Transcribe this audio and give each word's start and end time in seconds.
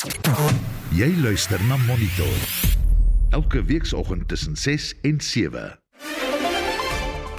Jy 0.00 1.10
luister 1.20 1.60
na 1.68 1.76
Monitor. 1.84 2.36
Elke 3.36 3.60
weekoggend 3.64 4.28
tussen 4.28 4.56
6 4.56 4.94
en 5.02 5.20
7. 5.20 5.78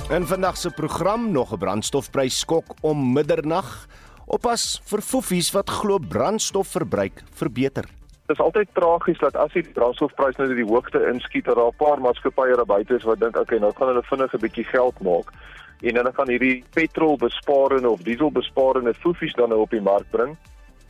In 0.10 0.28
vandag 0.30 0.58
se 0.58 0.70
program 0.70 1.32
nog 1.32 1.54
'n 1.54 1.58
brandstofprys 1.58 2.40
skok 2.40 2.66
om 2.82 3.14
middernag. 3.14 3.88
Oppas 4.26 4.82
vir 4.86 5.02
foffies 5.02 5.52
wat 5.52 5.70
glo 5.70 5.98
brandstofverbruik 5.98 7.24
verbeter. 7.34 7.86
Dit 8.26 8.38
is 8.38 8.46
altyd 8.46 8.68
tragies 8.74 9.18
dat 9.18 9.36
as 9.36 9.54
die 9.54 9.70
brandstofprys 9.74 10.36
nou 10.36 10.56
die 10.56 10.66
hoogte 10.66 11.08
inskiet 11.14 11.46
dat 11.46 11.56
daar 11.56 11.74
'n 11.74 11.78
paar 11.78 12.02
maatskappye 12.02 12.56
daar 12.56 12.66
buite 12.66 12.96
is 12.96 13.04
wat 13.04 13.20
dink 13.20 13.38
okay, 13.38 13.58
nou 13.58 13.74
gaan 13.74 13.88
hulle 13.88 14.04
vinnig 14.04 14.34
'n 14.34 14.40
bietjie 14.40 14.66
geld 14.66 15.02
maak 15.02 15.32
en 15.82 15.96
hulle 15.96 16.14
gaan 16.14 16.30
hierdie 16.30 16.64
petrolbesparende 16.70 17.90
of 17.90 18.02
dieselbesparende 18.02 18.94
foffies 18.94 19.34
dan 19.34 19.50
nou 19.50 19.62
op 19.62 19.70
die 19.70 19.82
mark 19.82 20.10
bring. 20.10 20.38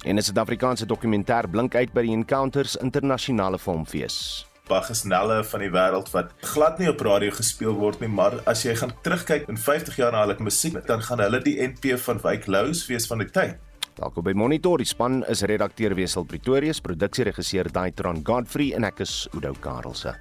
En 0.03 0.15
'n 0.15 0.21
Suid-Afrikaanse 0.21 0.85
dokumentêr 0.85 1.49
blink 1.49 1.75
uit 1.75 1.93
by 1.93 2.01
die 2.01 2.11
Encounters 2.11 2.75
internasionale 2.75 3.59
filmfees. 3.59 4.45
Bagasnelle 4.67 5.43
van 5.43 5.59
die 5.59 5.69
wêreld 5.69 6.09
wat 6.11 6.31
glad 6.39 6.79
nie 6.79 6.89
op 6.89 7.01
radio 7.01 7.29
gespeel 7.31 7.73
word 7.73 7.99
nie, 7.99 8.09
maar 8.09 8.39
as 8.45 8.63
jy 8.63 8.75
gaan 8.75 8.93
terugkyk 9.03 9.47
in 9.47 9.57
50 9.57 9.95
jaar 9.95 10.11
na 10.11 10.23
hulle 10.25 10.37
musiek, 10.39 10.87
dan 10.87 11.01
gaan 11.01 11.19
hulle 11.19 11.41
die 11.41 11.61
NP 11.61 11.99
van 11.99 12.17
Wyk 12.23 12.47
Lous 12.47 12.87
wees 12.87 13.07
van 13.07 13.17
die 13.17 13.29
tyd. 13.29 13.57
Welkom 13.95 14.23
by 14.23 14.31
Monitor. 14.31 14.77
Die 14.77 14.85
span 14.85 15.25
is 15.27 15.41
redakteur 15.41 15.95
Wesel 15.95 16.23
Pretorius, 16.23 16.81
produksieregisseur 16.81 17.71
Daitron 17.71 18.21
Godfrey 18.23 18.73
en 18.73 18.83
ek 18.83 18.99
is 18.99 19.27
Udo 19.35 19.53
Karelse. 19.59 20.15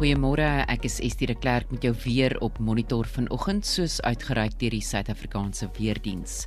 Goeiemôre, 0.00 0.64
ek 0.72 0.86
is 0.88 0.94
Estie 1.04 1.26
de 1.28 1.34
Klerk 1.36 1.68
met 1.68 1.82
jou 1.84 1.90
weer 2.06 2.32
op 2.40 2.56
Monitor 2.56 3.04
vanoggend 3.04 3.66
soos 3.68 3.98
uitgereik 4.00 4.54
deur 4.56 4.72
die 4.72 4.80
Suid-Afrikaanse 4.80 5.66
Weerdiens. 5.76 6.46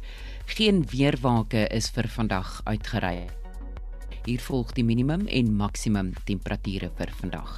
Geen 0.56 0.80
weerwake 0.90 1.68
is 1.70 1.92
vir 1.94 2.10
vandag 2.10 2.56
uitgereik. 2.66 3.30
Hier 4.26 4.42
volg 4.42 4.74
die 4.74 4.82
minimum 4.88 5.28
en 5.30 5.54
maksimum 5.54 6.10
temperature 6.26 6.90
vir 6.98 7.14
vandag. 7.20 7.52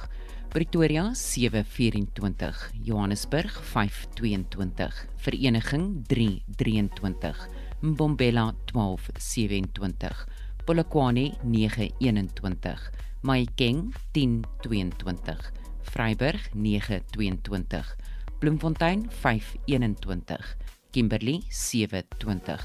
Pretoria 0.52 1.14
7:24, 1.16 2.60
Johannesburg 2.84 3.56
5:22, 3.72 5.00
Vereniging 5.16 6.04
3:23, 6.12 7.48
Mbombela 7.80 8.50
12:27, 8.68 10.26
Polokwane 10.66 11.30
9:21, 11.40 12.90
Mahikeng 13.22 13.94
10:22. 14.12 15.64
Vryburg 15.92 16.40
922, 16.54 17.96
Bloemfontein 18.40 19.08
521, 19.10 20.56
Kimberley 20.90 21.42
720, 21.48 22.58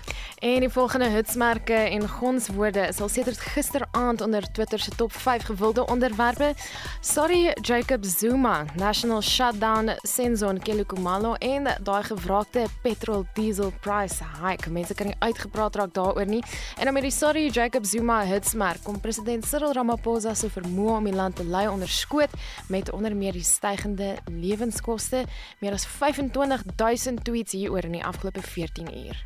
En 0.43 0.59
die 0.59 0.69
volgende 0.69 1.07
hitsmerke 1.07 1.73
en 1.73 2.09
gonswoorde 2.09 2.79
is 2.87 2.99
al 3.01 3.09
sedert 3.09 3.39
gisteraand 3.39 4.21
onder 4.21 4.51
Twitter 4.51 4.79
se 4.79 4.91
top 4.95 5.13
5 5.13 5.43
gewilde 5.43 5.85
onderwerpe. 5.87 6.53
Sorry 7.01 7.55
Jacob 7.61 8.05
Zuma, 8.05 8.65
National 8.75 9.21
Shutdown, 9.21 9.91
Senzon 10.01 10.59
Kelukumalo 10.59 11.33
en 11.33 11.63
daai 11.83 12.03
gevraagde 12.03 12.65
petrol 12.81 13.25
diesel 13.33 13.71
price 13.79 14.23
hike. 14.41 14.69
Mense 14.69 14.93
kan 14.93 15.05
nie 15.05 15.15
uitgepraat 15.19 15.75
raak 15.75 15.93
daaroor 15.93 16.25
nie. 16.25 16.43
En 16.77 16.83
dan 16.83 16.93
met 16.93 17.03
die 17.03 17.11
Sorry 17.11 17.47
Jacob 17.47 17.85
Zuma 17.85 18.19
hitsmerk 18.25 18.83
kom 18.83 18.99
president 18.99 19.45
Cyril 19.45 19.71
Ramaphosa 19.71 20.33
se 20.33 20.51
vermoë 20.51 20.97
om 20.97 21.07
die 21.07 21.15
land 21.15 21.35
te 21.35 21.45
lei 21.45 21.67
onder 21.67 21.89
skoot 21.89 22.35
met 22.67 22.91
onder 22.91 23.15
meer 23.15 23.31
die 23.31 23.47
stygende 23.47 24.15
lewenskoste. 24.27 25.23
Meer 25.59 25.79
as 25.79 25.87
25000 25.87 27.23
tweets 27.23 27.51
hieroor 27.51 27.87
in 27.87 28.01
die 28.01 28.05
afgelope 28.05 28.41
14 28.41 28.91
uur. 29.05 29.25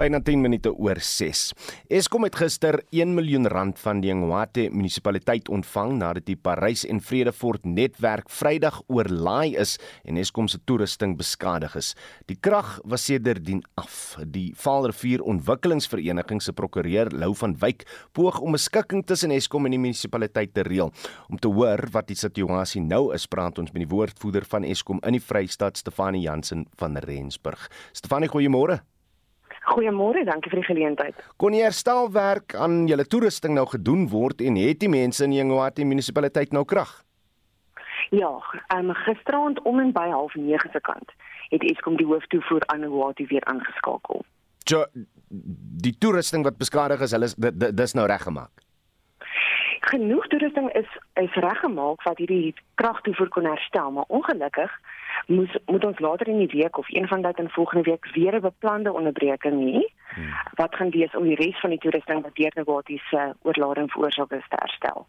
Byna 0.00 0.16
10 0.24 0.40
minute 0.40 0.70
oor 0.80 0.96
6. 0.96 1.40
Eskom 1.92 2.24
het 2.24 2.38
gister 2.40 2.78
1 2.88 3.10
miljoen 3.12 3.44
rand 3.52 3.76
van 3.82 3.98
die 4.00 4.14
Ngwate 4.16 4.62
munisipaliteit 4.72 5.50
ontvang 5.52 5.90
nadat 5.98 6.24
die 6.24 6.38
Parys 6.40 6.86
en 6.88 7.02
Vredefort 7.04 7.66
netwerk 7.68 8.30
Vrydag 8.32 8.78
oorlaai 8.88 9.58
is 9.60 9.74
en 10.08 10.16
Eskom 10.16 10.46
se 10.48 10.56
toerusting 10.64 11.18
beskadig 11.18 11.74
is. 11.76 11.90
Die 12.32 12.38
krag 12.40 12.78
was 12.88 13.04
sedertdien 13.10 13.60
af. 13.76 14.14
Die 14.24 14.54
Vaalrivier 14.56 15.20
Ontwikkelingsvereniging 15.20 16.40
se 16.40 16.54
prokureur 16.56 17.12
Lou 17.12 17.34
van 17.42 17.58
Wyk 17.60 17.84
poog 18.16 18.40
om 18.40 18.56
'n 18.56 18.58
skikking 18.58 19.04
tussen 19.04 19.30
Eskom 19.36 19.66
en 19.66 19.76
die 19.76 19.82
munisipaliteit 19.84 20.54
te 20.54 20.62
reël. 20.62 20.94
Om 21.28 21.36
te 21.36 21.48
hoor 21.48 21.88
wat 21.92 22.06
die 22.08 22.16
situasie 22.16 22.80
nou 22.80 23.12
is, 23.12 23.26
praat 23.26 23.58
ons 23.58 23.72
met 23.72 23.82
die 23.86 23.96
woordvoerder 23.96 24.48
van 24.48 24.64
Eskom 24.64 24.98
in 25.04 25.12
die 25.12 25.20
Vrystaat, 25.20 25.76
Stefanie 25.76 26.22
Jansen 26.22 26.66
van 26.78 26.96
Rensburg. 26.96 27.68
Stefanie, 27.92 28.28
goeiemôre. 28.28 28.80
Goeiemôre, 29.70 30.24
dankie 30.26 30.50
vir 30.50 30.62
die 30.62 30.66
geleentheid. 30.66 31.18
Kon 31.38 31.54
die 31.54 31.62
herstelwerk 31.62 32.56
aan 32.58 32.88
julle 32.90 33.04
toerusting 33.06 33.54
nou 33.54 33.68
gedoen 33.70 34.08
word 34.10 34.42
en 34.42 34.58
het 34.58 34.80
die 34.82 34.90
mense 34.90 35.22
in 35.24 35.36
Jongwati 35.36 35.86
munisipaliteit 35.86 36.54
nou 36.56 36.64
krag? 36.66 36.90
Ja, 38.10 38.32
um, 38.74 38.90
gisteraand 39.04 39.60
om 39.62 39.78
en 39.78 39.92
by 39.94 40.08
09:30 40.10 40.72
se 40.72 40.80
kant 40.82 41.14
het 41.50 41.62
Eskom 41.70 41.96
die 41.96 42.06
hooftoevoer 42.06 42.66
aan 42.66 42.80
Jongwati 42.80 43.26
weer 43.30 43.44
aangeskakel. 43.44 44.24
Jo, 44.66 44.84
die 45.86 45.94
toerusting 45.98 46.44
wat 46.44 46.58
beskadig 46.58 47.00
is, 47.00 47.14
hulle 47.14 47.30
is 47.30 47.36
dis 47.82 47.94
nou 47.94 48.06
reggemaak. 48.06 48.50
Genoeg 49.80 50.26
toerusting 50.26 50.72
is 50.74 50.90
is 51.14 51.34
reggemaak 51.34 52.02
wat 52.02 52.18
hierdie 52.18 52.54
kragtoevoer 52.74 53.28
kon 53.28 53.46
herstel, 53.46 53.90
maar 53.90 54.08
ongelukkig 54.08 54.74
moet 55.26 55.60
moet 55.66 55.84
ons 55.84 55.98
later 55.98 56.28
in 56.28 56.38
die 56.38 56.60
week 56.60 56.78
of 56.78 56.88
een 56.88 57.06
van 57.08 57.22
dit 57.22 57.38
in 57.38 57.48
volgende 57.48 57.82
week 57.90 58.06
weer 58.14 58.34
'n 58.34 58.40
beplande 58.40 58.92
onderbreking 58.92 59.56
hê. 59.60 59.92
Hmm. 60.14 60.34
Wat 60.54 60.74
gaan 60.74 60.90
wees 60.90 61.14
om 61.16 61.24
die 61.24 61.34
res 61.34 61.60
van 61.60 61.70
die 61.70 61.78
toerusting 61.78 62.22
wat 62.22 62.34
deur 62.34 62.52
Nogati 62.54 63.00
se 63.10 63.16
uh, 63.16 63.30
oorlading 63.42 63.90
veroorsaak 63.90 64.30
is 64.30 64.48
te 64.48 64.56
herstel? 64.58 65.06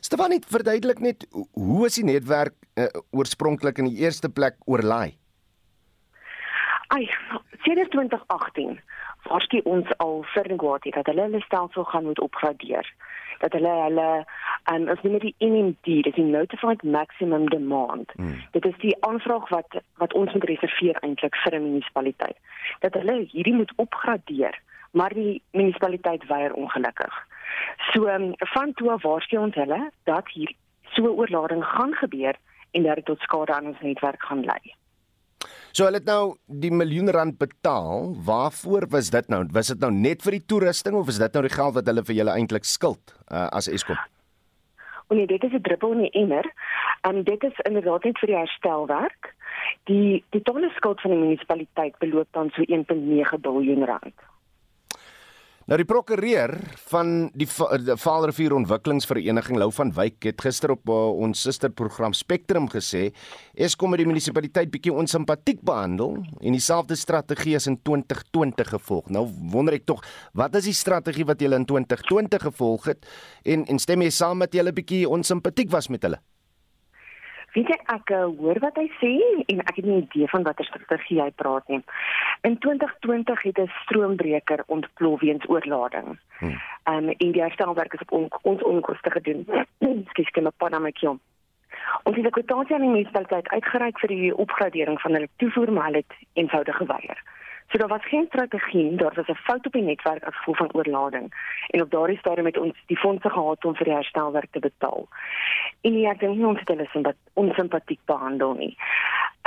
Stefanie, 0.00 0.40
verduidelik 0.48 0.98
net 0.98 1.26
hoe 1.52 1.86
is 1.86 1.94
die 1.94 2.04
netwerk 2.04 2.54
uh, 2.74 2.84
oorspronklik 3.10 3.78
in 3.78 3.84
die 3.84 3.98
eerste 3.98 4.28
plek 4.28 4.54
oorlaai? 4.64 5.16
Ai, 6.86 7.10
sedert 7.64 7.90
2018 7.90 8.80
waarsku 9.28 9.60
ons 9.64 9.88
al 9.96 10.24
vir 10.34 10.48
Ngwati 10.52 10.90
dat 10.90 11.06
hulle 11.06 11.22
hulle 11.22 11.40
stelsel 11.40 11.84
gaan 11.84 12.04
moet 12.04 12.20
opgradeer. 12.20 12.88
Dat 13.42 13.52
hulle 13.58 13.72
hulle 13.82 14.08
en 14.70 14.88
as 14.92 15.00
nie 15.02 15.18
die 15.18 15.34
NMD, 15.42 16.02
dis 16.06 16.14
die 16.14 16.26
notified 16.26 16.82
maximum 16.82 17.48
demand. 17.50 18.12
Hmm. 18.16 18.38
Dit 18.54 18.66
is 18.68 18.76
die 18.84 18.94
aanvraag 19.06 19.48
wat 19.50 19.80
wat 20.02 20.14
ons 20.18 20.32
moet 20.32 20.46
reserveer 20.50 21.00
eintlik 21.02 21.36
vir 21.44 21.58
'n 21.58 21.62
munisipaliteit. 21.62 22.38
Dat 22.80 22.94
hulle 22.94 23.16
hierdie 23.32 23.54
moet 23.54 23.72
opgradeer, 23.76 24.58
maar 24.90 25.14
die 25.14 25.42
munisipaliteit 25.50 26.26
weier 26.26 26.54
ongelukkig. 26.54 27.14
So 27.92 28.06
um, 28.08 28.32
van 28.54 28.72
toe 28.74 28.96
waarsku 29.02 29.36
ons 29.36 29.54
hulle 29.54 29.90
dat 30.04 30.28
hier 30.28 30.54
so 30.94 31.06
oorlading 31.06 31.64
gaan 31.64 31.94
gebeur 31.94 32.36
en 32.70 32.82
dat 32.82 32.94
dit 32.94 33.04
tot 33.04 33.20
skade 33.20 33.54
aan 33.54 33.66
ons 33.66 33.80
netwerk 33.80 34.22
gaan 34.22 34.44
lei. 34.44 34.74
So 35.72 35.86
hulle 35.86 36.02
het 36.02 36.08
nou 36.08 36.36
die 36.62 36.70
miljoen 36.70 37.08
rand 37.16 37.38
betaal. 37.40 38.10
Waarvoor 38.26 38.84
was 38.92 39.08
dit 39.10 39.28
nou? 39.32 39.46
Was 39.56 39.72
dit 39.72 39.80
nou 39.80 39.88
net 39.92 40.20
vir 40.24 40.36
die 40.36 40.44
toerusting 40.44 40.98
of 40.98 41.08
is 41.08 41.20
dit 41.22 41.32
nou 41.32 41.42
die 41.46 41.52
geld 41.54 41.78
wat 41.78 41.86
hulle 41.88 42.04
vir 42.04 42.18
julle 42.18 42.34
eintlik 42.36 42.68
skuld 42.68 43.14
uh, 43.32 43.46
as 43.56 43.70
Eskom? 43.72 43.96
O 45.08 45.16
nee, 45.16 45.26
dit 45.26 45.44
is 45.44 45.52
'n 45.52 45.64
druppel 45.64 45.92
in 45.96 46.04
die 46.04 46.12
emmer. 46.20 46.44
En 47.08 47.24
dit 47.24 47.44
is 47.44 47.64
inderdaad 47.64 48.04
net 48.04 48.18
vir 48.18 48.28
die 48.28 48.36
herstelwerk. 48.36 49.32
Die 49.88 50.24
die 50.30 50.42
totale 50.42 50.70
skuld 50.76 51.00
van 51.00 51.10
die 51.10 51.20
munisipaliteit 51.20 51.98
beloop 51.98 52.28
dan 52.30 52.52
so 52.52 52.62
1.9 52.62 52.92
miljard 52.92 53.88
rand. 53.88 54.14
Nou 55.70 55.76
die 55.78 55.86
prokureur 55.86 56.56
van 56.90 57.28
die 57.38 57.46
Vaalrivier 57.46 58.54
Ontwikkelingsvereniging 58.56 59.60
Lou 59.60 59.68
van 59.76 59.92
Wyk 59.94 60.26
het 60.26 60.42
gister 60.42 60.72
op 60.74 60.90
uh, 60.90 60.96
ons 61.22 61.38
susterprogram 61.46 62.16
Spectrum 62.18 62.66
gesê 62.72 63.04
Eskom 63.54 63.94
het 63.94 64.02
die 64.02 64.08
munisipaliteit 64.08 64.72
bietjie 64.74 64.94
onsimpatiek 65.04 65.62
behandel 65.62 66.18
en 66.18 66.58
dieselfde 66.58 66.98
strategie 66.98 67.54
as 67.60 67.68
in 67.70 67.78
2020 67.78 68.74
gevolg. 68.74 69.06
Nou 69.14 69.28
wonder 69.54 69.78
ek 69.78 69.86
tog, 69.86 70.02
wat 70.34 70.58
is 70.58 70.66
die 70.66 70.74
strategie 70.74 71.28
wat 71.30 71.38
julle 71.38 71.62
in 71.62 71.68
2020 71.70 72.48
gevolg 72.50 72.90
het 72.90 73.06
en 73.46 73.62
en 73.70 73.78
stem 73.78 74.02
jy 74.02 74.10
saam 74.10 74.42
met 74.42 74.58
julle 74.58 74.74
bietjie 74.74 75.06
onsimpatiek 75.06 75.70
was 75.70 75.92
met 75.94 76.02
hulle? 76.08 76.18
Weet 77.52 77.68
jy 77.68 77.76
ek 77.92 78.10
uh, 78.16 78.24
hoor 78.38 78.58
wat 78.64 78.78
hy 78.80 78.86
sê 79.00 79.12
en 79.52 79.58
ek 79.60 79.76
het 79.76 79.84
nie 79.84 79.96
'n 79.96 80.06
idee 80.08 80.28
van 80.32 80.42
watter 80.42 80.64
strategie 80.64 81.20
hy 81.20 81.30
praat 81.30 81.68
nie. 81.68 81.82
In 82.48 82.58
2020 82.58 83.42
het 83.42 83.58
'n 83.58 83.72
stroombreker 83.82 84.64
ontplof 84.66 85.20
weens 85.20 85.44
oorlading. 85.48 86.18
Hmm. 86.38 86.56
Um, 86.84 87.08
en 87.08 87.32
die 87.32 87.42
herstelwerk 87.42 87.92
is 87.92 88.00
op 88.00 88.12
on, 88.12 88.28
ons 88.42 88.62
onkoste 88.62 89.10
gedoen. 89.10 89.46
Skus, 90.10 90.26
ek 90.32 90.42
na 90.70 90.78
my 90.78 90.92
kjom. 90.92 91.20
Ons 92.02 92.16
het 92.16 92.26
'n 92.26 92.30
kwitansie 92.30 92.74
aan 92.74 92.80
die 92.80 92.90
munisipaliteit 92.90 93.48
uitgereik 93.48 93.98
vir 93.98 94.08
die 94.08 94.36
opgradering 94.36 95.00
van 95.00 95.12
hulle 95.12 95.28
toevoer, 95.36 95.72
maar 95.72 95.84
hulle 95.84 96.04
het 96.04 96.14
eenvoudig 96.32 96.76
geweier. 96.76 97.18
So 97.68 97.78
daar 97.78 97.88
was 97.88 98.08
geen 98.08 98.26
strategie, 98.28 98.96
daar 98.96 99.14
was 99.14 99.26
'n 99.26 99.34
fout 99.34 99.66
op 99.66 99.72
die 99.72 99.82
netwerk 99.82 100.24
as 100.24 100.36
gevolg 100.36 100.56
van 100.56 100.72
oorlading. 100.72 101.32
En 101.66 101.82
op 101.82 101.90
daardie 101.90 102.18
stadium 102.18 102.46
het 102.46 102.58
ons 102.58 102.82
die 102.86 102.98
fondse 102.98 103.30
gehad 103.30 103.64
om 103.64 103.74
vir 103.74 103.84
die 103.84 103.94
herstelwerk 103.94 104.50
te 104.50 104.58
betaal. 104.58 105.08
En 105.80 105.98
ja, 105.98 106.10
ek 106.10 106.20
dink 106.20 106.36
nie 106.36 106.46
ons 106.46 106.58
het 106.58 106.68
hulle 106.68 106.88
sin 106.92 107.02
dat 107.02 107.16
onsimpatiek 107.32 108.00
behandel 108.04 108.52
nie. 108.52 108.76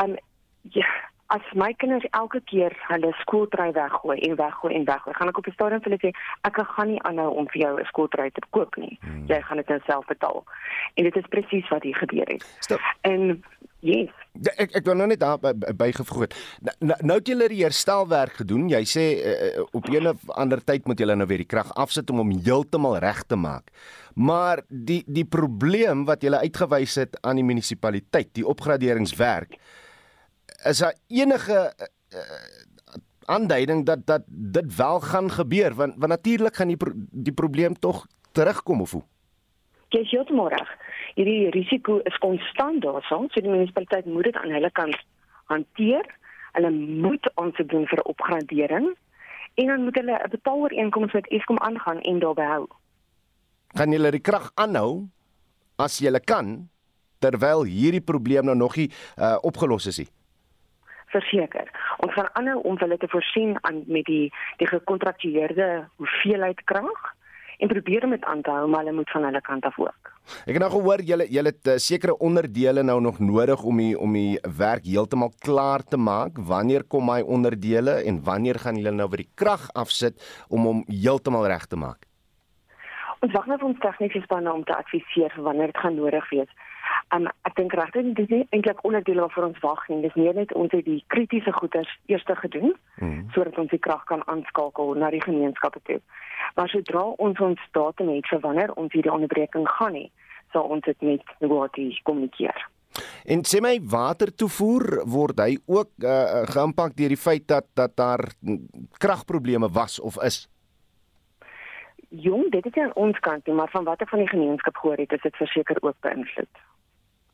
Um 0.04 0.16
ja, 0.62 0.86
as 1.26 1.42
my 1.54 1.74
kinders 1.74 2.06
elke 2.10 2.42
keer 2.42 2.74
hulle 2.88 3.12
skooltrui 3.12 3.72
weggooi 3.72 4.20
en 4.20 4.36
weggooi 4.36 4.74
en 4.76 4.86
weggooi, 4.86 5.16
gaan 5.16 5.28
ek 5.28 5.38
op 5.38 5.44
die 5.44 5.54
stadium 5.54 5.82
vir 5.82 5.92
hulle 5.92 6.12
sê 6.12 6.18
ek 6.42 6.58
gaan 6.58 6.88
nie 6.88 7.02
aanhou 7.02 7.30
om 7.30 7.48
vir 7.48 7.62
jou 7.62 7.80
'n 7.80 7.86
skooltrui 7.86 8.32
te 8.32 8.42
koop 8.50 8.76
nie. 8.76 8.98
Hmm. 9.02 9.26
Jy 9.28 9.42
gaan 9.42 9.58
dit 9.58 9.68
nou 9.68 9.80
self 9.86 10.06
betaal. 10.06 10.44
En 10.94 11.04
dit 11.04 11.16
is 11.16 11.28
presies 11.30 11.68
wat 11.68 11.84
hier 11.84 11.96
gebeur 11.96 12.28
het. 12.28 12.58
Stop. 12.60 12.82
En 13.02 13.44
Yes. 13.86 14.10
Ja, 14.44 14.52
ek 14.58 14.74
ek 14.82 14.88
wil 14.88 14.98
nou 15.00 15.08
net 15.08 15.22
daar 15.22 15.40
bygevoeg 15.80 16.26
het. 16.26 16.36
Nou, 16.80 16.98
nou 17.02 17.18
het 17.20 17.30
julle 17.32 17.48
die 17.52 17.64
herstelwerk 17.64 18.42
gedoen. 18.42 18.68
Jy 18.70 18.82
sê 18.90 19.06
uh, 19.16 19.64
op 19.72 19.88
'n 19.88 20.08
of 20.12 20.30
ander 20.36 20.64
tyd 20.64 20.86
moet 20.86 21.00
julle 21.00 21.16
nou 21.16 21.28
weer 21.28 21.44
die 21.44 21.52
krag 21.54 21.72
afsit 21.76 22.10
om 22.10 22.18
hom 22.18 22.32
heeltemal 22.32 22.98
reg 23.00 23.24
te 23.24 23.36
maak. 23.36 23.72
Maar 24.16 24.64
die 24.68 25.04
die 25.08 25.26
probleem 25.26 26.06
wat 26.06 26.22
julle 26.22 26.40
uitgewys 26.40 26.96
het 26.96 27.18
aan 27.22 27.36
die 27.36 27.44
munisipaliteit, 27.44 28.34
die 28.34 28.48
opgraderingswerk, 28.48 29.58
is 30.66 30.78
daar 30.80 30.96
enige 31.08 31.74
uh, 31.76 32.20
aanduiding 33.26 33.86
dat 33.86 34.06
dat 34.06 34.24
dit 34.28 34.76
wel 34.76 35.00
gaan 35.00 35.32
gebeur 35.32 35.74
want 35.74 35.94
want 35.98 36.12
natuurlik 36.12 36.56
gaan 36.56 36.68
die 36.68 36.78
pro 36.78 36.92
die 37.12 37.34
probleem 37.34 37.80
tog 37.80 38.06
terugkom 38.32 38.82
of 38.82 38.92
hoe? 38.92 39.04
Jy 39.90 40.04
sê 40.04 40.18
dit 40.18 40.32
môre 40.36 40.60
hierdie 41.16 41.50
risiko 41.56 42.00
is 42.04 42.18
konstant 42.24 42.84
daarson, 42.84 43.30
so 43.32 43.42
die 43.42 43.52
munisipaliteit 43.52 44.06
moet 44.06 44.30
dit 44.30 44.38
aan 44.40 44.52
hulle 44.52 44.72
kant 44.72 44.98
hanteer. 45.52 46.08
Hulle 46.56 46.72
moet 46.72 47.28
aansoek 47.36 47.70
doen 47.72 47.88
vir 47.88 48.02
opgradering 48.08 48.92
en 49.56 49.68
dan 49.72 49.84
moet 49.84 49.96
hulle 49.96 50.20
'n 50.24 50.30
betaalooreenkoms 50.30 51.14
met 51.14 51.28
Eskom 51.28 51.60
aangaan 51.60 52.00
en 52.02 52.20
daarby 52.20 52.42
hou. 52.42 52.68
Kan 53.74 53.92
julle 53.92 54.12
die 54.12 54.20
krag 54.20 54.52
aanhou 54.56 55.08
as 55.76 56.00
julle 56.00 56.20
kan 56.20 56.70
terwyl 57.20 57.64
hierdie 57.64 58.04
probleem 58.04 58.46
nou 58.46 58.56
nog 58.56 58.76
nie 58.76 58.92
uh, 59.18 59.38
opgelos 59.42 59.86
is 59.86 59.98
nie? 59.98 60.08
Verseker. 61.06 61.72
Ons 61.98 62.14
gaan 62.14 62.30
aanhou 62.34 62.60
om 62.62 62.78
hulle 62.78 62.98
te 62.98 63.08
voorsien 63.08 63.58
aan 63.62 63.84
met 63.88 64.06
die 64.06 64.34
die 64.58 64.68
gekontrakteerde 64.68 65.88
hoeveelheid 65.96 66.64
krag 66.64 67.16
en 67.58 67.68
probeer 67.68 68.04
om 68.04 68.10
dit 68.10 68.24
aan 68.24 68.42
te 68.42 68.52
hou, 68.52 68.68
maar 68.68 68.80
hulle 68.84 68.96
moet 68.96 69.10
van 69.10 69.24
hulle 69.24 69.42
kant 69.42 69.66
af 69.66 69.80
ook. 69.80 70.15
Ek 70.46 70.56
het 70.56 70.62
nou 70.64 70.72
gehoor 70.74 71.04
julle 71.06 71.28
julle 71.30 71.54
het 71.54 71.70
uh, 71.70 71.78
sekere 71.82 72.18
onderdele 72.24 72.84
nou 72.84 72.98
nog 73.02 73.20
nodig 73.20 73.62
om 73.64 73.78
die 73.82 73.94
om 74.00 74.14
die 74.18 74.40
werk 74.58 74.86
heeltemal 74.86 75.32
klaar 75.46 75.84
te 75.84 75.98
maak. 75.98 76.40
Wanneer 76.50 76.84
kom 76.90 77.12
hy 77.14 77.22
onderdele 77.22 78.02
en 78.10 78.22
wanneer 78.26 78.60
gaan 78.64 78.80
julle 78.80 78.96
nou 78.96 79.10
weer 79.12 79.26
die 79.26 79.34
krag 79.36 79.70
afsit 79.74 80.22
om 80.50 80.66
hom 80.70 80.84
heeltemal 80.90 81.48
reg 81.48 81.68
te 81.70 81.80
maak? 81.80 82.06
Ons 83.26 83.34
wag 83.34 83.48
nou 83.50 83.58
vir 83.58 83.70
ons 83.72 83.82
tegniese 83.82 84.22
spanne 84.26 84.52
om 84.54 84.64
te 84.68 84.76
adviseer 84.76 85.34
vir 85.34 85.46
wanneer 85.46 85.72
dit 85.72 85.82
gaan 85.82 85.96
nodig 85.98 86.26
wees. 86.30 86.52
Um, 87.16 87.28
ek 87.48 87.54
dink 87.60 87.74
regtig 87.78 88.08
dit 88.18 88.32
is 88.34 88.48
eintlik 88.56 88.82
onderdele 88.88 89.22
waarvoor 89.24 89.48
ons 89.52 89.60
wag 89.64 89.84
en 89.94 90.02
dis 90.04 90.16
nie 90.20 90.32
net 90.34 90.54
ons 90.58 90.72
het 90.74 90.86
die 90.88 91.04
kritiese 91.14 91.54
goeders 91.54 91.92
eers 92.12 92.26
gedoen 92.42 92.74
mm. 92.98 93.30
sodat 93.36 93.60
ons 93.62 93.72
die 93.72 93.80
krag 93.80 94.04
kan 94.10 94.24
aanskakel 94.32 94.96
na 95.00 95.12
die 95.14 95.22
gemeenskappe 95.24 95.80
toe. 95.88 96.00
Maar 96.56 96.72
sodra 96.74 97.04
ons 97.28 97.40
ons 97.40 97.62
datum 97.78 98.10
het 98.16 98.28
vir 98.32 98.42
wanneer 98.44 98.74
ons 98.82 98.92
hierdie 98.94 99.14
onderbreking 99.14 99.68
gaan 99.78 99.96
hê, 100.00 100.08
sal 100.52 100.68
ons 100.72 100.84
dit 100.88 101.06
met 101.06 101.36
Ngwati 101.44 101.88
kommunikeer. 102.04 102.66
En 103.28 103.44
sê 103.48 103.62
my 103.64 103.78
watertoevoer 103.92 105.06
word 105.12 105.40
hy 105.44 105.58
ook 105.68 105.92
uh, 106.04 106.44
geïmpak 106.52 106.96
deur 107.00 107.12
die 107.12 107.22
feit 107.22 107.48
dat 107.48 107.68
dat 107.76 107.96
daar 108.00 108.24
kragprobleme 109.00 109.70
was 109.72 110.00
of 110.00 110.20
is? 110.24 110.46
Jong, 112.10 112.48
dit 112.52 112.66
is 112.66 112.78
aan 112.80 112.94
ons 112.96 113.18
kant, 113.20 113.48
maar 113.48 113.72
van 113.74 113.84
wat 113.84 114.02
ek 114.02 114.10
van 114.10 114.24
die 114.24 114.32
gemeenskap 114.32 114.78
gehoor 114.80 115.02
het, 115.04 115.12
is 115.12 115.26
dit 115.26 115.44
verseker 115.44 115.82
ook 115.84 115.98
beïnvloed. 116.06 116.64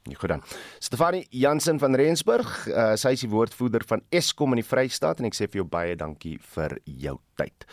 Nie 0.10 0.16
goed 0.18 0.30
dan. 0.30 0.42
Stefanie 0.80 1.28
Jansen 1.30 1.80
van 1.80 1.96
Rensburg, 1.96 2.50
uh, 2.68 2.96
sy 2.98 3.12
is 3.14 3.22
die 3.22 3.30
woordvoerder 3.30 3.84
van 3.86 4.02
Eskom 4.10 4.56
in 4.56 4.64
die 4.64 4.66
Vrystaat 4.66 5.22
en 5.22 5.28
ek 5.30 5.38
sê 5.38 5.46
vir 5.46 5.62
jou 5.62 5.68
baie 5.70 5.94
dankie 5.98 6.40
vir 6.56 6.80
jou 6.86 7.20
tyd. 7.38 7.68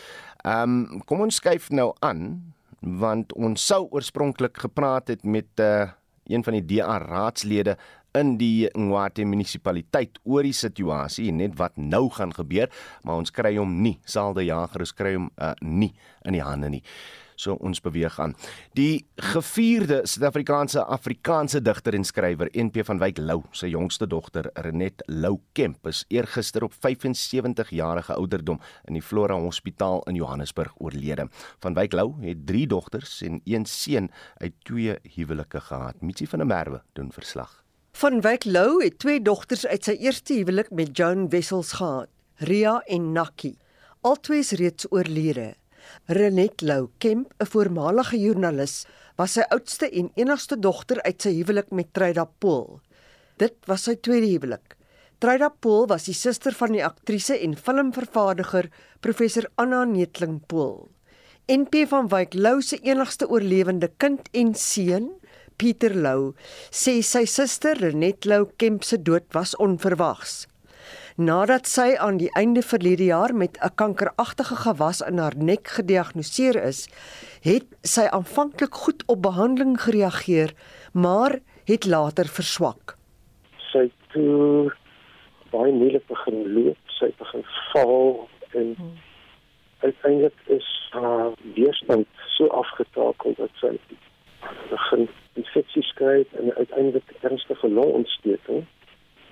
Ehm 0.45 0.75
um, 0.77 1.01
kom 1.09 1.25
ons 1.25 1.41
skuif 1.41 1.71
nou 1.73 1.95
aan 2.05 2.53
want 2.81 3.33
ons 3.33 3.65
sou 3.65 3.87
oorspronklik 3.97 4.61
gepraat 4.61 5.09
het 5.09 5.25
met 5.25 5.49
'n 5.57 5.63
uh, 5.63 5.83
eh, 5.83 5.89
een 6.29 6.45
van 6.45 6.53
die 6.61 6.67
DA 6.77 6.99
raadslede 6.99 7.77
in 8.13 8.37
die 8.37 8.69
Ngwate 8.77 9.25
munisipaliteit 9.25 10.19
oor 10.25 10.43
die 10.43 10.53
situasie 10.53 11.29
en 11.29 11.37
net 11.37 11.57
wat 11.57 11.77
nou 11.77 12.09
gaan 12.11 12.33
gebeur, 12.35 12.69
maar 13.03 13.17
ons 13.17 13.31
kry 13.31 13.57
hom 13.57 13.83
nie. 13.83 13.99
Saalde 14.05 14.45
Jager, 14.45 14.81
ons 14.81 14.93
kry 14.93 15.15
hom 15.15 15.31
uh, 15.37 15.53
nie 15.61 15.95
in 16.25 16.33
die 16.33 16.45
hande 16.45 16.69
nie. 16.69 16.83
So 17.39 17.55
ons 17.63 17.79
beweeg 17.81 18.17
aan. 18.19 18.35
Die 18.75 19.07
gevierde 19.31 20.01
Suid-Afrikaanse 20.11 20.83
Afrikaanse 20.91 21.61
digter 21.63 21.95
en 21.95 22.07
skrywer 22.07 22.51
NP 22.51 22.83
van 22.89 22.99
Wyk 22.99 23.21
Lou, 23.23 23.45
sy 23.55 23.71
jongste 23.71 24.09
dogter 24.11 24.49
Renet 24.59 25.05
Lou 25.07 25.37
Kemp 25.55 25.87
is 25.87 26.03
eergister 26.11 26.67
op 26.67 26.75
75 26.75 27.71
jarige 27.79 28.17
ouderdom 28.19 28.59
in 28.91 28.99
die 28.99 29.05
Flora 29.05 29.39
Hospitaal 29.39 30.03
in 30.11 30.19
Johannesburg 30.19 30.75
oorlede. 30.83 31.29
Van 31.63 31.79
Wyk 31.79 31.95
Lou 31.95 32.11
het 32.25 32.43
3 32.51 32.67
dogters 32.75 33.21
en 33.23 33.39
1 33.45 33.69
seun 33.71 34.11
uit 34.43 34.59
twee 34.67 34.99
huwelike 35.15 35.63
gehad. 35.71 36.03
Mitsi 36.03 36.27
van 36.27 36.43
der 36.43 36.51
Merwe 36.51 36.83
doen 36.99 37.13
verslag. 37.15 37.63
Van 37.93 38.21
Wyk 38.21 38.45
Lou 38.45 38.83
het 38.83 38.99
twee 38.99 39.23
dogters 39.23 39.67
uit 39.67 39.87
sy 39.87 39.95
eerste 40.03 40.35
huwelik 40.41 40.75
met 40.75 40.91
Joan 40.97 41.29
Wessels 41.31 41.77
gehad, 41.79 42.11
Ria 42.43 42.81
en 42.87 43.13
Nakki. 43.15 43.55
Albei 44.07 44.43
is 44.43 44.53
reeds 44.59 44.91
oorlede. 44.91 45.55
Renet 46.09 46.63
Lou 46.63 46.91
Kemp, 46.99 47.33
'n 47.41 47.47
voormalige 47.47 48.17
joernalis, 48.19 48.87
was 49.17 49.33
sy 49.33 49.45
oudste 49.51 49.91
en 49.91 50.11
enigste 50.15 50.57
dogter 50.57 51.03
uit 51.03 51.23
sy 51.23 51.33
huwelik 51.41 51.71
met 51.71 51.93
Trida 51.93 52.25
Pool. 52.25 52.81
Dit 53.37 53.55
was 53.67 53.85
sy 53.85 53.95
tweede 53.95 54.27
huwelik. 54.27 54.77
Trida 55.19 55.49
Pool 55.49 55.87
was 55.91 56.05
die 56.07 56.15
suster 56.15 56.55
van 56.55 56.73
die 56.73 56.85
aktrise 56.87 57.35
en 57.43 57.57
filmvervaardiger 57.57 58.69
professor 59.01 59.49
Anna 59.57 59.85
Netling 59.85 60.39
Pool. 60.47 60.89
NP 61.51 61.87
van 61.89 62.09
Wyk 62.13 62.35
Lou 62.35 62.61
se 62.63 62.77
enigste 62.85 63.27
oorlewende 63.27 63.89
kind 63.97 64.29
en 64.33 64.55
seun, 64.55 65.09
Pieter 65.59 65.95
Lou, 65.97 66.35
sê 66.71 67.01
sy 67.03 67.25
suster 67.27 67.81
Renet 67.81 68.29
Lou 68.31 68.47
Kemp 68.61 68.85
se 68.87 69.01
dood 69.03 69.27
was 69.35 69.57
onverwags. 69.59 70.45
Nadat 71.19 71.67
sy 71.67 71.97
aan 71.99 72.21
die 72.21 72.29
einde 72.39 72.63
verlede 72.63 73.09
jaar 73.09 73.33
met 73.35 73.59
'n 73.59 73.75
kankeragtige 73.75 74.57
gewas 74.57 75.01
in 75.01 75.19
haar 75.19 75.35
nek 75.37 75.67
gediagnoseer 75.67 76.57
is, 76.63 76.87
het 77.43 77.67
sy 77.83 78.07
aanvanklik 78.07 78.75
goed 78.75 79.03
op 79.07 79.23
behandeling 79.23 79.81
gereageer, 79.81 80.55
maar 80.93 81.41
het 81.65 81.87
later 81.87 82.25
verswak. 82.25 82.97
Sy 83.73 83.79
het 83.79 83.99
toe 84.13 84.73
baie 85.51 85.73
moeilik 85.73 86.07
begin 86.07 86.53
loop, 86.53 86.79
sy 86.87 87.05
het 87.05 87.17
begin 87.17 87.45
val 87.73 88.29
en 88.51 88.75
hmm. 88.79 88.97
uiteindelik 89.79 90.39
is 90.47 90.89
haar 90.91 91.33
weerstand 91.55 92.07
so 92.27 92.47
afgetakel 92.47 93.35
dat 93.37 93.51
sy 93.55 93.75
begin 94.71 95.09
infeksies 95.35 95.93
kry 95.95 96.27
en 96.39 96.55
uiteindelik 96.55 97.11
ernstige 97.21 97.69
longontsteking 97.69 98.67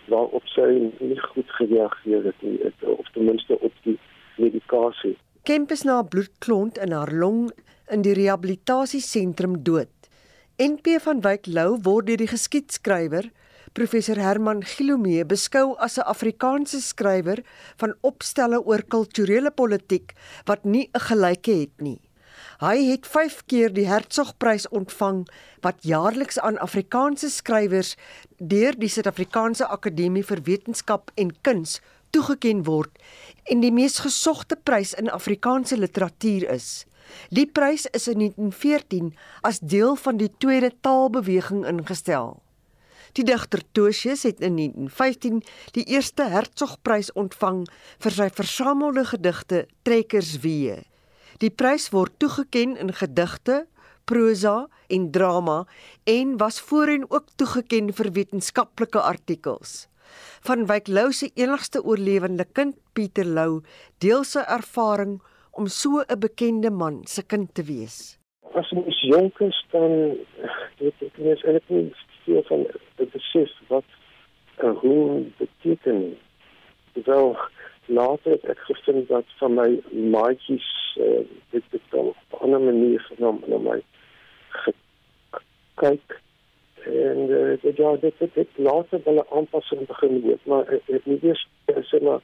waarop 0.08 0.46
sy 0.46 0.66
nie 1.00 1.20
goed 1.20 1.50
gereageer 1.58 2.24
het 2.24 2.42
nie 2.42 2.58
of 2.96 3.08
ten 3.12 3.24
minste 3.24 3.58
op 3.60 3.72
die 3.84 3.98
medikasie. 4.36 5.16
Kempis 5.42 5.84
na 5.86 6.02
bloedklont 6.02 6.78
in 6.78 6.92
haar 6.92 7.12
long 7.12 7.50
in 7.90 8.02
die 8.02 8.14
rehabilitasiesentrum 8.14 9.62
dood. 9.62 9.92
NP 10.58 10.96
van 11.04 11.20
Wyk 11.20 11.46
Lou 11.46 11.76
word 11.82 12.06
deur 12.06 12.22
die 12.22 12.30
geskiedskrywer 12.30 13.30
professor 13.76 14.16
Herman 14.16 14.62
Gilomee 14.64 15.24
beskou 15.28 15.74
as 15.86 15.98
'n 15.98 16.08
Afrikaanse 16.08 16.80
skrywer 16.80 17.42
van 17.76 17.92
opstelle 18.00 18.58
oor 18.64 18.82
kulturele 18.82 19.50
politiek 19.50 20.14
wat 20.46 20.64
nie 20.64 20.88
'n 20.94 21.00
gelyke 21.08 21.52
het 21.60 21.80
nie. 21.80 22.00
Hy 22.56 22.86
het 22.88 23.04
5 23.04 23.42
keer 23.52 23.72
die 23.76 23.84
Hertzogprys 23.84 24.64
ontvang 24.72 25.26
wat 25.60 25.82
jaarliks 25.84 26.38
aan 26.40 26.56
Afrikaanse 26.64 27.28
skrywers 27.28 27.96
deur 28.38 28.72
die 28.80 28.88
Suid-Afrikaanse 28.88 29.66
Akademie 29.68 30.24
vir 30.24 30.40
Wetenskap 30.46 31.12
en 31.20 31.34
Kuns 31.44 31.82
toegeken 32.16 32.62
word 32.64 32.96
en 33.52 33.60
die 33.60 33.72
mees 33.76 33.98
gesogte 34.00 34.56
prys 34.56 34.94
in 34.96 35.12
Afrikaanse 35.12 35.76
literatuur 35.76 36.48
is. 36.56 36.86
Die 37.28 37.44
prys 37.44 37.84
is 37.92 38.08
in 38.08 38.24
1914 38.24 39.12
as 39.44 39.60
deel 39.60 39.92
van 40.06 40.16
die 40.16 40.32
tweede 40.40 40.72
taalbeweging 40.80 41.66
ingestel. 41.68 42.38
Die 43.20 43.24
digter 43.24 43.60
Tosius 43.76 44.24
het 44.24 44.40
in 44.40 44.56
1915 44.56 45.44
die 45.76 45.88
eerste 45.92 46.32
Hertzogprys 46.32 47.12
ontvang 47.12 47.66
vir 48.00 48.20
sy 48.22 48.32
versamelde 48.32 49.04
gedigte 49.12 49.66
Trekkers 49.84 50.38
Wee. 50.40 50.86
Die 51.36 51.50
prys 51.52 51.90
word 51.92 52.14
toegeken 52.16 52.78
in 52.80 52.94
gedigte, 52.96 53.66
prosa 54.08 54.68
en 54.88 55.10
drama 55.12 55.56
en 56.08 56.36
was 56.40 56.60
voorheen 56.64 57.04
ook 57.10 57.26
toegeken 57.36 57.90
vir 57.98 58.08
wetenskaplike 58.16 59.02
artikels. 59.04 59.74
Van 60.46 60.64
Wyk 60.70 60.88
Lou 60.88 61.10
se 61.12 61.28
enigste 61.34 61.82
oorlewende 61.84 62.46
kind, 62.56 62.76
Pieter 62.94 63.28
Lou, 63.28 63.60
deel 64.00 64.24
sy 64.24 64.46
ervaring 64.48 65.18
om 65.52 65.66
so 65.66 66.04
'n 66.08 66.20
bekende 66.20 66.70
man 66.70 67.04
se 67.04 67.22
kind 67.22 67.54
te 67.54 67.62
wees. 67.62 68.18
As 68.54 68.72
jonk 69.02 69.40
is 69.40 69.64
dan 69.72 70.16
weet 70.78 71.02
ek 71.02 71.18
nie 71.18 71.34
eintlik 71.34 71.68
nie 71.68 71.92
veel 72.24 72.42
van 72.48 72.64
die 72.96 73.10
besef 73.12 73.52
wat 73.68 73.84
'n 74.64 74.72
hoe 74.80 75.26
beteken. 75.38 76.16
Wel 77.04 77.36
later 77.88 78.30
het 78.30 78.44
ek 78.44 78.58
gevind 78.68 79.08
dat 79.08 79.24
van 79.38 79.54
my 79.54 79.68
maatjies 80.12 80.68
uh, 81.00 81.24
dit 81.50 81.64
het 81.70 81.82
dan 81.90 82.12
op 82.12 82.16
'n 82.30 82.42
ander 82.44 82.60
manier 82.60 83.00
genom 83.00 83.42
na 83.46 83.58
my 83.58 83.78
kyk 85.74 86.20
en 86.84 87.18
uh, 87.28 87.54
dit 87.62 87.76
ja 87.76 87.96
dit 87.96 88.14
het 88.18 88.34
dit 88.34 88.48
later 88.56 89.00
wel 89.04 89.20
'n 89.22 89.34
aanpassing 89.38 89.86
begin 89.86 90.20
word 90.20 90.46
maar 90.46 90.64
ek 90.68 90.82
het 90.86 91.06
nie 91.06 91.18
eers 91.22 91.48
sê 91.90 92.02
maar 92.02 92.22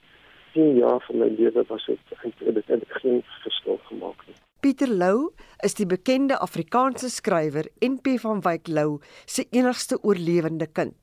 10 0.52 0.76
jaar 0.76 1.00
van 1.06 1.18
my 1.18 1.28
lewe 1.38 1.64
was 1.68 1.86
dit 1.86 1.98
eintlik 2.22 2.54
dit 2.54 2.66
het 2.66 2.84
geen 2.88 3.22
verskil 3.42 3.78
gemaak 3.82 4.26
nie 4.26 4.40
Pieter 4.62 4.88
Lou 4.88 5.32
is 5.66 5.74
die 5.74 5.86
bekende 5.86 6.36
Afrikaanse 6.38 7.08
skrywer 7.10 7.66
NP 7.80 8.20
van 8.22 8.40
Wyk 8.40 8.68
Lou 8.68 9.00
se 9.26 9.46
enigste 9.50 9.98
oorlewende 10.02 10.66
kind. 10.66 10.94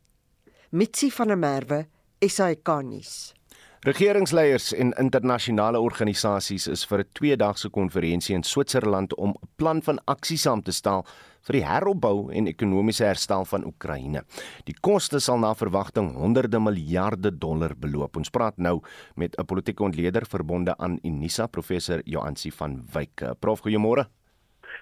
Mitsi 0.71 1.11
van 1.11 1.27
der 1.27 1.37
Merwe, 1.37 1.85
SAK-nuus. 2.19 3.38
Regeringsleiers 3.87 4.73
en 4.75 4.89
internasionale 4.99 5.79
organisasies 5.79 6.65
is 6.67 6.81
vir 6.83 6.99
'n 6.99 7.09
tweedagse 7.13 7.69
konferensie 7.69 8.35
in 8.35 8.43
Switserland 8.43 9.15
om 9.15 9.29
'n 9.29 9.47
plan 9.55 9.81
van 9.81 9.99
aksie 10.05 10.37
saam 10.37 10.61
te 10.61 10.71
stel 10.71 11.05
vir 11.41 11.53
die 11.53 11.65
heropbou 11.65 12.29
en 12.31 12.47
ekonomiese 12.47 13.05
herstel 13.05 13.45
van 13.45 13.65
Oekraïne. 13.65 14.23
Die 14.65 14.75
koste 14.81 15.19
sal 15.19 15.39
na 15.39 15.53
verwagting 15.53 16.13
honderde 16.13 16.59
miljarde 16.59 17.37
dollar 17.37 17.73
beloop. 17.77 18.17
Ons 18.17 18.29
praat 18.29 18.57
nou 18.57 18.81
met 19.15 19.35
'n 19.39 19.45
politieke 19.45 19.83
ontleder 19.83 20.25
verbonde 20.25 20.77
aan 20.77 20.99
Unisa, 21.03 21.47
professor 21.47 22.01
Joansi 22.03 22.51
van 22.51 22.83
Wyk. 22.91 23.23
Prof, 23.39 23.61
goeiemôre. 23.61 24.07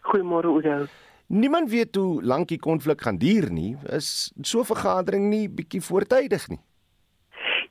Goeiemôre 0.02 0.48
Oudo. 0.48 0.88
Niemand 1.28 1.70
weet 1.70 1.96
hoe 1.96 2.24
lank 2.24 2.48
die 2.48 2.60
konflik 2.60 3.02
gaan 3.02 3.18
duur 3.18 3.52
nie. 3.52 3.78
Is 3.90 4.34
so 4.42 4.60
'n 4.60 4.66
vergadering 4.66 5.30
nie 5.30 5.50
bietjie 5.50 5.82
voortydig 5.82 6.50
nie? 6.50 6.60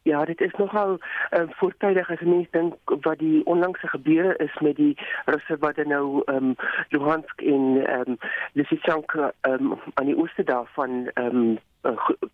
Ja, 0.06 0.25
dit 0.25 0.40
is 0.40 0.52
nogal 0.56 0.98
uh, 1.30 1.40
voortydig 1.48 2.10
as 2.10 2.20
mense 2.20 2.50
dink 2.50 2.75
wat 2.84 3.18
die 3.18 3.40
onlangse 3.46 3.88
gebeure 3.88 4.36
is 4.36 4.54
met 4.62 4.76
die 4.76 4.94
Russe 5.25 5.56
wat 5.58 5.76
er 5.82 5.86
nou 5.86 6.22
ehm 6.25 6.36
um, 6.36 6.54
Luhansk 6.94 7.42
en 7.42 7.64
ehm 7.86 8.10
um, 8.10 8.18
Lysychansk 8.52 9.16
ehm 9.16 9.72
um, 9.72 9.75
aan 9.94 10.06
die 10.06 10.16
ooste 10.16 10.44
daarvan 10.44 11.10
ehm 11.14 11.36
um, 11.36 11.58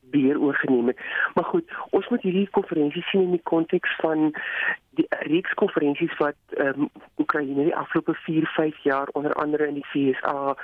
beheer 0.00 0.40
oorgeneem 0.40 0.86
het. 0.86 1.00
Maar 1.34 1.44
goed, 1.44 1.72
ons 1.90 2.08
moet 2.08 2.22
hierdie 2.22 2.48
konferensie 2.50 3.02
sien 3.02 3.22
in 3.22 3.30
die 3.30 3.42
konteks 3.42 3.96
van 4.04 4.34
die 4.90 5.06
reeks 5.08 5.54
konferensies 5.54 6.16
wat 6.20 6.36
ehm 6.50 6.84
um, 6.84 6.90
Oekraïne 7.24 7.64
die 7.70 7.76
afgelope 7.76 8.14
4, 8.14 8.46
5 8.46 8.82
jaar 8.82 9.08
onder 9.12 9.32
andere 9.32 9.66
in 9.66 9.80
die 9.80 9.88
VSA 9.94 10.56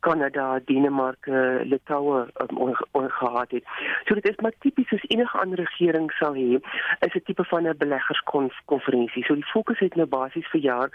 Kanada, 0.00 0.60
Denemarke, 0.64 1.62
Litouwe 1.64 2.26
um, 2.40 2.74
gehad 3.10 3.50
het. 3.50 3.64
So 4.04 4.14
dit 4.14 4.28
is 4.28 4.36
maar 4.36 4.52
tipies 4.58 4.88
soos 4.88 5.04
enige 5.08 5.38
ander 5.38 5.58
regering 5.58 6.10
sal 6.12 6.34
hê, 6.34 6.60
is 7.00 7.14
'n 7.14 7.22
tipe 7.24 7.44
van 7.44 7.68
'n 7.68 7.76
beleggerskonferensie. 7.78 9.24
So 9.24 9.34
die 9.34 9.50
fokus 9.52 9.78
het 9.78 9.94
nou 9.94 10.06
basies 10.06 10.48
vir 10.48 10.60
jaar 10.60 10.88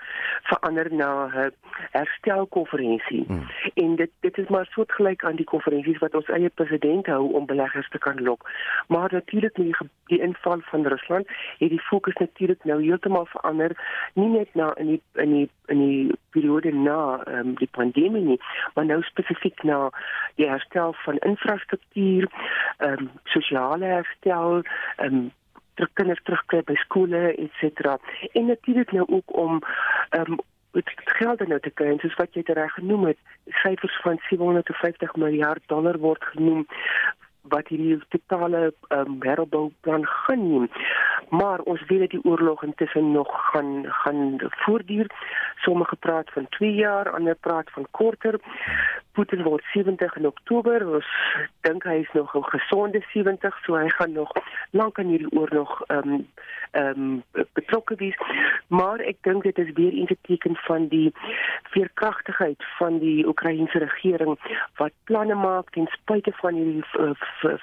verander 0.43 0.93
na 0.93 1.25
'n 1.25 1.51
herstelkonferensie. 1.91 3.23
Hmm. 3.27 3.47
En 3.73 3.95
dit 3.95 4.11
dit 4.19 4.37
is 4.37 4.47
maar 4.47 4.65
soortgelyk 4.65 5.23
aan 5.23 5.35
die 5.35 5.45
konferensies 5.45 5.97
wat 5.97 6.15
ons 6.15 6.29
eie 6.29 6.49
president 6.49 7.05
hou 7.05 7.33
om 7.33 7.45
beleggers 7.45 7.89
te 7.89 7.97
kan 7.97 8.21
lok. 8.23 8.49
Maar 8.87 9.09
natuurlik 9.11 9.57
met 9.57 9.67
die, 9.67 9.89
die 10.05 10.21
inval 10.21 10.59
van 10.61 10.87
Rusland 10.87 11.27
het 11.57 11.69
die 11.69 11.79
fokus 11.79 12.15
natuurlik 12.15 12.63
nou 12.63 12.83
heeltemal 12.83 13.25
verander, 13.25 13.71
nie 14.13 14.29
net 14.29 14.53
na 14.53 14.75
in 14.75 14.87
die 14.87 15.01
in 15.13 15.31
die 15.31 15.49
in 15.71 15.81
die 15.83 16.15
periode 16.35 16.73
na 16.75 17.21
um, 17.27 17.55
die 17.59 17.69
pandemie 17.71 18.23
nie, 18.25 18.39
maar 18.75 18.85
nou 18.85 19.01
spesifiek 19.07 19.63
na 19.67 19.89
die 20.39 20.49
herstel 20.49 20.95
van 21.05 21.21
infrastruktuur, 21.27 22.29
ehm 22.77 23.07
um, 23.07 23.11
sosiale 23.35 23.93
herstel, 23.97 24.61
ehm 24.97 25.21
um, 25.21 25.29
terug 25.79 25.93
kinders 25.93 26.23
terugkry 26.27 26.61
by 26.67 26.75
skole 26.83 27.21
et 27.31 27.59
cetera. 27.59 27.97
En 28.31 28.45
natuurlik 28.45 28.91
nou 28.91 29.05
ook 29.07 29.37
om 29.37 29.61
ehm 30.09 30.31
um, 30.31 30.39
dit 30.71 30.91
geld 31.19 31.47
nou 31.47 31.59
te 31.59 31.71
kry, 31.75 31.97
soos 31.99 32.15
wat 32.15 32.35
jy 32.35 32.43
reg 32.47 32.73
genoem 32.77 33.09
het, 33.09 33.17
syfers 33.63 33.97
van 34.05 34.19
750 34.29 35.15
miljard 35.19 35.63
dollar 35.67 35.97
word 35.99 36.23
genoem 36.33 36.65
wat 37.41 37.67
hierdie 37.67 37.99
totale 38.09 38.73
um, 38.89 39.17
heropbouplan 39.19 40.05
gaan 40.05 40.47
neem. 40.49 40.69
Maar 41.29 41.59
ons 41.59 41.85
weet 41.87 41.99
dat 41.99 42.09
die 42.09 42.23
oorlog 42.23 42.63
intussen 42.63 43.11
nog 43.11 43.29
gaan 43.51 43.85
gaan 43.85 44.35
voortduur. 44.39 45.11
Sommige 45.55 45.95
praat 45.95 46.31
van 46.31 46.49
2 46.49 46.73
jaar, 46.73 47.09
ander 47.09 47.35
praat 47.35 47.71
van 47.71 47.87
korter. 47.91 48.39
Putin 49.11 49.43
word 49.43 49.63
70 49.73 50.15
in 50.15 50.27
Oktober. 50.27 50.87
Ons 50.93 51.07
dink 51.61 51.83
hy 51.83 51.99
is 52.03 52.11
nog 52.13 52.35
'n 52.35 52.43
gesonde 52.43 53.01
70, 53.13 53.59
so 53.63 53.75
hy 53.75 53.89
gaan 53.89 54.11
nog 54.11 54.31
lank 54.71 54.99
aan 54.99 55.11
hierdie 55.11 55.31
oorlog 55.39 55.81
ehm 55.87 56.09
um, 56.09 56.27
ehm 56.71 56.99
um, 56.99 57.23
betrokke 57.53 57.95
wees. 57.95 58.17
Maar 58.67 58.99
ek 58.99 59.17
dink 59.21 59.43
dit 59.43 59.57
is 59.57 59.71
weer 59.73 59.93
'n 59.93 60.17
teken 60.21 60.55
van 60.55 60.87
die 60.87 61.13
veerkragtigheid 61.63 62.63
van 62.77 62.99
die 62.99 63.27
Oekraïense 63.27 63.77
regering 63.77 64.39
wat 64.75 64.91
planne 65.03 65.35
maak 65.35 65.69
ten 65.69 65.87
spyte 65.87 66.31
van 66.31 66.53
hierdie 66.53 66.83
uh, 66.99 67.11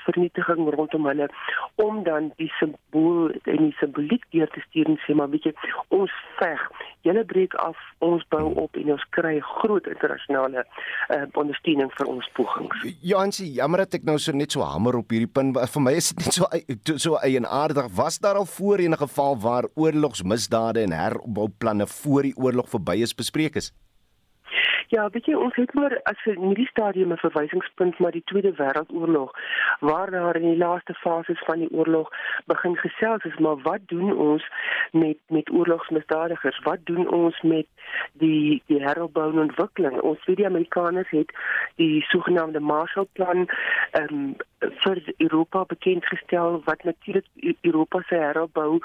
vernietiging 0.05 0.69
rondom 0.75 1.07
hulle 1.07 1.29
om 1.75 2.03
dan 2.05 2.33
die 2.37 2.51
simbool 2.59 3.33
en 3.45 3.63
die 3.63 3.75
simboliek 3.81 4.25
deur 4.35 4.51
te 4.55 4.63
stuur 4.69 4.91
en 4.93 5.01
sê 5.05 5.15
maar 5.15 5.33
jy 5.33 5.53
ons 5.95 6.13
veg. 6.39 6.63
Julle 7.07 7.25
breek 7.25 7.55
af 7.63 7.79
ons 8.05 8.25
bou 8.35 8.45
op 8.65 8.77
en 8.77 8.93
ons 8.97 9.05
kry 9.17 9.39
groot 9.41 9.87
internasionale 9.87 10.65
uh, 10.65 11.25
ondersteuning 11.39 11.91
vir 11.99 12.11
ons 12.11 12.31
pogings. 12.39 12.85
Jansie 13.03 13.51
jammer 13.59 13.85
dat 13.85 13.99
ek 14.01 14.07
nou 14.09 14.19
so 14.19 14.35
net 14.37 14.53
so 14.55 14.67
hamer 14.67 14.99
op 15.01 15.15
hierdie 15.15 15.31
punt 15.31 15.59
vir 15.59 15.85
my 15.85 15.95
is 15.99 16.13
dit 16.13 16.25
net 16.27 16.39
so 16.39 16.99
so 17.09 17.19
eienaardig. 17.23 17.91
Was 17.97 18.19
daar 18.19 18.41
al 18.41 18.47
voorheen 18.47 18.93
'n 18.93 19.03
geval 19.05 19.39
waar 19.39 19.69
oorlogsmisdade 19.75 20.81
en 20.81 20.93
heropbouplanne 20.93 21.87
voor 21.87 22.23
die 22.23 22.37
oorlog 22.37 22.69
verby 22.69 23.03
is 23.03 23.15
bespreek 23.15 23.57
is 23.57 23.73
Ja, 24.91 25.03
weet 25.13 25.27
jy, 25.29 25.35
ons 25.37 25.57
het 25.61 25.75
maar 25.77 25.93
as 26.09 26.21
in 26.25 26.47
hierdie 26.47 26.67
stadium 26.71 27.11
'n 27.13 27.21
verwysingspunt 27.21 27.99
maar 27.99 28.13
die 28.13 28.23
Tweede 28.25 28.53
Wêreldoorlog 28.57 29.31
waar 29.81 30.11
daar 30.11 30.37
in 30.37 30.49
die 30.49 30.57
laaste 30.57 30.95
fases 30.95 31.43
van 31.45 31.59
die 31.59 31.71
oorlog 31.71 32.09
begin 32.47 32.77
gesels 32.77 33.25
is, 33.25 33.37
maar 33.39 33.57
wat 33.63 33.81
doen 33.87 34.17
ons 34.17 34.49
met 34.93 35.19
met 35.27 35.51
oorlogsmisdadigers? 35.51 36.61
Wat 36.63 36.79
doen 36.85 37.09
ons 37.09 37.41
met 37.41 37.67
die 38.13 38.63
die 38.67 38.83
heropbou 38.83 39.33
en 39.33 39.39
ontwikkeling? 39.39 40.01
Ons 40.01 40.25
weet 40.25 40.37
die 40.37 40.47
Amerikaners 40.47 41.11
het 41.11 41.33
die 41.77 42.03
sogenaamde 42.03 42.61
Marshallplan 42.61 43.49
ehm 43.91 44.15
um, 44.15 44.37
vir 44.59 45.03
Europa 45.17 45.65
bekend 45.65 46.07
gestel 46.07 46.63
wat 46.65 46.83
natuurlik 46.83 47.27
Europa 47.61 48.03
se 48.07 48.15
heropbou 48.15 48.81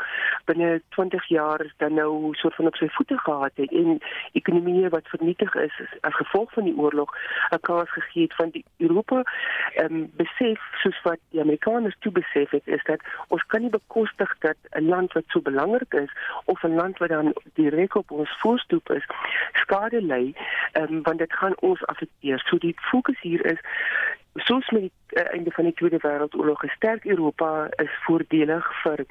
binne 0.45 0.81
20 0.89 1.27
jaar 1.27 1.73
dan 1.77 1.93
nou 1.93 2.35
soort 2.35 2.55
van 2.55 2.67
op 2.67 2.75
sy 2.75 2.87
voete 2.87 3.17
gehad 3.17 3.51
het 3.55 3.71
en 3.71 3.97
ekonomieë 4.33 4.89
wat 4.89 5.07
vernietig 5.07 5.55
is 5.55 5.79
as 6.01 6.15
gevolg 6.15 6.51
van 6.53 6.63
die 6.63 6.77
oorlog 6.77 7.15
'n 7.49 7.59
kans 7.61 7.91
gegee 7.91 8.23
het 8.23 8.35
van 8.35 8.49
die 8.49 8.65
Europa 8.77 9.23
ehm 9.73 9.95
um, 9.95 10.11
besef 10.15 10.59
soos 10.81 11.01
wat 11.01 11.19
die 11.29 11.41
Amerikaners 11.41 11.95
toe 11.99 12.11
besef 12.11 12.49
het 12.49 12.67
is 12.67 12.83
dat 12.83 13.01
ons 13.27 13.45
kan 13.45 13.61
nie 13.61 13.69
bekostig 13.69 14.35
dat 14.39 14.57
'n 14.71 14.87
land 14.87 15.13
wat 15.13 15.23
so 15.27 15.41
belangrik 15.41 15.93
is 15.93 16.11
of 16.45 16.63
'n 16.63 16.75
land 16.75 16.97
wat 16.97 17.09
dan 17.09 17.33
direk 17.53 17.95
op 17.95 18.11
ons 18.11 18.39
voorstoep 18.39 18.89
is 18.89 19.05
skade 19.53 20.01
ly 20.01 20.33
ehm 20.71 20.93
um, 20.93 21.01
want 21.03 21.17
dit 21.17 21.33
gaan 21.33 21.55
ons 21.59 21.85
affekteer. 21.85 22.39
So 22.45 22.57
die 22.57 22.75
fokus 22.77 23.21
hier 23.21 23.45
is 23.45 23.59
soos 24.33 24.69
met 24.69 24.81
die 24.81 24.91
uh, 25.19 25.33
einde 25.33 25.51
van 25.51 25.63
die 25.63 25.73
Tweede 25.73 25.99
Wêreldoorlog, 26.01 26.63
'n 26.63 26.75
sterk 26.75 27.05
Europa 27.05 27.67
is 27.75 27.93
voordelig 28.05 28.65
vir 28.83 29.05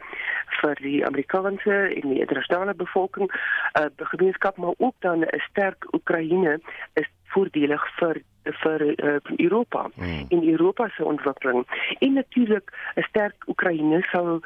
vir 0.60 0.74
die 0.74 1.06
Amerikaanse 1.06 1.76
en 1.94 2.08
die 2.08 2.20
internasionale 2.20 2.74
bevolking, 2.74 3.30
'n 3.30 3.82
uh, 3.82 4.06
gemeenskap, 4.14 4.56
maar 4.56 4.74
ook 4.76 4.94
dan 4.98 5.20
'n 5.20 5.40
sterk 5.50 5.94
Oekraïne 5.94 6.60
is 6.94 7.08
voordelig 7.24 7.82
vir 7.96 8.22
vir 8.42 8.82
uh, 8.82 9.20
Europa 9.36 9.90
hmm. 9.94 10.24
in 10.28 10.48
Europa 10.48 10.88
se 10.88 11.04
ontwikkeling. 11.04 11.66
En 11.98 12.12
natuurlik 12.12 12.72
'n 12.94 13.02
sterk 13.02 13.44
Oekraïne 13.46 14.02
sal 14.10 14.40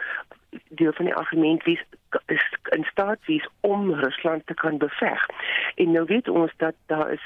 deel 0.69 0.93
van 0.93 1.05
die 1.05 1.15
argument 1.15 1.65
wees 1.65 1.85
is 2.27 2.55
in 2.63 2.85
staat 2.85 3.19
wees 3.27 3.49
om 3.61 3.93
Rusland 3.95 4.47
te 4.47 4.55
kan 4.55 4.79
beveg. 4.79 5.27
En 5.75 5.91
nou 5.91 6.05
weet 6.05 6.29
ons 6.29 6.53
dat 6.57 6.75
daar 6.87 7.13
is 7.13 7.23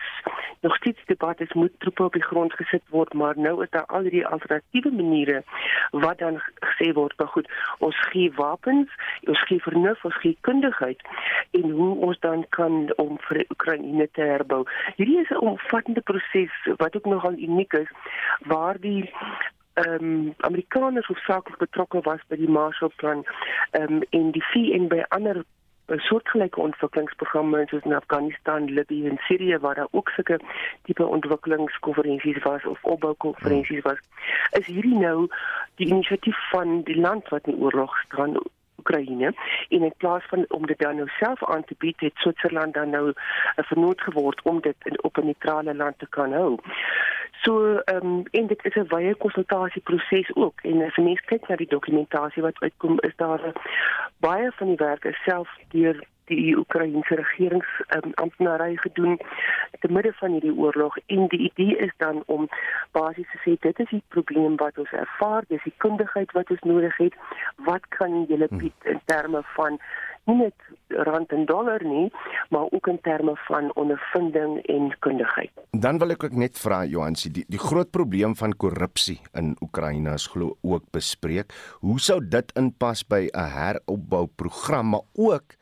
nog 0.60 0.76
steeds 0.76 1.04
debat 1.04 1.40
is 1.40 1.52
moet 1.52 1.72
troepe 1.78 2.04
op 2.04 2.12
die 2.12 2.22
grond 2.22 2.52
gesit 2.52 2.82
word, 2.88 3.12
maar 3.12 3.38
nou 3.38 3.62
is 3.62 3.70
daar 3.70 3.86
al 3.86 4.02
die 4.02 4.26
alternatiewe 4.26 4.90
maniere 4.90 5.42
wat 5.90 6.18
dan 6.18 6.40
gesê 6.54 6.92
word, 6.92 7.14
maar 7.16 7.28
goed, 7.28 7.50
ons 7.78 7.96
gee 8.08 8.32
wapens, 8.32 8.90
ons 9.20 9.44
gee 9.44 9.62
vernuf, 9.62 10.04
ons 10.04 10.20
gee 10.20 10.38
kundigheid 10.40 11.00
en 11.50 11.70
hoe 11.70 11.96
ons 11.96 12.18
dan 12.20 12.44
kan 12.48 12.92
om 12.96 13.16
vir 13.28 13.44
Oekraïne 13.48 14.08
te 14.12 14.20
herbou. 14.20 14.64
Hierdie 14.96 15.20
is 15.20 15.30
'n 15.30 15.46
omvattende 15.52 16.00
proses 16.00 16.52
wat 16.76 16.96
ook 16.96 17.04
nogal 17.04 17.32
uniek 17.32 17.72
is 17.72 17.90
waar 18.40 18.80
die 18.80 19.10
ehm 19.80 20.04
um, 20.04 20.34
Amerikaners 20.36 21.06
hoofsaaklik 21.06 21.58
betrokke 21.58 22.00
was 22.00 22.20
by 22.28 22.36
die 22.36 22.48
Marshallplan 22.48 23.24
ehm 23.70 23.92
um, 23.92 24.02
en 24.10 24.30
die 24.36 24.44
VN 24.52 24.88
by 24.92 25.02
ander 25.16 25.42
eh, 25.86 25.98
soortgelyke 26.06 26.60
ontwikkelingsprogramme 26.60 27.64
soos 27.70 27.86
in 27.88 27.94
Afghanistan, 27.94 28.70
Libië 28.78 29.08
en 29.08 29.18
Sirië 29.26 29.58
waar 29.58 29.74
daar 29.74 29.90
ook 29.90 30.08
sulke 30.08 30.38
tipe 30.82 31.06
ontwikkelingskonferensies 31.06 32.42
was 32.42 32.64
of 32.64 32.84
opboukonferensies 32.84 33.82
was. 33.82 34.00
Is 34.60 34.66
hierdie 34.66 34.98
nou 34.98 35.28
die 35.74 35.88
inisiatief 35.88 36.48
van 36.50 36.82
die 36.82 37.00
land 37.00 37.28
wat 37.28 37.46
in 37.46 37.62
oorlog 37.62 37.98
staan 38.06 38.36
Oekraïne 38.80 39.34
en 39.68 39.82
in 39.82 39.94
plaas 39.96 40.24
van 40.28 40.44
om 40.48 40.66
dit 40.66 40.78
dan 40.78 40.96
nou 40.96 41.08
self 41.18 41.44
aan 41.44 41.64
te 41.64 41.74
bied 41.78 42.00
het 42.00 42.22
Switserland 42.24 42.74
dan 42.74 42.90
nou 42.90 43.06
'n 43.10 43.68
vernoot 43.70 44.00
geword 44.00 44.42
om 44.42 44.60
dit 44.60 44.76
in 44.90 45.02
op 45.02 45.18
'n 45.18 45.24
neutrale 45.24 45.74
land 45.74 45.98
te 45.98 46.08
kan 46.08 46.32
hou. 46.32 46.58
So 47.42 47.80
ehm 47.84 48.06
um, 48.06 48.22
en 48.30 48.46
dit 48.46 48.64
is 48.64 48.74
'n 48.74 48.88
wye 48.88 49.14
konsultasieproses 49.14 50.34
ook 50.34 50.60
en 50.62 50.82
as 50.82 50.96
mens 50.96 51.20
kyk 51.20 51.48
na 51.48 51.56
die 51.56 51.72
dokumentasie 51.76 52.42
wat 52.42 52.60
uitkom 52.60 52.98
is 53.00 53.16
daar 53.16 53.52
baie 54.18 54.50
van 54.52 54.66
die 54.66 54.76
werk 54.76 55.04
is 55.04 55.22
self 55.24 55.48
deur 55.68 56.04
die 56.30 56.56
Oekraïense 56.56 57.14
regerings 57.14 57.70
um, 57.96 58.12
amptenary 58.14 58.76
gedoen 58.76 59.18
te 59.80 59.88
midde 59.92 60.12
van 60.12 60.30
hierdie 60.30 60.54
oorlog 60.54 60.96
en 61.06 61.26
die 61.32 61.40
idee 61.50 61.76
is 61.76 61.92
dan 61.96 62.22
om 62.26 62.48
basies 62.92 63.30
te 63.32 63.40
sê 63.44 63.56
dit 63.66 63.82
is 63.84 63.90
die 63.94 64.02
probleem 64.14 64.56
wat 64.56 64.78
ons 64.78 64.92
ervaar, 64.92 65.44
dis 65.48 65.62
die 65.66 65.74
kundigheid 65.84 66.32
wat 66.38 66.50
ons 66.50 66.62
nodig 66.72 66.96
het. 66.96 67.16
Wat 67.70 67.88
kan 67.96 68.24
julle 68.28 68.48
bied 68.62 68.90
in 68.92 69.00
terme 69.10 69.42
van 69.56 69.80
nie 70.30 70.46
net 70.46 71.06
rand 71.06 71.32
en 71.34 71.44
dollar 71.46 71.82
nie, 71.86 72.08
maar 72.50 72.66
ook 72.70 72.88
in 72.90 72.98
terme 73.06 73.36
van 73.46 73.70
ondervinding 73.74 74.58
en 74.66 74.90
kundigheid. 75.06 75.52
Dan 75.70 76.00
wil 76.02 76.16
ek 76.16 76.24
ook 76.26 76.38
net 76.38 76.58
vra 76.58 76.82
Johansi, 76.88 77.30
die, 77.34 77.44
die 77.50 77.62
groot 77.62 77.90
probleem 77.94 78.34
van 78.38 78.56
korrupsie 78.56 79.20
in 79.38 79.54
Oekraïne 79.62 80.14
is 80.18 80.26
glo 80.30 80.56
ook 80.62 80.88
bespreek. 80.94 81.54
Hoe 81.84 81.98
sou 82.00 82.20
dit 82.22 82.52
inpas 82.58 83.04
by 83.06 83.28
'n 83.30 83.50
heropbouprogram, 83.54 84.90
maar 84.96 85.06
ook 85.14 85.58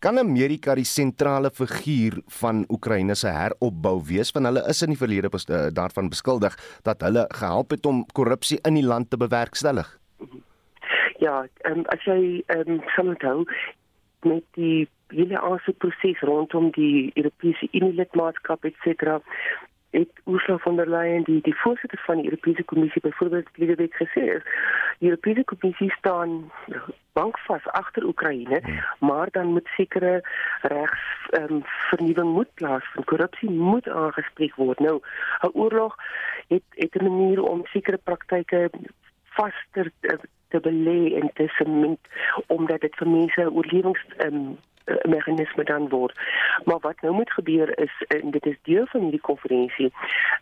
Kan 0.00 0.16
Amerika 0.16 0.72
die 0.74 0.86
sentrale 0.88 1.50
figuur 1.52 2.22
van 2.40 2.62
Oekraïne 2.72 3.12
se 3.14 3.28
heropbou 3.28 3.98
wees 4.08 4.30
van 4.32 4.48
hulle 4.48 4.62
is 4.72 4.80
in 4.80 4.94
die 4.94 4.96
verlede 4.96 5.28
bes, 5.28 5.44
uh, 5.52 5.66
daarvan 5.76 6.08
beskuldig 6.08 6.56
dat 6.88 7.04
hulle 7.04 7.26
gehelp 7.36 7.74
het 7.76 7.84
om 7.86 8.06
korrupsie 8.16 8.56
in 8.64 8.78
die 8.78 8.86
land 8.86 9.10
te 9.10 9.18
bewerkstellig? 9.20 9.90
Ja, 11.20 11.44
um, 11.68 11.84
as 11.92 12.08
jy 12.08 12.40
ehm 12.48 12.78
um, 12.78 12.80
somhou 12.96 13.44
met 14.24 14.44
die 14.50 14.88
hele 15.08 15.40
aansoekproses 15.40 16.20
rondom 16.20 16.70
die 16.70 17.10
Europese 17.14 17.68
Unie 17.72 17.94
lidmaatskap 17.94 18.64
et 18.64 18.76
cetera 18.84 19.20
het 19.90 20.10
Ursula 20.24 20.58
von 20.58 20.76
der 20.76 20.86
Leyen 20.86 21.24
die 21.24 21.40
die 21.42 21.54
voorsitter 21.54 21.98
van 22.06 22.16
die 22.16 22.30
Europese 22.30 22.62
Kommissie 22.62 23.02
byvoorbeeld 23.02 23.48
verlede 23.52 23.74
week 23.74 23.94
gesê 23.94 24.22
is 24.36 24.42
die 24.98 25.08
Europese 25.10 25.44
Kommissie 25.44 25.90
staan 25.98 26.50
bankvas 27.12 27.66
agter 27.66 28.04
Oekraïne 28.04 28.60
hmm. 28.62 28.78
maar 28.98 29.28
dan 29.30 29.46
moet 29.46 29.68
sekere 29.76 30.22
regs 30.62 31.06
um, 31.40 31.62
vernuwing 31.64 32.32
moet 32.32 32.54
plaasvind 32.54 33.06
korrupsie 33.06 33.50
moet 33.50 33.88
aangespreek 33.88 34.54
word 34.54 34.78
nou 34.78 35.00
'n 35.42 35.50
oorlog 35.52 35.96
het 36.48 36.66
het 36.74 36.94
'n 36.94 37.04
manier 37.04 37.42
om 37.42 37.66
sekere 37.66 37.98
praktyke 37.98 38.70
vaster 39.24 39.90
te, 40.00 40.18
te 40.50 40.60
belê 40.60 41.14
en 41.20 41.30
te 41.34 41.46
sement 41.58 41.98
omdat 42.46 42.80
dit 42.80 42.96
vir 43.02 43.08
mense 43.08 43.46
oorlewings 43.50 44.04
um, 44.26 44.58
meganisme 45.04 45.64
dan 45.64 45.88
word. 45.88 46.16
Maar 46.64 46.80
wat 46.80 47.00
nou 47.00 47.14
moet 47.14 47.32
gebeur 47.32 47.78
is 47.78 47.94
en 48.08 48.30
dit 48.30 48.46
is 48.46 48.58
deel 48.62 48.86
van 48.86 49.00
hierdie 49.00 49.20
konferensie 49.20 49.92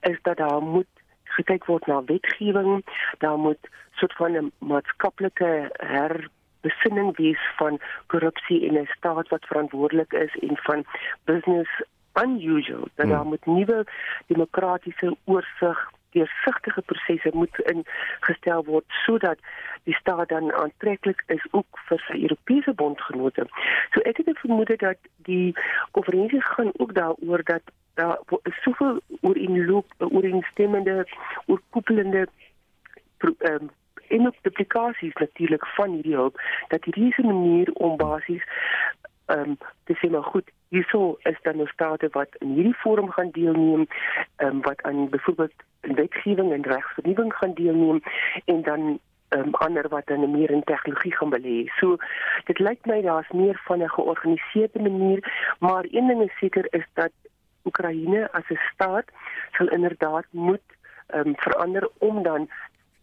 is 0.01 0.19
dat 0.23 0.37
daar 0.37 0.63
moet 0.63 0.87
gekyk 1.25 1.65
word 1.65 1.87
na 1.87 2.05
wetgewing, 2.05 2.85
daar 3.19 3.39
moet 3.39 3.71
soort 3.93 4.15
van 4.17 4.33
'n 4.37 4.53
maatskaplike 4.59 5.71
her 5.77 6.29
besinning 6.61 7.17
wees 7.17 7.43
van 7.57 7.81
korrupsie 8.07 8.61
in 8.61 8.79
'n 8.79 8.89
staat 8.97 9.29
wat 9.29 9.47
verantwoordelik 9.47 10.13
is 10.13 10.35
en 10.41 10.57
van 10.57 10.85
business 11.25 11.71
unusual 12.23 12.89
dat 12.95 13.09
daar 13.09 13.19
hmm. 13.19 13.29
moet 13.29 13.47
nuwe 13.47 13.85
demokratiese 14.27 15.17
oorsig 15.25 15.91
deursigtige 16.11 16.83
prosesse 16.83 17.31
moet 17.33 17.59
ingestel 17.73 18.65
word 18.65 18.85
sodat 19.05 19.39
die 19.83 19.95
staat 19.95 20.29
dan 20.29 20.53
aantreklik 20.53 21.23
is 21.27 21.45
ook 21.51 21.81
vir 21.89 22.01
sy 22.07 22.23
Europese 22.29 22.73
bondgenote. 22.73 23.47
So 23.93 24.01
ek 24.09 24.21
het 24.23 24.41
vermoed 24.45 24.73
dat 24.81 25.11
die 25.29 25.57
konferensie 25.97 26.43
gaan 26.43 26.73
ook 26.77 26.95
daaroor 26.95 27.45
dat 27.45 27.63
daar 28.01 28.19
soveel 28.65 29.01
oor 29.21 29.37
in 29.37 29.65
loop 29.67 29.95
oor 29.99 30.25
in 30.25 30.47
stemmende 30.51 31.07
oor 31.47 31.61
koepelende 31.71 32.27
ehm 33.19 33.53
um, 33.53 33.71
en 34.09 34.27
ook 34.27 34.35
duplikasies 34.43 35.13
natuurlik 35.13 35.67
van 35.67 35.91
hierdie 35.91 36.15
hulp 36.15 36.41
dat 36.69 36.85
hierdie 36.85 37.09
is 37.09 37.17
'n 37.17 37.27
manier 37.27 37.73
om 37.73 37.97
basies 37.97 38.45
ehm 39.29 39.41
um, 39.41 39.59
te 39.85 39.95
sê 40.01 40.11
maar 40.11 40.29
goed 40.33 40.51
hierso 40.69 41.19
is 41.31 41.39
dan 41.43 41.61
'n 41.61 41.67
state 41.73 42.09
wat 42.13 42.29
in 42.39 42.55
hierdie 42.57 42.81
forum 42.85 43.11
gaan 43.11 43.31
deelneem 43.31 43.87
ehm 44.37 44.49
um, 44.49 44.63
wat 44.63 44.83
aan 44.83 45.09
byvoorbeeld 45.09 45.53
wetgewing 45.81 46.53
en 46.53 46.63
regsvernuwing 46.63 47.35
gaan 47.35 47.55
deelneem 47.55 48.01
en 48.45 48.63
dan 48.63 48.99
um, 49.29 49.55
ander 49.55 49.89
wat 49.89 50.07
dan 50.07 50.31
meer 50.31 50.51
in 50.51 50.65
tegnologie 50.65 51.17
gaan 51.17 51.31
belê. 51.31 51.67
So 51.79 51.97
dit 52.45 52.59
lyk 52.59 52.87
my 52.87 53.01
daar's 53.03 53.31
meer 53.31 53.61
van 53.65 53.83
'n 53.83 53.89
georganiseerde 53.89 54.81
manier, 54.81 55.21
maar 55.59 55.85
een 55.91 56.07
ding 56.07 56.23
is 56.23 56.39
seker 56.39 56.67
is 56.71 56.87
dat 56.93 57.13
Oekraïne 57.65 58.33
as 58.33 58.49
'n 58.49 58.61
staat 58.73 59.07
sal 59.53 59.69
inderdaad 59.69 60.27
moet 60.31 60.67
um, 61.15 61.33
verander 61.37 61.89
om 61.99 62.23
dan 62.23 62.49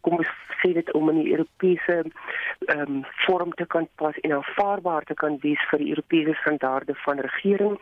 kom 0.06 0.20
ons 0.22 0.32
sê 0.62 0.72
dit 0.78 0.92
om 0.98 1.10
in 1.14 1.22
die 1.24 1.32
Europese 1.34 1.98
ehm 2.06 2.82
um, 2.82 3.02
vorm 3.26 3.52
te 3.60 3.66
kan 3.74 3.88
pas 4.02 4.18
en 4.24 4.38
aanvaarbaar 4.38 5.04
te 5.10 5.18
kan 5.22 5.38
wees 5.44 5.62
vir 5.72 5.84
die 5.84 5.92
Europese 5.94 6.38
standaarde 6.42 6.96
van 7.04 7.20
regering, 7.28 7.76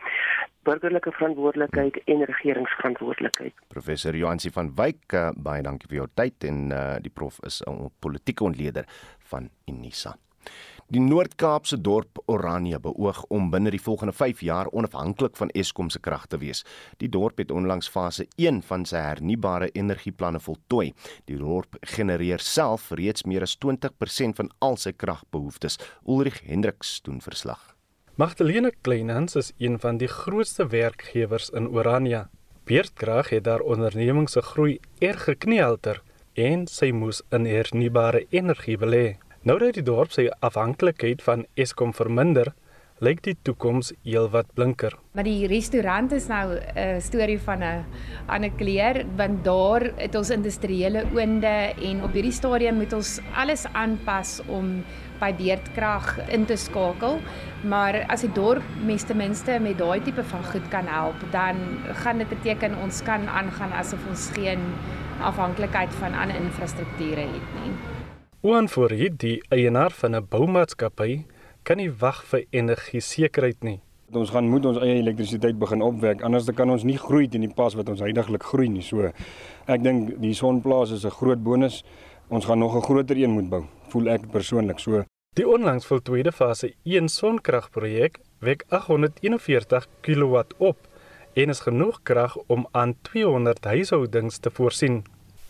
burgerlike 0.68 1.12
verantwoordelikheid 1.18 2.00
en 2.04 2.24
regeringsverantwoordelikheid. 2.32 3.54
Professor 3.76 4.16
Joansi 4.16 4.50
van 4.50 4.72
Wyk, 4.80 5.04
uh, 5.12 5.30
baie 5.36 5.62
dankie 5.62 5.88
vir 5.92 6.02
jou 6.02 6.10
tyd 6.20 6.48
en 6.50 6.60
uh, 6.72 6.84
die 7.04 7.12
prof 7.12 7.40
is 7.46 7.62
'n 7.68 7.90
politieke 8.00 8.44
ontleder 8.44 8.84
van 9.30 9.50
Unisa. 9.68 10.16
Die 10.92 11.00
Noord-Kaapse 11.00 11.78
dorp 11.80 12.18
Orania 12.28 12.76
beoog 12.78 13.22
om 13.32 13.46
binne 13.50 13.70
die 13.72 13.80
volgende 13.80 14.12
5 14.12 14.42
jaar 14.44 14.68
onafhanklik 14.68 15.36
van 15.36 15.48
Eskom 15.56 15.88
se 15.90 15.98
krag 15.98 16.26
te 16.28 16.36
wees. 16.38 16.60
Die 17.00 17.08
dorp 17.08 17.40
het 17.40 17.50
onlangs 17.50 17.88
fase 17.88 18.26
1 18.36 18.60
van 18.68 18.84
sy 18.84 19.00
hernubare 19.00 19.70
energieplanne 19.72 20.42
voltooi. 20.44 20.92
Die 21.24 21.38
dorp 21.40 21.78
genereer 21.96 22.44
self 22.44 22.90
reeds 22.92 23.24
meer 23.24 23.48
as 23.48 23.56
20% 23.64 24.36
van 24.36 24.52
al 24.60 24.76
sy 24.76 24.92
kragbehoeftes. 24.92 25.80
Ulrich 26.04 26.42
Hendriks 26.44 27.00
doen 27.02 27.24
verslag. 27.24 27.72
Magdalene 28.20 28.72
Kleinhans 28.82 29.40
is 29.40 29.52
een 29.56 29.80
van 29.80 29.96
die 29.96 30.08
grootste 30.08 30.68
werkgewers 30.68 31.48
in 31.50 31.68
Orania. 31.68 32.28
Beerdkrag 32.68 33.32
het 33.32 33.44
daar 33.44 33.64
onderneming 33.64 34.28
se 34.28 34.42
groei 34.42 34.78
erg 35.00 35.24
gekneelter 35.24 36.02
en 36.34 36.66
sy 36.66 36.92
moes 36.92 37.22
in 37.32 37.46
hernubare 37.48 38.26
energie 38.30 38.76
belê. 38.76 39.23
Nou 39.44 39.58
dat 39.60 39.76
die 39.76 39.82
dorp 39.84 40.08
sy 40.14 40.22
afhanklikheid 40.40 41.20
van 41.20 41.42
Eskom 41.60 41.90
verminder, 41.92 42.54
lyk 43.04 43.18
die 43.26 43.34
toekoms 43.44 43.90
heelwat 44.00 44.48
blinker. 44.56 44.94
Maar 45.12 45.26
die 45.28 45.44
restaurant 45.50 46.14
is 46.16 46.28
nou 46.30 46.56
'n 46.56 47.00
storie 47.00 47.38
van 47.38 47.60
'n 47.62 47.84
ander 48.26 48.50
kleur 48.56 49.04
want 49.16 49.44
daar 49.44 49.82
het 49.96 50.14
ons 50.14 50.30
industriële 50.30 51.04
oonde 51.12 51.74
en 51.76 52.02
op 52.02 52.12
hierdie 52.12 52.32
stadium 52.32 52.76
moet 52.76 52.92
ons 52.92 53.20
alles 53.34 53.66
aanpas 53.72 54.40
om 54.48 54.82
by 55.20 55.34
beerdkrag 55.34 56.30
in 56.30 56.46
te 56.46 56.56
skakel. 56.56 57.20
Maar 57.62 58.06
as 58.08 58.20
die 58.20 58.32
dorp 58.32 58.64
mes 58.84 59.04
ten 59.04 59.16
minste 59.16 59.58
met 59.60 59.78
daai 59.78 60.00
tipe 60.00 60.24
van 60.24 60.44
goed 60.44 60.68
kan 60.68 60.86
help, 60.86 61.16
dan 61.30 61.56
gaan 61.92 62.18
dit 62.18 62.28
beteken 62.28 62.78
ons 62.82 63.02
kan 63.02 63.28
aangaan 63.28 63.72
asof 63.72 64.00
ons 64.08 64.30
geen 64.30 64.60
afhanklikheid 65.20 65.94
van 65.94 66.14
ander 66.14 66.36
infrastrukture 66.36 67.20
het 67.20 67.52
nie. 67.62 67.93
Oan 68.44 68.68
voor 68.68 68.90
hier 68.92 69.12
die 69.16 69.38
eienaar 69.48 69.92
van 69.96 70.14
'n 70.16 70.26
boumaatskappy 70.28 71.24
kan 71.62 71.76
nie 71.76 71.90
wag 71.90 72.24
vir 72.24 72.44
energie 72.50 73.00
sekerheid 73.00 73.62
nie. 73.62 73.80
Ons 74.12 74.30
gaan 74.30 74.48
moet 74.48 74.66
ons 74.66 74.78
eie 74.78 74.98
elektrisiteit 75.00 75.58
begin 75.58 75.82
opwek 75.82 76.20
anders 76.22 76.44
dan 76.44 76.54
kan 76.54 76.70
ons 76.70 76.82
nie 76.82 76.98
groei 76.98 77.28
teen 77.28 77.40
die 77.40 77.54
pas 77.54 77.74
wat 77.74 77.88
ons 77.88 78.00
heidaglik 78.00 78.42
groei 78.42 78.68
nie. 78.68 78.82
So 78.82 79.12
ek 79.66 79.82
dink 79.82 80.20
die 80.20 80.34
sonplaas 80.34 80.90
is 80.90 81.04
'n 81.04 81.10
groot 81.10 81.42
bonus. 81.42 81.84
Ons 82.28 82.44
gaan 82.44 82.58
nog 82.58 82.76
'n 82.76 82.82
groter 82.82 83.16
een 83.16 83.30
moet 83.30 83.48
bou. 83.48 83.64
Voel 83.88 84.08
ek 84.08 84.30
persoonlik 84.30 84.78
so. 84.78 85.04
Die 85.34 85.48
onlangs 85.48 85.86
voltooide 85.86 86.32
fase 86.32 86.74
1 86.82 87.08
sonkragprojek 87.08 88.18
wek 88.40 88.64
841 88.68 89.86
kW 90.02 90.42
op 90.58 90.76
en 91.32 91.48
is 91.48 91.60
genoeg 91.60 92.02
krag 92.02 92.36
om 92.46 92.66
aan 92.72 92.94
200 93.02 93.64
huishoudings 93.64 94.38
te 94.38 94.50
voorsien. 94.50 95.04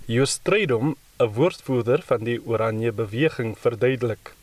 Justredom 0.07 0.94
'n 1.16 1.31
woordvoerder 1.31 2.03
van 2.03 2.24
die 2.24 2.40
Oranje 2.46 2.92
beweging 2.92 3.59
verduidelik. 3.59 4.35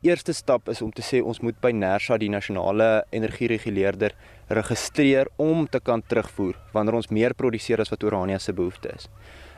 Eerste 0.00 0.32
stap 0.32 0.68
is 0.68 0.80
om 0.82 0.92
te 0.92 1.02
sê 1.02 1.20
ons 1.22 1.40
moet 1.40 1.58
by 1.60 1.70
Nersa 1.70 2.16
die 2.16 2.30
nasionale 2.32 3.04
energiereguleerder 3.10 4.14
registreer 4.48 5.28
om 5.36 5.66
te 5.68 5.80
kan 5.80 6.02
terugvoer 6.06 6.56
wanneer 6.72 6.94
ons 6.94 7.08
meer 7.08 7.34
produseer 7.34 7.80
as 7.80 7.92
wat 7.92 8.04
Orania 8.04 8.38
se 8.38 8.52
behoefte 8.52 8.88
is. 8.96 9.08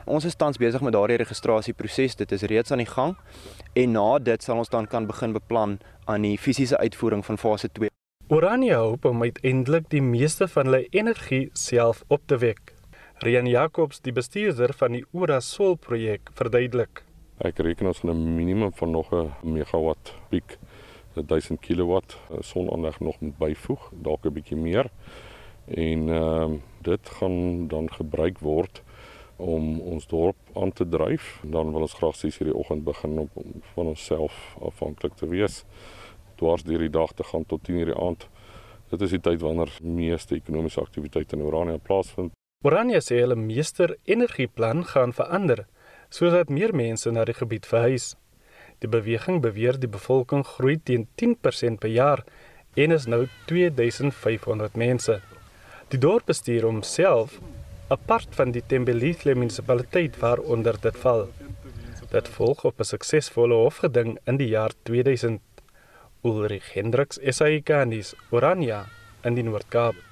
Ons 0.05 0.25
is 0.25 0.35
tans 0.35 0.57
besig 0.57 0.81
met 0.81 0.93
daardie 0.93 1.17
registrasieproses. 1.21 2.15
Dit 2.15 2.31
is 2.31 2.41
reeds 2.41 2.71
aan 2.71 2.83
die 2.83 2.91
gang 2.91 3.15
en 3.73 3.91
na 3.91 4.19
dit 4.19 4.43
sal 4.43 4.57
ons 4.57 4.69
dan 4.69 4.87
kan 4.87 5.07
begin 5.07 5.31
beplan 5.33 5.77
aan 6.05 6.27
die 6.27 6.37
fisiese 6.37 6.77
uitvoering 6.77 7.23
van 7.25 7.37
fase 7.37 7.69
2. 7.71 7.87
Orania 8.27 8.81
hoop 8.83 9.05
om 9.05 9.23
uiteindelik 9.23 9.87
die 9.89 10.03
meeste 10.03 10.47
van 10.47 10.65
hulle 10.65 10.87
energie 10.91 11.49
self 11.53 12.03
op 12.07 12.27
te 12.27 12.37
wek. 12.37 12.78
Rian 13.19 13.47
Jacobs, 13.51 13.97
die 13.99 14.13
bestuurder 14.15 14.71
van 14.79 14.93
die 14.95 15.01
Ora 15.11 15.41
Sol 15.43 15.73
projek, 15.75 16.29
verduidelik. 16.39 17.01
Ek 17.43 17.57
reken 17.59 17.89
ons 17.91 17.99
'n 18.03 18.15
minimum 18.15 18.71
van 18.71 18.91
nog 18.91 19.11
'n 19.11 19.33
megawatt 19.43 20.13
piek, 20.29 20.57
1000 21.15 21.59
kW 21.59 21.99
sononderg 22.39 22.99
nog 22.99 23.19
moet 23.19 23.37
byvoeg, 23.37 23.91
dalk 23.91 24.25
'n 24.25 24.33
bietjie 24.33 24.55
meer. 24.57 24.89
En 25.67 26.09
ehm 26.09 26.53
uh, 26.53 26.59
dit 26.81 27.09
gaan 27.09 27.67
dan 27.67 27.91
gebruik 27.91 28.39
word 28.39 28.83
om 29.35 29.81
ons 29.81 30.07
dorp 30.07 30.37
aan 30.55 30.71
te 30.71 30.87
dryf. 30.87 31.41
Dan 31.43 31.71
wil 31.71 31.81
ons 31.81 31.93
graag 31.93 32.15
sies 32.15 32.37
hierdie 32.37 32.55
oggend 32.55 32.83
begin 32.83 33.19
om 33.19 33.29
van 33.73 33.85
onsself 33.85 34.55
afhanklik 34.61 35.13
te 35.15 35.27
wees. 35.27 35.65
Dwars 36.35 36.63
deur 36.63 36.79
die 36.79 36.89
dag 36.89 37.11
te 37.11 37.23
gaan 37.23 37.45
tot 37.45 37.67
10:00 37.67 37.85
die 37.85 37.95
aand. 37.95 38.29
Dit 38.89 39.01
is 39.01 39.09
die 39.09 39.21
tyd 39.21 39.41
wanneer 39.41 39.77
meeste 39.81 40.35
ekonomiese 40.35 40.79
aktiwiteite 40.81 41.35
in 41.35 41.41
Orania 41.41 41.77
plaasvind. 41.77 42.31
Orania 42.67 42.99
sê 42.99 43.21
hulle 43.23 43.37
meester 43.39 43.93
energieplan 44.13 44.81
gaan 44.87 45.13
verander 45.15 45.61
sodat 46.15 46.49
meer 46.51 46.73
mense 46.75 47.11
na 47.15 47.23
die 47.29 47.35
gebied 47.37 47.67
verhuis. 47.71 48.07
Die 48.83 48.89
beweging 48.95 49.37
beweer 49.45 49.79
die 49.79 49.87
bevolking 49.93 50.43
groei 50.43 50.75
teen 50.89 51.05
10% 51.21 51.79
per 51.79 51.93
jaar 51.93 52.23
en 52.75 52.95
is 52.97 53.05
nou 53.13 53.21
2500 53.51 54.75
mense. 54.75 55.15
Die 55.93 56.01
dorp 56.07 56.27
bestuur 56.33 56.67
homself 56.67 57.39
apart 57.95 58.35
van 58.41 58.51
die 58.51 58.65
Tembelihle 58.73 59.37
munisipaliteit 59.39 60.19
waaronder 60.19 60.81
dit 60.83 60.99
val. 61.05 61.29
Dit 62.11 62.27
volg 62.35 62.65
op 62.65 62.79
'n 62.79 62.91
suksesvolle 62.91 63.55
hofgeding 63.63 64.17
in 64.27 64.37
die 64.37 64.51
jaar 64.51 64.75
2000. 64.83 65.39
Ulrich 66.23 66.73
Hendriks, 66.73 67.19
SAICanis, 67.23 68.15
Orania 68.31 68.85
in 69.23 69.35
die 69.35 69.43
Noord-Kaap. 69.43 70.08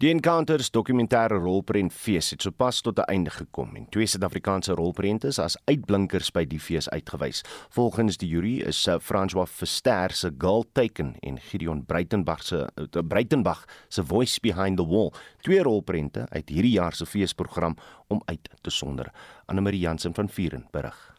Die 0.00 0.08
Encounters 0.08 0.70
dokumentêre 0.72 1.36
rolprent 1.36 1.92
fees 1.92 2.30
het 2.32 2.40
sopas 2.40 2.78
tot 2.80 2.98
'n 2.98 3.10
einde 3.12 3.30
gekom 3.30 3.76
en 3.76 3.88
twee 3.88 4.06
Suid-Afrikaanse 4.06 4.72
rolprente 4.72 5.26
is 5.26 5.38
as 5.38 5.58
uitblinkers 5.64 6.30
by 6.32 6.44
die 6.44 6.60
fees 6.60 6.88
uitgewys. 6.88 7.42
Volgens 7.68 8.16
die 8.16 8.28
jury 8.28 8.60
is 8.60 8.86
uh, 8.86 8.98
François 8.98 9.50
Verster 9.50 10.10
se 10.10 10.30
Girl 10.38 10.64
Taken 10.72 11.16
en 11.20 11.38
Gideon 11.38 11.84
Breitenberg 11.84 12.42
se 12.42 12.68
uh, 12.76 13.02
Breitenberg 13.08 13.68
se 13.88 14.04
Voice 14.04 14.40
Behind 14.40 14.76
the 14.76 14.86
Wall 14.86 15.12
twee 15.42 15.62
rolprente 15.62 16.26
uit 16.30 16.48
hierdie 16.48 16.72
jaar 16.72 16.94
se 16.94 17.06
feesprogram 17.06 17.76
om 18.08 18.22
uit 18.24 18.48
te 18.60 18.70
sonder. 18.70 19.12
Anne 19.46 19.60
Marie 19.60 19.80
Jansen 19.80 20.14
van 20.14 20.28
Vuren 20.28 20.66
berig. 20.70 21.09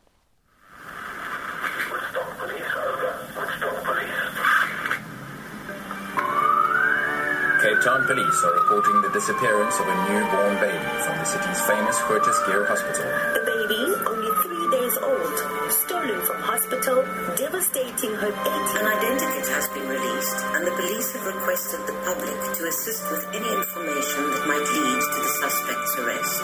Cape 7.82 8.06
police 8.06 8.44
are 8.46 8.54
reporting 8.62 9.02
the 9.02 9.10
disappearance 9.10 9.74
of 9.82 9.88
a 9.89 9.96
newborn 10.06 10.54
baby 10.62 10.86
from 11.02 11.17
the 11.17 11.26
city's 11.26 11.62
famous 11.65 11.98
Curtis 12.06 12.38
Gear 12.46 12.62
Hospital. 12.70 13.10
The 13.34 13.41
baby, 13.41 13.82
only 14.06 14.30
three 14.46 14.67
days 14.70 14.96
old, 15.02 15.36
stolen 15.74 16.22
from 16.22 16.46
hospital, 16.46 17.02
devastating 17.34 18.13
her 18.22 18.30
eight. 18.30 18.70
An 18.78 18.86
identity 18.86 19.50
has 19.50 19.65
been 19.74 19.89
released, 19.89 20.38
and 20.54 20.62
the 20.62 20.78
police 20.78 21.10
have 21.17 21.26
requested 21.26 21.82
the 21.89 21.98
public 22.06 22.38
to 22.54 22.62
assist 22.70 23.02
with 23.10 23.26
any 23.34 23.50
information 23.50 24.30
that 24.30 24.44
might 24.46 24.67
lead 24.78 25.02
to 25.02 25.20
the 25.26 25.34
suspect's 25.41 25.94
arrest. 25.98 26.44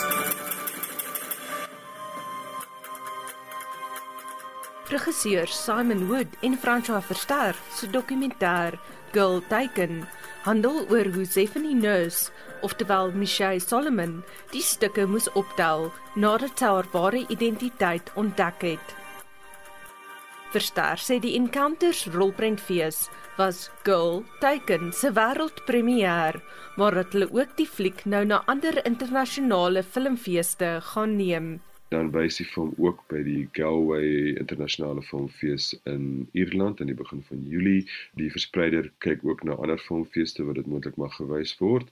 Regisseur 4.89 5.45
Simon 5.45 6.09
Wood 6.09 6.29
en 6.41 6.57
François 6.57 7.01
Verster 7.05 7.53
se 7.69 7.85
dokumentêr 7.85 8.79
Girl 9.17 9.39
Taken 9.49 10.03
handel 10.45 10.83
oor 10.93 11.07
hoe 11.15 11.25
Stephanie 11.25 11.73
Nurse, 11.73 12.29
oftewel 12.61 13.09
Michelle 13.17 13.59
Solomon, 13.59 14.19
die 14.53 14.61
stukke 14.61 15.07
moes 15.09 15.25
optel 15.33 15.87
nadat 16.13 16.61
sy 16.61 16.69
haar 16.69 16.89
ware 16.93 17.23
identiteit 17.33 18.11
ontdek 18.13 18.61
het. 18.67 18.93
Verster 20.53 21.01
sê 21.01 21.17
die 21.23 21.33
Encounters 21.39 22.03
rolprentfees 22.13 23.07
was 23.39 23.71
Girl 23.87 24.21
Taken 24.43 24.93
se 24.93 25.09
wêreldpremiere, 25.17 26.43
maar 26.77 27.01
dat 27.01 27.17
hulle 27.17 27.31
ook 27.33 27.57
die 27.57 27.67
fliek 27.67 28.05
nou 28.05 28.21
na 28.25 28.43
ander 28.45 28.83
internasionale 28.85 29.81
filmfeeste 29.81 30.77
gaan 30.93 31.17
neem 31.17 31.57
dan 31.89 32.09
wys 32.11 32.35
die 32.41 32.45
film 32.45 32.73
ook 32.83 32.99
by 33.11 33.21
die 33.23 33.45
Galway 33.55 34.33
Internasionale 34.35 35.01
Filmfees 35.01 35.69
in 35.87 36.27
Ierland 36.35 36.81
aan 36.81 36.89
die 36.91 36.97
begin 36.97 37.21
van 37.29 37.45
Julie. 37.47 37.85
Die 38.19 38.27
verspreider 38.31 38.89
kyk 39.05 39.23
ook 39.23 39.45
na 39.47 39.55
ander 39.55 39.79
filmfeeste 39.79 40.43
wat 40.47 40.59
dit 40.59 40.67
moontlik 40.67 40.97
mag 40.99 41.15
gewys 41.15 41.53
word. 41.61 41.87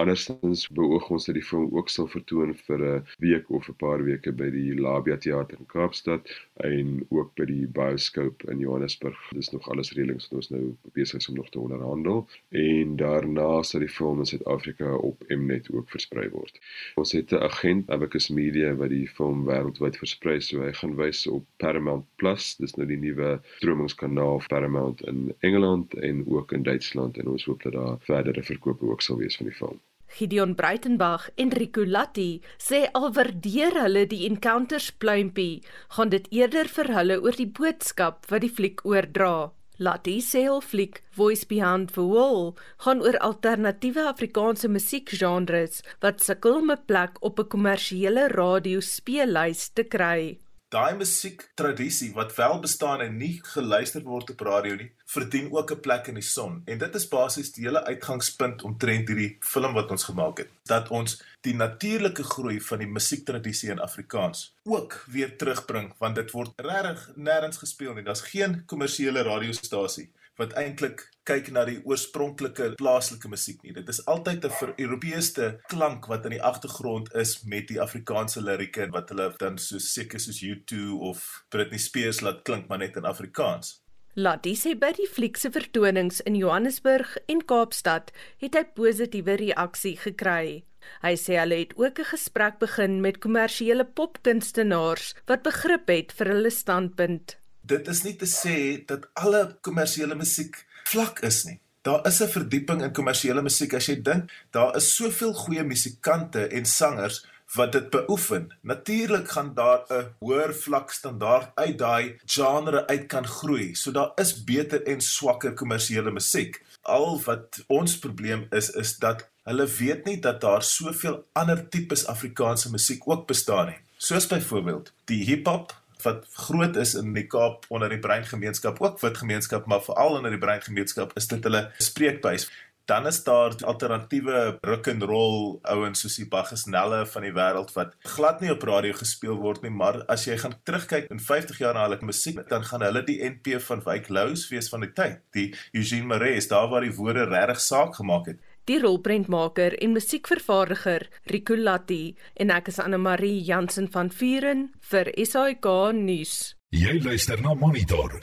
Andersins 0.00 0.64
beoog 0.72 1.10
ons 1.12 1.28
dat 1.28 1.36
die 1.36 1.44
film 1.44 1.68
ook 1.76 1.92
sal 1.92 2.08
vertoon 2.08 2.54
vir 2.66 2.84
'n 2.84 3.04
week 3.20 3.50
of 3.50 3.68
'n 3.68 3.76
paar 3.76 4.04
weke 4.04 4.32
by 4.32 4.48
die 4.50 4.80
Labia 4.80 5.16
Theater 5.16 5.58
in 5.58 5.66
Kaapstad 5.66 6.24
en 6.64 7.04
ook 7.10 7.34
by 7.34 7.44
die 7.44 7.66
Bioscope 7.66 8.50
in 8.50 8.58
Johannesburg. 8.58 9.18
Dis 9.32 9.52
nog 9.52 9.68
alles 9.68 9.92
reëlings 9.92 10.28
wat 10.28 10.36
ons 10.36 10.50
nou 10.50 10.76
besig 10.92 11.20
is 11.20 11.28
om 11.28 11.34
nog 11.34 11.50
te 11.50 11.60
onderhandel 11.60 12.28
en 12.48 12.96
daarna 12.96 13.62
sal 13.62 13.80
die 13.80 13.88
film 13.88 14.18
in 14.18 14.26
Suid-Afrika 14.26 14.94
op 14.94 15.24
Mnet 15.28 15.68
ook 15.70 15.90
versprei 15.90 16.28
word. 16.30 16.60
Ons 16.94 17.12
het 17.12 17.32
'n 17.32 17.42
agent, 17.42 17.90
Abacus 17.90 18.28
Media, 18.28 18.74
wat 18.74 18.88
die 18.88 19.08
film 19.08 19.33
hom 19.34 19.44
wêreldwyd 19.48 19.98
versprei. 20.00 20.38
So 20.42 20.62
hy 20.64 20.72
gaan 20.78 20.94
wys 21.00 21.24
op 21.30 21.46
Paramount 21.62 22.06
Plus. 22.22 22.54
Dis 22.62 22.76
nou 22.78 22.86
die 22.88 23.00
nuwe 23.00 23.38
stromingskanaal 23.58 24.44
Paramount 24.50 25.02
in 25.10 25.32
Engeland 25.46 25.94
en 25.98 26.22
ook 26.30 26.54
in 26.54 26.66
Duitsland 26.66 27.18
en 27.18 27.34
ons 27.34 27.48
hoop 27.50 27.66
dat 27.66 27.74
daar 27.76 27.98
verdere 28.06 28.46
verkope 28.46 28.86
ook 28.90 29.02
sal 29.02 29.20
wees 29.22 29.36
van 29.40 29.50
die 29.50 29.58
film. 29.58 29.82
Gideon 30.14 30.54
Breitenberg 30.54 31.30
en 31.34 31.50
Rico 31.50 31.82
Latti 31.82 32.38
sê 32.60 32.84
al 32.94 33.08
waardeer 33.16 33.74
hulle 33.82 34.04
die 34.06 34.22
encounters 34.28 34.92
pluimpie, 35.02 35.64
gaan 35.96 36.12
dit 36.12 36.28
eerder 36.30 36.70
vir 36.70 36.92
hulle 36.94 37.18
oor 37.24 37.34
die 37.34 37.50
boodskap 37.50 38.28
wat 38.30 38.44
die 38.44 38.52
fliek 38.52 38.84
oordra. 38.86 39.50
Sê 39.78 40.46
hul 40.46 40.60
fliek 40.62 41.02
Voice 41.16 41.44
Behind 41.44 41.90
the 41.90 42.02
Wall 42.02 42.54
gaan 42.84 43.02
oor 43.02 43.18
alternatiewe 43.18 44.06
Afrikaanse 44.06 44.68
musiekgenres 44.68 45.82
wat 46.00 46.22
sukkel 46.22 46.60
om 46.60 46.70
'n 46.70 46.84
plek 46.86 47.18
op 47.20 47.40
'n 47.40 47.48
kommersiële 47.48 48.28
radiospeellys 48.28 49.68
te 49.74 49.82
kry 49.82 50.38
daai 50.74 50.96
musiektradisie 50.98 52.10
wat 52.16 52.32
wel 52.34 52.58
bestaan 52.62 53.02
en 53.04 53.18
nie 53.18 53.34
geluister 53.54 54.02
word 54.02 54.32
op 54.32 54.40
radio 54.48 54.78
nie, 54.80 54.90
verdien 55.14 55.52
ook 55.52 55.70
'n 55.70 55.80
plek 55.80 56.08
in 56.10 56.18
die 56.18 56.28
son. 56.36 56.62
En 56.66 56.78
dit 56.78 56.94
is 56.94 57.08
basies 57.08 57.52
die 57.52 57.64
hele 57.66 57.84
uitgangspunt 57.84 58.62
omtrent 58.62 59.08
hierdie 59.08 59.36
film 59.40 59.72
wat 59.74 59.90
ons 59.90 60.04
gemaak 60.04 60.38
het, 60.38 60.50
dat 60.66 60.88
ons 60.88 61.22
die 61.40 61.54
natuurlike 61.54 62.22
groei 62.22 62.60
van 62.60 62.78
die 62.78 62.88
musiektradisie 62.88 63.70
in 63.70 63.80
Afrikaans 63.80 64.54
ook 64.64 65.04
weer 65.06 65.36
terugbring 65.36 65.92
want 65.98 66.14
dit 66.14 66.30
word 66.30 66.50
regtig 66.56 67.10
nêrens 67.16 67.58
gespeel 67.58 67.94
nie. 67.94 68.04
Daar's 68.04 68.30
geen 68.32 68.62
kommersiële 68.66 69.22
radiostasie 69.22 70.10
wat 70.40 70.54
eintlik 70.58 71.06
kyk 71.24 71.48
na 71.54 71.62
die 71.64 71.78
oorspronklike 71.88 72.74
plaaslike 72.78 73.28
musiek 73.32 73.62
nie. 73.64 73.72
Dit 73.72 73.88
is 73.88 74.02
altyd 74.06 74.44
'n 74.44 74.56
vir-Europeëste 74.60 75.60
klank 75.68 76.06
wat 76.06 76.24
in 76.24 76.36
die 76.36 76.42
agtergrond 76.42 77.14
is 77.14 77.44
met 77.44 77.68
die 77.68 77.80
Afrikaanse 77.80 78.42
lirieke 78.42 78.90
wat 78.90 79.08
hulle 79.08 79.32
dan 79.38 79.58
so 79.58 79.78
seker 79.78 80.20
soos 80.20 80.42
U2 80.42 80.98
of 81.00 81.44
Britney 81.48 81.78
Spears 81.78 82.20
laat 82.20 82.42
klink 82.42 82.68
maar 82.68 82.78
net 82.78 82.96
in 82.96 83.04
Afrikaans. 83.04 83.80
Laat 84.14 84.46
sê 84.46 84.78
by 84.78 84.92
die 84.92 85.08
fliek 85.10 85.36
se 85.36 85.50
vertonings 85.50 86.20
in 86.20 86.36
Johannesburg 86.36 87.16
en 87.26 87.44
Kaapstad 87.44 88.12
het 88.38 88.54
hy 88.54 88.64
positiewe 88.64 89.34
reaksie 89.36 89.96
gekry. 89.96 90.64
Hy 91.02 91.14
sê 91.16 91.40
hulle 91.40 91.58
het 91.58 91.72
ook 91.76 91.98
'n 91.98 92.04
gesprek 92.04 92.58
begin 92.58 93.00
met 93.00 93.18
kommersiële 93.18 93.84
popkunstenaars 93.84 95.14
wat 95.26 95.42
begrip 95.42 95.88
het 95.88 96.12
vir 96.12 96.26
hulle 96.26 96.50
standpunt 96.50 97.38
dit 97.66 97.88
is 97.88 98.02
nie 98.04 98.16
te 98.20 98.28
sê 98.28 98.56
dat 98.86 99.06
alle 99.20 99.56
kommersiële 99.60 100.14
musiek 100.14 100.56
vlak 100.90 101.22
is 101.24 101.44
nie. 101.48 101.58
Daar 101.84 102.06
is 102.06 102.20
'n 102.22 102.28
verdieping 102.28 102.82
in 102.82 102.92
kommersiële 102.92 103.42
musiek 103.42 103.74
as 103.74 103.86
jy 103.86 104.02
dink, 104.02 104.30
daar 104.50 104.76
is 104.76 104.94
soveel 104.96 105.32
goeie 105.32 105.64
musikante 105.64 106.46
en 106.46 106.64
sangers 106.64 107.24
wat 107.54 107.72
dit 107.72 107.90
beoefen. 107.90 108.48
Natuurlik 108.60 109.30
gaan 109.30 109.54
daar 109.54 109.84
'n 109.88 110.14
hoër 110.18 110.54
vlak 110.54 110.90
standaard 110.90 111.50
uit 111.54 111.78
daai 111.78 112.18
genre 112.26 112.86
uit 112.86 113.06
kan 113.06 113.26
groei. 113.26 113.74
So 113.74 113.90
daar 113.90 114.12
is 114.16 114.44
beter 114.44 114.82
en 114.86 115.00
swakker 115.00 115.54
kommersiële 115.54 116.10
musiek. 116.10 116.62
Al 116.82 117.20
wat 117.24 117.64
ons 117.66 117.98
probleem 117.98 118.46
is 118.50 118.70
is 118.70 118.96
dat 118.98 119.28
hulle 119.42 119.66
weet 119.66 120.04
nie 120.04 120.20
dat 120.20 120.40
daar 120.40 120.62
soveel 120.62 121.26
ander 121.32 121.68
tipes 121.68 122.06
Afrikaanse 122.06 122.70
musiek 122.70 123.08
ook 123.08 123.26
bestaan 123.26 123.66
nie. 123.66 123.78
Soos 123.96 124.26
byvoorbeeld 124.26 124.92
die 125.04 125.24
hiphop 125.24 125.82
wat 126.04 126.26
groot 126.46 126.76
is 126.80 126.94
in 126.98 127.14
die 127.16 127.26
Kaap 127.30 127.66
onder 127.72 127.92
die 127.92 128.02
breingemeenskap, 128.02 128.80
ook 128.82 129.00
wit 129.02 129.18
gemeenskap, 129.18 129.66
maar 129.70 129.82
veral 129.84 130.20
onder 130.20 130.34
die 130.34 130.42
breingemeenskap 130.42 131.16
is 131.18 131.28
dit 131.30 131.44
hulle 131.44 131.66
spreekbuis. 131.82 132.48
Dan 132.84 133.06
is 133.08 133.22
daar 133.24 133.54
alternatiewe 133.64 134.58
rock 134.60 134.88
and 134.92 135.02
roll 135.08 135.58
ouens 135.72 136.02
soos 136.04 136.18
die 136.20 136.28
Baggesnelle 136.28 137.06
van 137.08 137.24
die 137.24 137.32
wêreld 137.32 137.72
wat 137.72 137.94
glad 138.16 138.42
nie 138.44 138.52
op 138.52 138.66
radio 138.68 138.92
gespeel 138.98 139.38
word 139.40 139.64
nie, 139.64 139.72
maar 139.72 140.02
as 140.12 140.26
jy 140.28 140.36
gaan 140.42 140.58
terugkyk 140.68 141.08
in 141.14 141.22
50 141.22 141.62
jaar 141.64 141.72
na 141.74 141.86
hulle 141.86 142.04
musiek, 142.04 142.42
dan 142.50 142.66
gaan 142.68 142.84
hulle 142.84 143.00
die 143.08 143.22
NP 143.24 143.56
van 143.70 143.80
Wyk 143.86 144.12
Lous 144.12 144.50
wees 144.52 144.68
van 144.68 144.84
die 144.84 144.92
tyd. 144.92 145.22
Die 145.32 145.48
Eugene 145.72 146.12
Maree 146.12 146.36
is 146.36 146.50
daar 146.52 146.68
waar 146.68 146.84
die 146.84 146.92
woorde 146.92 147.24
regtig 147.24 147.64
saak 147.64 147.96
gemaak 147.96 148.28
het 148.34 148.52
die 148.68 148.78
rolprentmaker 148.80 149.76
en 149.82 149.92
musiekvervaardiger 149.92 151.08
Rico 151.32 151.56
Latti 151.56 152.14
en 152.40 152.52
ek 152.54 152.72
is 152.72 152.80
Anne 152.82 152.98
Marie 152.98 153.42
Jansen 153.44 153.90
van 153.92 154.10
Vuren 154.10 154.68
vir 154.90 155.12
SAK 155.14 155.70
nuus. 155.98 156.54
Jy 156.74 156.98
luister 157.04 157.40
na 157.44 157.54
Monitor. 157.54 158.18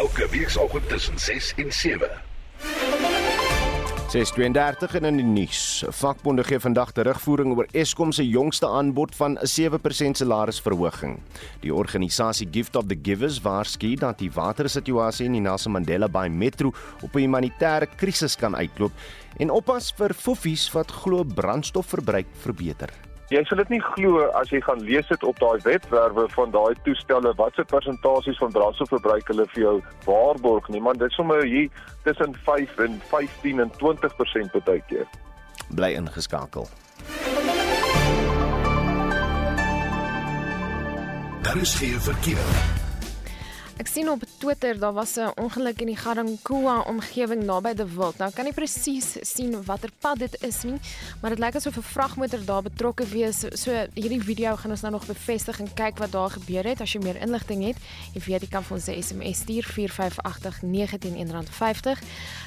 Elke 0.00 0.28
week 0.32 0.50
saam 0.50 0.84
tussen 0.88 1.18
6 1.18 1.54
en 1.60 1.72
7. 1.72 2.31
632 4.12 4.98
in 4.98 5.16
die 5.16 5.24
nuus. 5.24 5.60
Vakbonde 5.96 6.42
gee 6.44 6.58
vandag 6.60 6.90
terugvoering 6.92 7.54
oor 7.56 7.68
Eskom 7.72 8.10
se 8.12 8.26
jongste 8.28 8.68
aanbod 8.68 9.14
van 9.16 9.38
'n 9.40 9.46
7% 9.48 10.20
salarisverhoging. 10.20 11.16
Die 11.62 11.72
organisasie 11.74 12.48
Gift 12.50 12.76
of 12.76 12.84
the 12.86 12.98
Givers 13.02 13.40
waarsku 13.40 13.94
dat 13.94 14.18
die 14.18 14.30
watersituasie 14.30 15.26
in 15.26 15.32
die 15.32 15.40
Nelson 15.40 15.72
Mandela 15.72 16.08
Bay 16.08 16.28
Metro 16.28 16.72
op 17.00 17.14
'n 17.14 17.20
humanitêre 17.20 17.88
krisis 17.96 18.36
kan 18.36 18.54
uitloop 18.54 18.92
en 19.38 19.50
oppas 19.50 19.92
vir 19.96 20.14
foffies 20.14 20.72
wat 20.72 20.90
glo 20.90 21.24
brandstofverbruik 21.24 22.26
verbeter. 22.32 23.11
Jy 23.32 23.40
sal 23.48 23.62
dit 23.62 23.70
nie 23.72 23.80
glo 23.80 24.26
as 24.36 24.50
jy 24.52 24.58
gaan 24.60 24.82
lees 24.84 25.06
dit 25.08 25.22
op 25.24 25.38
daai 25.40 25.62
webwerwe 25.64 26.26
van 26.34 26.50
daai 26.52 26.74
toestelle 26.84 27.32
watse 27.38 27.64
persentasies 27.70 28.36
van 28.42 28.52
brandstofverbruik 28.52 29.32
hulle 29.32 29.46
vir 29.54 29.62
jou 29.62 29.72
waarborg 30.04 30.68
nie, 30.74 30.82
man 30.84 31.00
dit 31.00 31.16
sommer 31.16 31.40
hier 31.48 31.70
tussen 32.04 32.36
5 32.44 32.76
en 32.84 33.00
15 33.08 33.64
en 33.64 33.72
20% 33.80 34.60
baie 34.68 34.84
keer. 34.90 35.08
Bly 35.72 35.94
ingeskakel. 36.02 36.68
Daar 41.42 41.60
is 41.64 41.74
geen 41.80 42.00
verkeer. 42.12 42.91
Ek 43.82 43.88
sien 43.90 44.06
op 44.06 44.22
Twitter 44.38 44.78
daar 44.78 44.92
was 44.92 45.18
'n 45.18 45.32
ongeluk 45.34 45.80
in 45.80 45.86
die 45.86 45.96
Garankuwa 45.96 46.80
omgewing 46.80 47.42
naby 47.42 47.74
De 47.74 47.94
Wild. 47.94 48.18
Nou 48.18 48.32
kan 48.32 48.44
nie 48.44 48.52
presies 48.52 49.16
sien 49.20 49.64
watter 49.64 49.90
pad 49.98 50.18
dit 50.18 50.42
is 50.42 50.62
nie, 50.62 50.80
maar 51.20 51.30
dit 51.30 51.38
lyk 51.38 51.54
asof 51.54 51.76
'n 51.76 51.82
vragmotor 51.82 52.44
daar 52.44 52.62
betrokke 52.62 53.06
wees. 53.06 53.44
So 53.52 53.86
hierdie 53.94 54.22
video 54.22 54.56
gaan 54.56 54.70
ons 54.70 54.80
nou 54.80 54.92
nog 54.92 55.06
bevestig 55.06 55.60
en 55.60 55.74
kyk 55.74 55.98
wat 55.98 56.12
daar 56.12 56.30
gebeur 56.30 56.64
het. 56.64 56.80
As 56.80 56.92
jy 56.92 57.02
meer 57.02 57.16
inligting 57.16 57.64
het, 57.64 57.76
jy 58.14 58.20
weet 58.24 58.40
jy 58.40 58.48
kan 58.48 58.64
vir 58.64 58.76
ons 58.76 58.86
'n 58.86 59.02
SMS 59.02 59.38
stuur 59.38 59.64
4589150. 59.64 62.00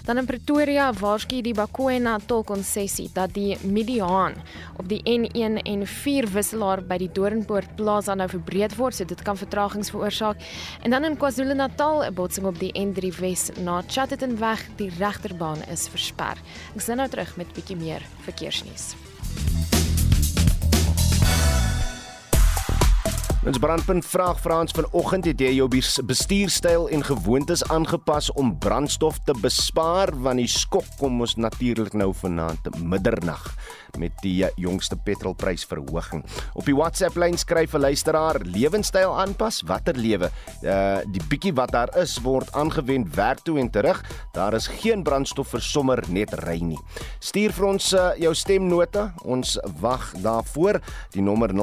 Dan 0.06 0.18
in 0.18 0.26
Pretoria 0.26 0.94
waarsku 0.94 1.42
die 1.42 1.54
Bakwena 1.54 2.20
tolkonsessie 2.26 3.10
dat 3.14 3.34
die 3.34 3.58
Mediaan 3.62 4.34
op 4.78 4.90
die 4.90 5.02
N1 5.04 5.62
en 5.64 5.88
4 5.88 6.32
wisselaar 6.32 6.84
by 6.84 6.98
die 6.98 7.12
Doornpoort 7.12 7.76
Plaza 7.76 8.14
nou 8.14 8.30
verbreed 8.30 8.76
word, 8.76 8.96
so 8.96 9.06
dit 9.06 9.22
kan 9.22 9.38
vertragings 9.38 9.90
veroorsaak. 9.90 10.38
En 10.82 10.90
dan 10.90 11.04
in 11.04 11.18
KwaZulu-Natal 11.26 12.04
'n 12.06 12.14
botsing 12.14 12.46
op 12.46 12.60
die 12.60 12.70
N3 12.78 13.10
Wes 13.20 13.50
na 13.58 13.82
Chatterton 13.88 14.38
weg, 14.38 14.62
die 14.78 14.92
regterbaan 15.00 15.64
is 15.74 15.88
versper. 15.90 16.38
Ek 16.76 16.82
sien 16.82 17.02
nou 17.02 17.10
terug 17.10 17.36
met 17.36 17.54
bietjie 17.54 17.76
meer 17.76 18.06
verkeersnuus. 18.28 18.94
Ons 23.46 23.60
brandpunt 23.62 24.02
vraag 24.10 24.40
Frans 24.42 24.74
vanoggend 24.74 25.28
het 25.30 25.42
jy 25.44 25.52
jou 25.60 25.68
bestuurstyl 25.70 26.88
en 26.90 27.04
gewoontes 27.06 27.62
aangepas 27.70 28.32
om 28.42 28.56
brandstof 28.58 29.20
te 29.28 29.36
bespaar 29.38 30.10
want 30.26 30.42
die 30.42 30.50
skok 30.50 30.88
kom 30.98 31.22
ons 31.22 31.36
natuurlik 31.38 31.94
nou 31.94 32.10
vanaand 32.18 32.72
middernag 32.82 33.46
met 34.02 34.18
die 34.24 34.42
eh, 34.44 34.52
jongste 34.60 34.98
petrolprysverhoging. 34.98 36.26
Op 36.58 36.66
die 36.68 36.76
WhatsApp 36.76 37.16
lyn 37.22 37.38
skryf 37.38 37.74
'n 37.74 37.86
luisteraar: 37.86 38.42
"Lewenstyl 38.44 39.14
aanpas, 39.14 39.62
watter 39.62 39.96
lewe? 39.96 40.32
Uh 40.64 41.00
die 41.06 41.22
bietjie 41.30 41.54
wat 41.54 41.72
daar 41.72 41.98
is 41.98 42.18
word 42.20 42.52
aangewend 42.52 43.16
werk 43.16 43.40
toe 43.40 43.60
en 43.60 43.70
terug. 43.70 44.04
Daar 44.34 44.54
is 44.54 44.68
geen 44.68 45.04
brandstof 45.04 45.48
vir 45.48 45.62
sommer 45.62 46.04
net 46.10 46.34
ry 46.34 46.60
nie." 46.60 46.80
Stuur 47.20 47.54
vir 47.54 47.66
ons 47.66 47.94
uh, 47.94 48.12
jou 48.18 48.34
stemnota. 48.34 49.14
Ons 49.24 49.60
wag 49.80 50.12
daarvoor. 50.22 50.82
Die 51.12 51.22
nommer 51.22 51.54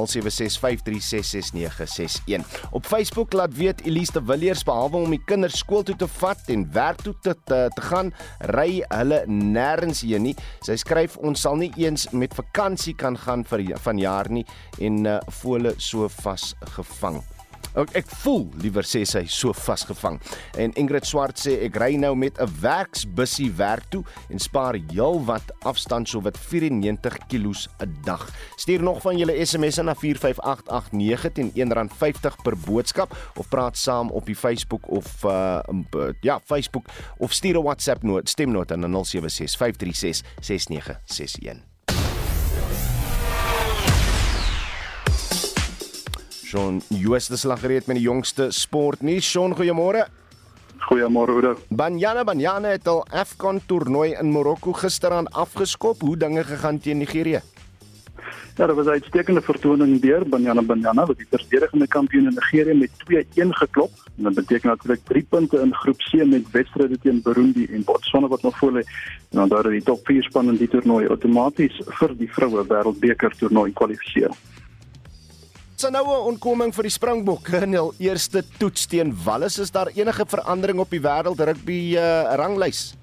0765366961. 1.79 2.71
Op 2.71 2.87
Facebook 2.87 3.33
laat 3.33 3.55
weet 3.55 3.85
Elise 3.85 4.13
de 4.13 4.23
Villiers 4.25 4.65
behalwe 4.65 4.97
om 4.97 5.11
die 5.11 5.23
kinders 5.25 5.59
skool 5.59 5.83
toe 5.83 5.97
te 5.97 6.09
vat 6.19 6.49
en 6.53 6.67
werk 6.73 7.03
toe 7.03 7.15
te 7.21 7.37
te, 7.45 7.67
te 7.75 7.83
gaan, 7.89 8.13
ry 8.53 8.83
hulle 8.89 9.23
nêrens 9.27 10.03
heen 10.07 10.29
nie. 10.29 10.37
Sy 10.67 10.77
skryf 10.81 11.17
ons 11.17 11.41
sal 11.45 11.59
nie 11.61 11.73
eens 11.81 12.09
met 12.13 12.35
vakansie 12.39 12.95
kan 12.95 13.19
gaan 13.19 13.45
vir 13.49 13.65
vanjaar 13.83 14.31
nie 14.33 14.47
en 14.81 15.05
uh, 15.07 15.19
voele 15.43 15.75
so 15.79 16.09
vasgevang. 16.23 17.23
Ek 17.73 17.95
ek 18.03 18.09
voel 18.21 18.51
liewer 18.61 18.85
sê 18.85 19.01
sy 19.09 19.23
so 19.33 19.55
vasgevang. 19.57 20.19
En 20.61 20.75
Ingrid 20.77 21.07
Swart 21.09 21.41
sê 21.41 21.55
ek 21.65 21.79
ry 21.81 21.97
nou 21.97 22.15
met 22.15 22.37
'n 22.39 22.51
werksbussie 22.61 23.51
werk 23.57 23.89
toe 23.91 24.05
en 24.29 24.39
spaar 24.39 24.77
heelwat 24.77 25.53
afstand 25.65 26.09
so 26.09 26.21
wat 26.21 26.37
94 26.37 27.17
kg 27.29 27.69
'n 27.81 27.97
dag. 28.05 28.29
Stuur 28.57 28.83
nog 28.83 29.03
van 29.03 29.17
julle 29.17 29.45
SMS'e 29.45 29.83
na 29.83 29.95
45889 29.95 31.33
teen 31.33 31.51
R1.50 31.55 32.43
per 32.43 32.57
boodskap 32.57 33.17
of 33.37 33.49
praat 33.49 33.77
saam 33.77 34.11
op 34.11 34.27
die 34.27 34.37
Facebook 34.37 34.89
of 34.89 35.25
uh 35.25 35.61
ja, 36.21 36.41
Facebook 36.45 36.87
of 37.19 37.33
stuur 37.33 37.57
'n 37.57 37.63
WhatsApp 37.63 38.03
noot 38.03 38.29
stemnota 38.29 38.77
na 38.77 38.89
076 38.89 39.57
Shaun 46.53 46.83
Jooste 46.93 47.39
slag 47.41 47.63
gereed 47.63 47.87
met 47.89 47.97
die 47.97 48.05
jongste 48.05 48.51
sportnuus. 48.53 49.25
Shaun, 49.25 49.55
goeiemôre. 49.57 50.03
Goeiemôre 50.85 51.33
Oudo. 51.33 51.53
Banyana 51.73 52.27
Banyana 52.29 52.75
het 52.75 52.89
al 52.93 53.01
Afcon 53.09 53.61
toernooi 53.67 54.11
in 54.21 54.29
Marokko 54.35 54.75
gisteraan 54.77 55.31
afgeskop. 55.33 56.05
Hoe 56.05 56.17
dinge 56.17 56.45
gegaan 56.45 56.79
teen 56.79 57.01
Nigerië? 57.01 57.41
Ja, 58.57 58.67
dit 58.67 58.77
was 58.77 58.87
'n 58.87 58.99
uitstekende 59.01 59.41
vertoning 59.41 60.01
deur 60.01 60.29
Banyana 60.29 60.63
Banyana 60.63 61.07
wat 61.07 61.17
die 61.17 61.27
verdedigende 61.31 61.87
kampioen 61.87 62.27
in 62.27 62.35
Nigerië 62.35 62.75
met 62.75 62.91
2-1 62.99 63.55
geklop. 63.57 63.91
En 64.17 64.25
dit 64.25 64.35
beteken 64.35 64.69
natuurlik 64.69 65.05
3 65.05 65.27
punte 65.29 65.61
in 65.61 65.75
groep 65.75 65.97
C 65.97 66.27
met 66.27 66.51
wedstryde 66.51 66.99
teen 66.99 67.23
Burundi 67.23 67.65
en 67.65 67.85
Botswana 67.85 68.29
wat 68.29 68.43
nog 68.43 68.59
voor 68.59 68.73
lê. 68.73 68.85
En 69.31 69.39
dan 69.39 69.49
daar 69.49 69.63
die 69.63 69.83
top 69.83 70.01
4 70.05 70.23
span 70.23 70.49
in 70.49 70.57
die 70.57 70.69
toernooi 70.69 71.07
outomaties 71.07 71.81
vir 71.85 72.17
die 72.17 72.33
vroue 72.33 72.67
wêreldbeker 72.67 73.31
toernooi 73.39 73.73
kwalifiseer. 73.73 74.31
So 75.83 75.91
nou 75.91 76.07
'n 76.07 76.27
onkoming 76.31 76.71
vir 76.71 76.87
die 76.87 76.95
Springbokke 76.95 77.59
in 77.65 77.73
hul 77.75 77.89
eerste 77.99 78.45
toets 78.59 78.87
teen 78.87 79.11
Wallis. 79.25 79.59
Is 79.59 79.73
daar 79.75 79.89
enige 79.91 80.25
verandering 80.27 80.79
op 80.79 80.91
die 80.91 81.01
wêreld 81.03 81.41
rugby 81.41 81.97
uh, 81.99 82.35
ranglys? 82.39 82.95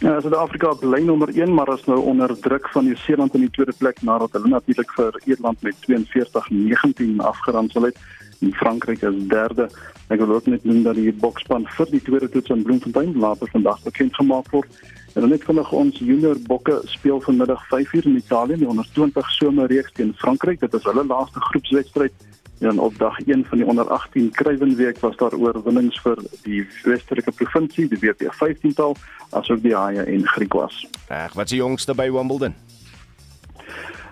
Ja, 0.00 0.20
Suid-Afrika 0.20 0.72
bly 0.80 1.02
nommer 1.04 1.28
1, 1.28 1.52
maar 1.54 1.68
is 1.74 1.84
nou 1.84 1.98
onder 2.00 2.32
druk 2.40 2.68
van 2.72 2.84
Nieu-Seeland 2.84 3.34
in 3.34 3.44
die 3.44 3.50
tweede 3.50 3.74
plek 3.76 4.00
nadat 4.02 4.32
hulle 4.32 4.48
natuurlik 4.48 4.94
vir 4.96 5.20
Ierland 5.24 5.60
met 5.62 5.76
42-19 5.84 7.20
afgeransel 7.20 7.82
het. 7.82 7.96
En 8.40 8.54
Frankryk 8.54 9.02
is 9.02 9.28
derde. 9.28 9.68
Ek 10.14 10.20
wil 10.22 10.36
ook 10.36 10.46
net 10.46 10.62
noem 10.62 10.84
dat 10.84 10.94
die 10.94 11.10
bokspan 11.10 11.64
vir 11.74 11.88
die 11.90 12.00
tweede 12.06 12.28
toets 12.30 12.52
in 12.54 12.60
Bloemfontein 12.62 13.16
later 13.18 13.48
vandag 13.50 13.80
bekend 13.82 14.14
gemaak 14.14 14.46
word. 14.52 14.76
En 15.14 15.24
dan 15.24 15.32
net 15.34 15.42
vinnig 15.42 15.72
ons 15.74 15.98
junior 15.98 16.38
bokke 16.46 16.76
speel 16.86 17.18
vanmiddag 17.24 17.64
5uur 17.72 18.06
in 18.06 18.20
Italië 18.20 18.60
die 18.60 18.68
120 18.68 19.30
somerreeks 19.30 19.96
teen 19.98 20.12
Frankryk. 20.22 20.60
Dit 20.62 20.76
is 20.78 20.86
hulle 20.86 21.02
laaste 21.06 21.42
groepswedstryd. 21.48 22.14
En 22.62 22.78
op 22.78 22.94
dag 22.98 23.18
1 23.26 23.42
van 23.50 23.58
die 23.58 23.66
onder 23.66 23.90
18 23.90 24.30
krywenweek 24.38 25.02
was 25.02 25.16
daar 25.16 25.34
oorwinnings 25.34 25.98
vir 26.06 26.22
die 26.46 26.62
Westerlike 26.84 27.34
provinsie, 27.34 27.88
die 27.90 27.98
WP 27.98 28.30
15tal, 28.30 28.94
asook 29.34 29.66
die 29.66 29.74
Haie 29.74 30.06
en 30.06 30.28
Griekwas. 30.36 30.84
Ag, 31.08 31.34
wat 31.34 31.50
is 31.50 31.58
die 31.58 31.62
jongste 31.64 31.98
by 31.98 32.06
Wimbledon? 32.14 32.54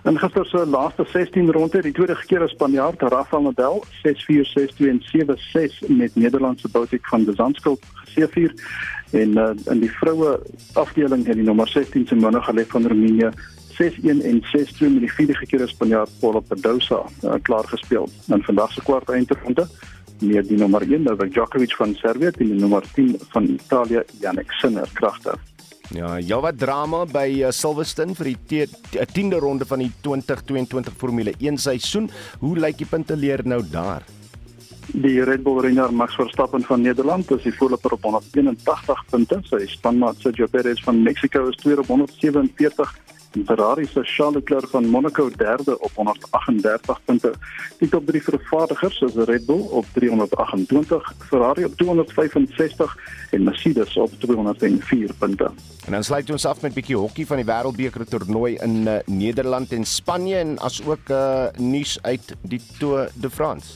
En 0.03 0.19
gister 0.19 0.45
se 0.45 0.65
laaste 0.65 1.05
16 1.07 1.51
ronde, 1.51 1.81
die 1.81 1.93
tweede 1.95 2.17
keer 2.27 2.43
as 2.43 2.51
Spanjaard 2.51 3.01
Rafael 3.01 3.45
Nadal 3.45 3.83
6-4, 4.01 4.49
6-2 4.51 4.89
en 4.91 4.99
7-6 4.99 5.77
met 5.87 6.15
Nederlandse 6.15 6.67
Boutik 6.69 7.07
van 7.07 7.23
de 7.23 7.33
Zandskuld 7.35 7.85
geseëvier. 7.93 8.51
En 9.11 9.37
uh, 9.37 9.49
in 9.71 9.79
die 9.79 9.91
vroue 9.91 10.39
afdeling 10.73 11.23
het 11.25 11.39
die 11.39 11.47
nommer 11.47 11.67
16 11.67 12.07
Simona 12.07 12.39
Halep 12.39 12.75
van 12.75 12.87
Roemenië 12.87 13.29
6-1 13.79 14.03
en 14.03 14.43
6-2 14.51 14.91
met 14.91 15.05
die 15.05 15.13
vierde 15.13 15.39
keer 15.47 15.63
as 15.63 15.71
Spanjaard 15.71 16.11
Paula 16.19 16.43
Badosa 16.51 16.99
uh, 17.23 17.39
klaar 17.41 17.71
gespeel. 17.71 18.09
En 18.27 18.43
vandag 18.43 18.75
se 18.75 18.83
kwart 18.83 19.09
eindronde 19.09 19.67
meer 20.19 20.43
die 20.47 20.59
nommer 20.59 20.83
1 20.83 21.07
Novak 21.07 21.31
Djokovic 21.31 21.79
van 21.79 21.95
Servië 21.95 22.35
teen 22.35 22.51
die 22.51 22.59
nommer 22.59 22.83
10 22.93 23.15
van 23.31 23.47
Italië 23.55 24.03
Jannik 24.19 24.51
Sinner 24.59 24.89
kragter. 24.99 25.39
Ja, 25.91 26.15
ja 26.17 26.39
wat 26.39 26.57
drama 26.57 27.03
by 27.05 27.27
uh, 27.43 27.51
Silverstone 27.51 28.15
vir 28.15 28.31
die 28.31 28.67
10de 29.11 29.39
ronde 29.43 29.67
van 29.67 29.83
die 29.83 29.91
2022 30.01 30.95
Formule 30.97 31.33
1 31.39 31.57
seisoen. 31.57 32.09
Hoe 32.39 32.55
lyk 32.57 32.79
die 32.79 32.87
punteleer 32.87 33.43
nou 33.43 33.61
daar? 33.67 34.05
Die 34.93 35.23
Red 35.23 35.43
Bull 35.43 35.61
renner 35.63 35.93
Max 35.93 36.15
Verstappen 36.15 36.63
van 36.63 36.81
Nederland 36.81 37.31
is 37.31 37.43
die 37.43 37.53
voorloper 37.55 37.95
op 37.95 38.03
181 38.03 39.05
punte. 39.11 39.39
Sy 39.47 39.63
spanmaat 39.71 40.19
Sergio 40.19 40.47
Perez 40.51 40.83
van 40.83 41.01
Mexico 41.03 41.47
is 41.49 41.59
tweede 41.61 41.81
op 41.81 41.87
147 41.87 42.91
Ferrari 43.45 43.85
se 43.85 44.03
Charles 44.03 44.35
Leclerc 44.35 44.67
van 44.67 44.85
Monaco 44.85 45.29
derde 45.29 45.79
op 45.79 45.91
138 45.93 46.99
punte. 47.05 47.33
Die 47.79 47.89
top 47.89 48.05
3 48.07 48.23
vervaardigers 48.23 49.01
is 49.01 49.13
Red 49.13 49.45
Bull 49.45 49.61
op 49.69 49.85
328, 49.93 51.13
Ferrari 51.27 51.65
op 51.65 51.75
265 51.75 52.97
en 53.31 53.43
Mercedes 53.43 53.97
op 53.97 54.11
204 54.19 55.13
punte. 55.17 55.51
En 55.85 55.91
dan 55.91 56.03
sluit 56.03 56.29
ons 56.29 56.45
af 56.45 56.61
met 56.61 56.71
'n 56.71 56.73
bietjie 56.73 56.97
hokkie 56.97 57.27
van 57.27 57.37
die 57.37 57.45
Wêreldbeker 57.45 58.07
toernooi 58.07 58.55
in 58.55 58.75
uh, 58.87 58.95
Nederland 59.05 59.71
en 59.71 59.85
Spanje 59.85 60.35
en 60.35 60.59
asook 60.59 61.09
uh, 61.09 61.45
nuus 61.57 62.01
uit 62.01 62.35
die 62.41 62.61
Tour 62.77 63.09
de 63.13 63.29
France. 63.29 63.67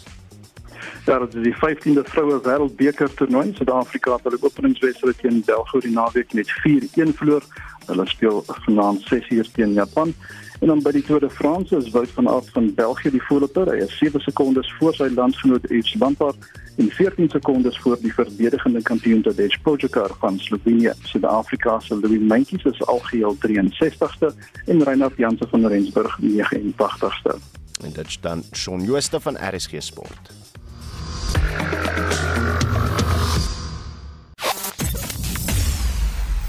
Ja, 1.05 1.19
dit 1.19 1.35
is 1.35 1.43
die 1.43 1.55
15de 1.55 2.03
vroue 2.03 2.39
wêreldbeker 2.43 3.13
toernooi. 3.13 3.53
Suid-Afrika 3.55 4.13
het 4.13 4.23
hulle 4.23 4.37
openingswedstryd 4.41 5.17
teen 5.17 5.41
België 5.45 5.79
die 5.79 5.91
naweek 5.91 6.33
met 6.33 6.51
4-1 6.51 7.15
verloor. 7.19 7.43
Hulle 7.87 8.05
speel 8.07 8.43
vanaand 8.45 9.07
6uur 9.13 9.51
teen 9.53 9.73
Japan. 9.73 10.13
En 10.59 10.67
dan 10.67 10.81
by 10.81 10.91
die 10.91 11.03
Tour 11.05 11.19
de 11.21 11.29
France 11.29 11.75
is 11.77 11.89
Wout 11.93 12.09
van 12.09 12.29
Aert 12.29 12.49
van 12.49 12.73
België 12.73 13.11
die 13.13 13.21
voorloper. 13.21 13.69
Hy 13.71 13.83
is 13.85 13.97
7 13.97 14.19
sekondes 14.25 14.71
voor 14.79 14.95
sy 14.97 15.09
landgenoot 15.13 15.69
Yves 15.69 15.93
Lampaert 16.01 16.49
en 16.77 16.89
14 16.91 17.29
sekondes 17.29 17.77
voor 17.79 17.97
die 18.01 18.13
verdedigende 18.13 18.81
kampioen 18.81 19.21
Tadej 19.21 19.57
Pogačar 19.61 20.11
van 20.19 20.39
Slovenië. 20.39 20.93
Suid-Afrika 21.03 21.79
se 21.79 21.99
Louis 21.99 22.21
Mentjes 22.21 22.63
is 22.63 22.85
algeheel 22.85 23.37
63ste 23.41 24.33
en 24.65 24.83
Reinhard 24.83 25.17
Jansen 25.17 25.49
van 25.49 25.67
Rensburg 25.67 26.19
89ste. 26.21 27.37
En 27.83 27.93
dit 27.93 28.11
staan 28.11 28.43
Shaun 28.53 28.83
Jooste 28.83 29.19
van 29.19 29.37
RSG 29.37 29.71
Sport. 29.79 30.31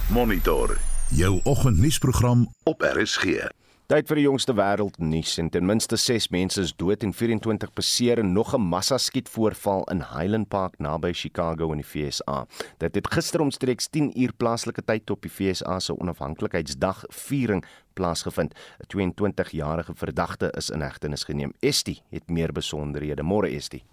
Monitor 0.09 0.77
jou 1.11 1.41
oggendnuusprogram 1.45 2.49
op 2.63 2.83
RSG. 2.83 3.49
Tyd 3.89 4.11
vir 4.11 4.19
die 4.21 4.25
jongste 4.27 4.53
wêreldnuus 4.53 5.39
en 5.41 5.47
ten 5.49 5.65
minste 5.65 5.97
6 5.97 6.27
mense 6.35 6.61
is 6.61 6.75
dood 6.77 7.07
en 7.07 7.15
24 7.17 7.71
beseer 7.73 8.21
in 8.21 8.33
nog 8.33 8.53
'n 8.55 8.61
massaskietvoorval 8.61 9.85
in 9.91 10.03
Highland 10.03 10.49
Park 10.49 10.79
naby 10.79 11.13
Chicago 11.13 11.71
in 11.73 11.81
die 11.81 11.87
VSA. 11.87 12.47
Dit 12.79 12.95
het 12.95 13.13
gister 13.15 13.41
omstreeks 13.41 13.89
10 13.89 14.21
uur 14.21 14.33
plaaslike 14.37 14.85
tyd 14.85 15.11
op 15.11 15.23
die 15.23 15.33
VSA 15.33 15.79
se 15.81 15.99
onafhanklikheidsdag 15.99 17.05
viering 17.09 17.65
plaasgevind. 17.93 18.55
'n 18.55 18.87
22-jarige 18.87 19.95
verdagte 19.95 20.53
is 20.57 20.71
in 20.71 20.81
hegtenis 20.81 21.25
geneem. 21.25 21.53
Estie 21.61 22.03
het 22.11 22.31
meer 22.31 22.53
besonderhede. 22.53 23.23
Môre 23.23 23.49
Estie. 23.49 23.85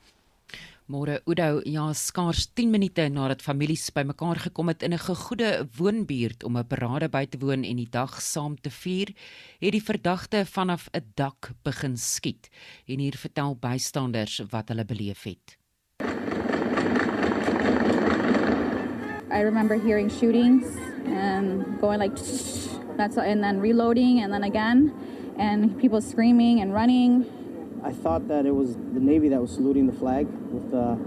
Môre 0.86 1.15
Oudo, 1.26 1.63
ja, 1.65 1.88
skaars 1.98 2.43
10 2.54 2.69
minute 2.69 3.08
nadat 3.10 3.41
families 3.41 3.88
bymekaar 3.89 4.38
gekom 4.43 4.67
het 4.69 4.84
in 4.86 4.93
'n 4.93 5.02
gegoede 5.02 5.65
woonbuurt 5.78 6.43
om 6.43 6.58
'n 6.58 6.67
parade 6.67 7.10
by 7.10 7.26
te 7.26 7.39
woon 7.39 7.63
en 7.63 7.78
die 7.78 7.89
dag 7.89 8.21
saam 8.21 8.56
te 8.56 8.69
vier, 8.69 9.10
het 9.60 9.71
die 9.71 9.82
verdagte 9.82 10.45
vanaf 10.45 10.88
'n 10.93 11.02
dak 11.15 11.54
begin 11.63 11.98
skiet. 11.98 12.50
En 12.88 13.00
hier 13.00 13.17
vertel 13.17 13.56
bystanders 13.56 14.43
wat 14.52 14.69
hulle 14.69 14.86
beleef 14.86 15.24
het. 15.24 15.58
I 19.32 19.41
remember 19.41 19.82
hearing 19.82 20.12
shootings 20.12 20.65
and 21.08 21.80
going 21.80 22.00
like 22.00 22.15
that's 22.95 23.17
and 23.17 23.41
then 23.41 23.60
reloading 23.60 24.21
and 24.21 24.32
then 24.32 24.43
again 24.43 24.93
and 25.38 25.78
people 25.78 26.02
screaming 26.02 26.62
and 26.62 26.74
running 26.74 27.26
I 27.86 27.91
thought 27.91 28.28
that 28.30 28.45
it 28.48 28.56
was 28.56 28.76
the 28.93 29.00
Navy 29.00 29.30
that 29.30 29.39
was 29.39 29.52
saluting 29.52 29.86
the 29.86 29.93
flag 29.93 30.26
with 30.56 30.72
the 30.72 30.98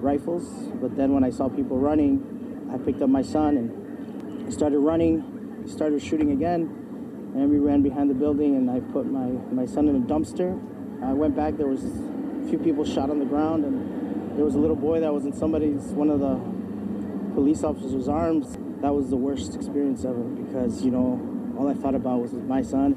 rifles, 0.00 0.44
but 0.80 0.96
then 0.96 1.12
when 1.12 1.24
I 1.24 1.30
saw 1.30 1.48
people 1.48 1.78
running, 1.78 2.68
I 2.72 2.78
picked 2.78 3.02
up 3.02 3.08
my 3.08 3.22
son 3.22 3.56
and 3.56 4.52
started 4.52 4.78
running. 4.78 5.32
Started 5.66 6.00
shooting 6.00 6.30
again, 6.30 6.62
and 7.34 7.50
we 7.50 7.58
ran 7.58 7.82
behind 7.82 8.08
the 8.08 8.14
building, 8.14 8.54
and 8.54 8.70
I 8.70 8.78
put 8.92 9.04
my, 9.04 9.26
my 9.52 9.66
son 9.66 9.88
in 9.88 9.96
a 9.96 9.98
dumpster. 9.98 10.56
I 11.02 11.12
went 11.12 11.34
back. 11.34 11.56
There 11.56 11.66
was 11.66 11.82
a 11.82 12.48
few 12.48 12.56
people 12.56 12.84
shot 12.84 13.10
on 13.10 13.18
the 13.18 13.24
ground, 13.24 13.64
and 13.64 14.36
there 14.36 14.44
was 14.44 14.54
a 14.54 14.60
little 14.60 14.76
boy 14.76 15.00
that 15.00 15.12
was 15.12 15.24
in 15.24 15.32
somebody's 15.32 15.82
one 15.86 16.08
of 16.08 16.20
the 16.20 16.38
police 17.34 17.64
officers' 17.64 18.06
arms. 18.06 18.56
That 18.80 18.94
was 18.94 19.10
the 19.10 19.16
worst 19.16 19.56
experience 19.56 20.04
ever 20.04 20.22
because 20.22 20.84
you 20.84 20.92
know 20.92 21.20
all 21.58 21.66
I 21.68 21.74
thought 21.74 21.96
about 21.96 22.20
was 22.20 22.32
my 22.32 22.62
son. 22.62 22.96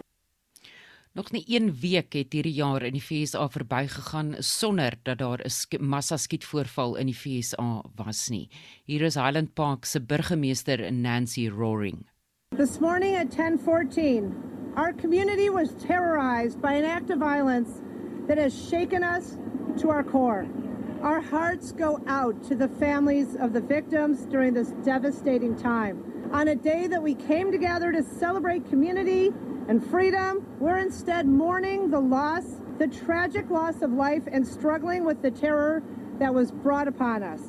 Nog 1.20 1.32
nie 1.32 1.44
1 1.48 1.74
week 1.82 2.14
het 2.16 2.32
hierdie 2.32 2.54
jaar 2.56 2.84
in 2.88 2.96
die 2.96 3.02
FSA 3.04 3.50
verbygegaan 3.52 4.38
sonder 4.40 4.96
dat 5.04 5.18
daar 5.20 5.42
'n 5.44 5.84
massaskietvoorval 5.84 6.96
in 6.96 7.06
die 7.12 7.16
FSA 7.16 7.84
was 7.96 8.30
nie. 8.30 8.48
Hier 8.86 9.02
is 9.02 9.16
Highland 9.16 9.54
Park 9.54 9.86
se 9.86 10.00
burgemeester 10.00 10.94
Nancy 10.94 11.50
Roaring. 11.50 12.08
This 12.56 12.80
morning 12.80 13.18
at 13.18 13.32
10:14, 13.32 14.34
our 14.76 14.94
community 14.94 15.50
was 15.50 15.70
terrorized 15.88 16.62
by 16.62 16.74
an 16.74 16.86
act 16.86 17.10
of 17.10 17.20
violence 17.20 17.70
that 18.28 18.38
has 18.38 18.70
shaken 18.70 19.04
us 19.04 19.36
to 19.82 19.90
our 19.90 20.04
core. 20.04 20.48
Our 21.02 21.22
hearts 21.22 21.74
go 21.74 22.00
out 22.08 22.48
to 22.48 22.56
the 22.56 22.70
families 22.80 23.36
of 23.40 23.52
the 23.52 23.62
victims 23.68 24.26
during 24.30 24.54
this 24.54 24.72
devastating 24.84 25.58
time. 25.58 25.96
On 26.32 26.48
a 26.48 26.56
day 26.56 26.88
that 26.88 27.04
we 27.04 27.16
came 27.16 27.52
together 27.52 27.92
to 27.92 28.04
celebrate 28.04 28.70
community 28.70 29.34
and 29.70 29.86
freedom, 29.86 30.42
we're 30.60 30.80
instead 30.80 31.28
mourning 31.28 31.92
the 31.92 32.00
loss, 32.00 32.44
the 32.80 32.88
tragic 32.88 33.50
loss 33.50 33.82
of 33.82 33.92
life 33.94 34.24
and 34.32 34.46
struggling 34.46 35.06
with 35.06 35.22
the 35.22 35.32
terror 35.32 35.84
that 36.18 36.34
was 36.34 36.52
brought 36.52 36.88
upon 36.88 37.24
us. 37.24 37.42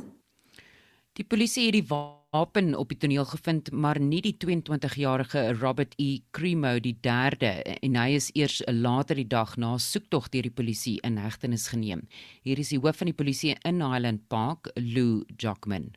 Die 1.18 1.24
polisie 1.26 1.66
het 1.66 1.74
die 1.74 1.86
wapen 1.88 2.74
op 2.78 2.92
die 2.92 2.98
toneel 3.00 3.24
gevind, 3.26 3.72
maar 3.72 3.98
nie 4.00 4.20
die 4.22 4.36
22-jarige 4.38 5.42
Robert 5.58 5.96
E. 5.98 6.20
Cremo 6.30 6.76
die 6.80 6.94
derde 7.02 7.50
en 7.72 7.96
hy 7.98 8.14
is 8.16 8.30
eers 8.38 8.60
later 8.68 9.18
die 9.18 9.26
dag 9.26 9.56
na 9.58 9.74
soektog 9.80 10.28
deur 10.30 10.46
die 10.46 10.54
polisie 10.54 10.98
in 11.04 11.18
hegtenis 11.20 11.66
geneem. 11.72 12.06
Hier 12.46 12.60
is 12.60 12.70
die 12.70 12.78
hoof 12.78 13.02
van 13.02 13.10
die 13.10 13.16
polisie 13.16 13.56
in 13.64 13.82
Highland 13.82 14.28
Park, 14.28 14.70
Lou 14.76 15.24
Jockman. 15.40 15.90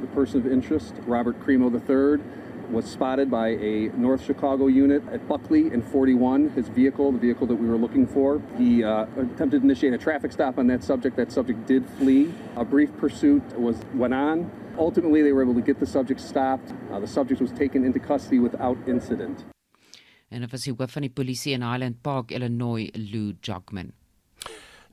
The 0.00 0.12
person 0.14 0.40
of 0.40 0.46
interest, 0.46 0.94
Robert 1.08 1.40
Cremo 1.42 1.72
III, 1.72 2.22
was 2.70 2.84
spotted 2.84 3.30
by 3.30 3.48
a 3.48 3.90
North 3.96 4.24
Chicago 4.24 4.66
unit 4.66 5.02
at 5.12 5.26
Buckley 5.28 5.72
in 5.72 5.82
41, 5.82 6.50
his 6.50 6.68
vehicle, 6.68 7.12
the 7.12 7.18
vehicle 7.18 7.46
that 7.46 7.54
we 7.54 7.68
were 7.68 7.76
looking 7.76 8.06
for. 8.06 8.40
He 8.56 8.84
uh, 8.84 9.06
attempted 9.16 9.60
to 9.60 9.64
initiate 9.64 9.92
a 9.94 9.98
traffic 9.98 10.32
stop 10.32 10.58
on 10.58 10.66
that 10.68 10.82
subject. 10.82 11.16
That 11.16 11.32
subject 11.32 11.66
did 11.66 11.84
flee. 11.98 12.32
A 12.56 12.64
brief 12.64 12.94
pursuit 12.96 13.42
was 13.58 13.76
went 13.94 14.14
on. 14.14 14.50
Ultimately, 14.78 15.22
they 15.22 15.32
were 15.32 15.42
able 15.42 15.54
to 15.54 15.62
get 15.62 15.78
the 15.78 15.86
subject 15.86 16.20
stopped. 16.20 16.72
Uh, 16.90 16.98
the 17.00 17.06
subject 17.06 17.40
was 17.40 17.52
taken 17.52 17.84
into 17.84 17.98
custody 17.98 18.38
without 18.38 18.76
incident. 18.86 19.44
En 20.28 20.40
dit 20.40 20.50
was 20.50 20.64
die 20.66 20.72
hoof 20.74 20.90
van 20.90 21.04
die 21.06 21.12
polisie 21.14 21.52
in 21.54 21.62
Highland 21.62 22.00
Park, 22.02 22.32
Illinois, 22.34 22.88
Lou 22.94 23.34
Jackman. 23.40 23.92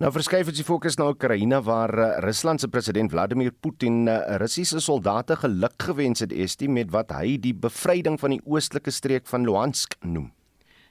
Nou 0.02 0.10
verskuif 0.10 0.48
ons 0.50 0.58
die 0.58 0.66
fokus 0.66 0.96
na 0.98 1.06
Oekraïne 1.12 1.60
waar 1.62 1.92
uh, 1.94 2.06
Rusland 2.26 2.64
se 2.64 2.66
president 2.74 3.12
Vladimir 3.14 3.52
Putin 3.54 4.08
uh, 4.10 4.16
Russiese 4.42 4.80
soldate 4.82 5.36
geluk 5.38 5.76
gewens 5.78 6.24
het 6.26 6.34
Estie 6.34 6.70
met 6.74 6.90
wat 6.90 7.14
hy 7.14 7.36
die 7.44 7.54
bevryding 7.54 8.18
van 8.18 8.34
die 8.34 8.40
oostelike 8.50 8.90
streek 8.90 9.30
van 9.30 9.46
Luhansk 9.46 9.94
noem. 10.02 10.32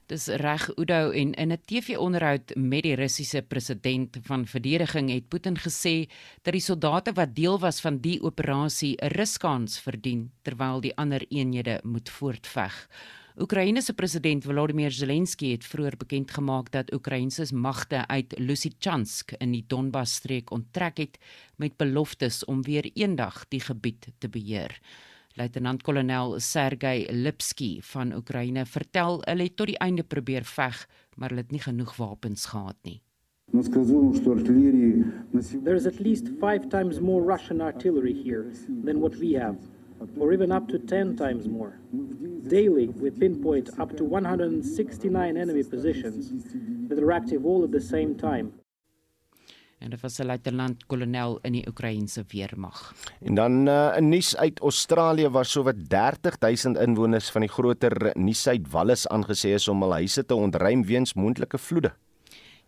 Dis 0.07 0.29
reg 0.43 0.69
Udo 0.79 1.11
en 1.11 1.35
in 1.35 1.51
'n 1.51 1.59
TV-onderhoud 1.67 2.55
met 2.55 2.87
die 2.87 2.95
Russiese 2.95 3.43
president 3.43 4.17
van 4.23 4.47
verdediging 4.47 5.11
het 5.11 5.29
Putin 5.29 5.59
gesê 5.59 6.07
dat 6.43 6.55
die 6.55 6.63
soldate 6.63 7.11
wat 7.13 7.35
deel 7.35 7.59
was 7.59 7.81
van 7.81 7.99
die 7.99 8.23
operasie 8.23 8.95
'n 9.03 9.11
ruskans 9.19 9.81
verdien 9.81 10.31
terwyl 10.43 10.81
die 10.81 10.97
ander 10.97 11.27
eenhede 11.31 11.81
moet 11.83 12.11
voortveg. 12.11 12.89
Oekraïne 13.39 13.79
se 13.83 13.93
president 13.95 14.43
Volodymyr 14.45 14.91
Zelensky 14.91 15.53
het 15.53 15.65
vroeër 15.65 15.95
bekend 15.97 16.33
gemaak 16.35 16.71
dat 16.75 16.93
Oekraïense 16.93 17.47
magte 17.55 18.03
uit 18.07 18.35
Lysychansk 18.39 19.37
in 19.39 19.53
die 19.55 19.63
Donbas-streek 19.67 20.51
onttrek 20.51 20.99
het 20.99 21.19
met 21.57 21.77
beloftes 21.79 22.45
om 22.45 22.63
weer 22.67 22.91
eendag 22.95 23.45
die 23.49 23.61
gebied 23.61 24.09
te 24.19 24.29
beheer. 24.29 24.81
Luitenant-kolonel 25.39 26.41
Sergey 26.41 27.07
Lipsky 27.13 27.79
van 27.93 28.13
Oekraïne 28.15 28.67
vertel 28.67 29.23
hulle 29.23 29.47
het 29.47 29.57
tot 29.57 29.71
die 29.71 29.79
einde 29.79 30.03
probeer 30.03 30.45
veg, 30.45 30.89
maar 31.15 31.31
hulle 31.31 31.47
het 31.47 31.55
nie 31.55 31.63
genoeg 31.63 31.97
wapens 31.97 32.51
gehad 32.51 32.77
nie. 32.83 33.01
There's 35.65 35.87
at 35.87 36.01
least 36.01 36.29
5 36.41 36.69
times 36.69 37.01
more 37.01 37.23
Russian 37.23 37.61
artillery 37.61 38.15
here 38.25 38.51
than 38.85 38.99
what 39.01 39.17
we 39.17 39.39
have. 39.39 39.59
Or 40.19 40.33
even 40.33 40.53
up 40.53 40.69
to 40.69 40.79
10 40.79 41.17
times 41.17 41.49
more. 41.49 41.79
Daily, 42.49 42.89
we 42.89 43.11
pinpoint 43.11 43.71
up 43.79 43.97
to 43.97 44.05
169 44.05 45.37
enemy 45.37 45.63
positions 45.63 46.33
that 46.89 46.99
are 46.99 47.13
active 47.13 47.45
all 47.45 47.65
at 47.65 47.71
the 47.71 47.81
same 47.81 48.15
time. 48.15 48.53
en 49.81 49.91
dit 49.91 50.01
was 50.01 50.19
'n 50.19 50.27
luitenant-kolonel 50.27 51.39
in 51.43 51.53
die 51.53 51.67
Oekraïense 51.69 52.25
weermag. 52.29 52.93
En 53.21 53.35
dan 53.35 53.63
'n 53.63 53.67
uh, 53.67 53.97
nuus 53.97 54.37
uit 54.37 54.61
Australië 54.61 55.29
waar 55.29 55.45
sowat 55.45 55.89
30000 55.89 56.77
inwoners 56.77 57.31
van 57.31 57.41
die 57.41 57.51
groter 57.51 58.11
Nieu-Suid-Wallis 58.15 59.09
aangesê 59.09 59.55
is 59.55 59.69
om 59.69 59.83
hul 59.83 59.93
huise 59.93 60.27
te 60.27 60.35
ontruim 60.35 60.85
weens 60.85 61.15
moontlike 61.15 61.59
vloede. 61.59 61.93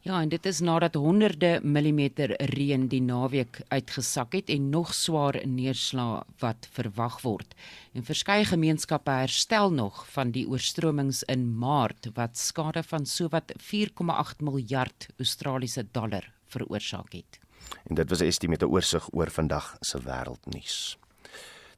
Ja, 0.02 0.16
en 0.18 0.32
dit 0.32 0.46
is 0.46 0.58
nadat 0.60 0.96
honderde 0.98 1.60
millimeter 1.62 2.32
reën 2.50 2.88
die 2.90 3.02
naweek 3.02 3.60
uitgesak 3.70 4.32
het 4.34 4.48
en 4.50 4.64
nog 4.72 4.90
swaar 4.98 5.36
neerslae 5.46 6.24
wat 6.42 6.66
verwag 6.74 7.20
word. 7.22 7.54
En 7.94 8.02
verskeie 8.02 8.44
gemeenskappe 8.44 9.14
herstel 9.14 9.70
nog 9.70 10.00
van 10.10 10.32
die 10.34 10.42
oorstromings 10.50 11.22
in 11.30 11.44
Maart 11.58 12.10
wat 12.18 12.34
skade 12.38 12.82
van 12.82 13.06
sowat 13.06 13.54
4,8 13.54 14.42
miljard 14.42 15.06
Australiese 15.22 15.86
dollar 15.92 16.26
veroorsaak 16.50 17.12
het. 17.12 17.38
En 17.86 17.94
dit 17.94 18.08
was 18.10 18.20
'n 18.20 18.26
estimate 18.26 18.68
oorsig 18.68 19.08
oor 19.12 19.30
vandag 19.30 19.76
se 19.80 20.02
wêreldnuus. 20.02 20.98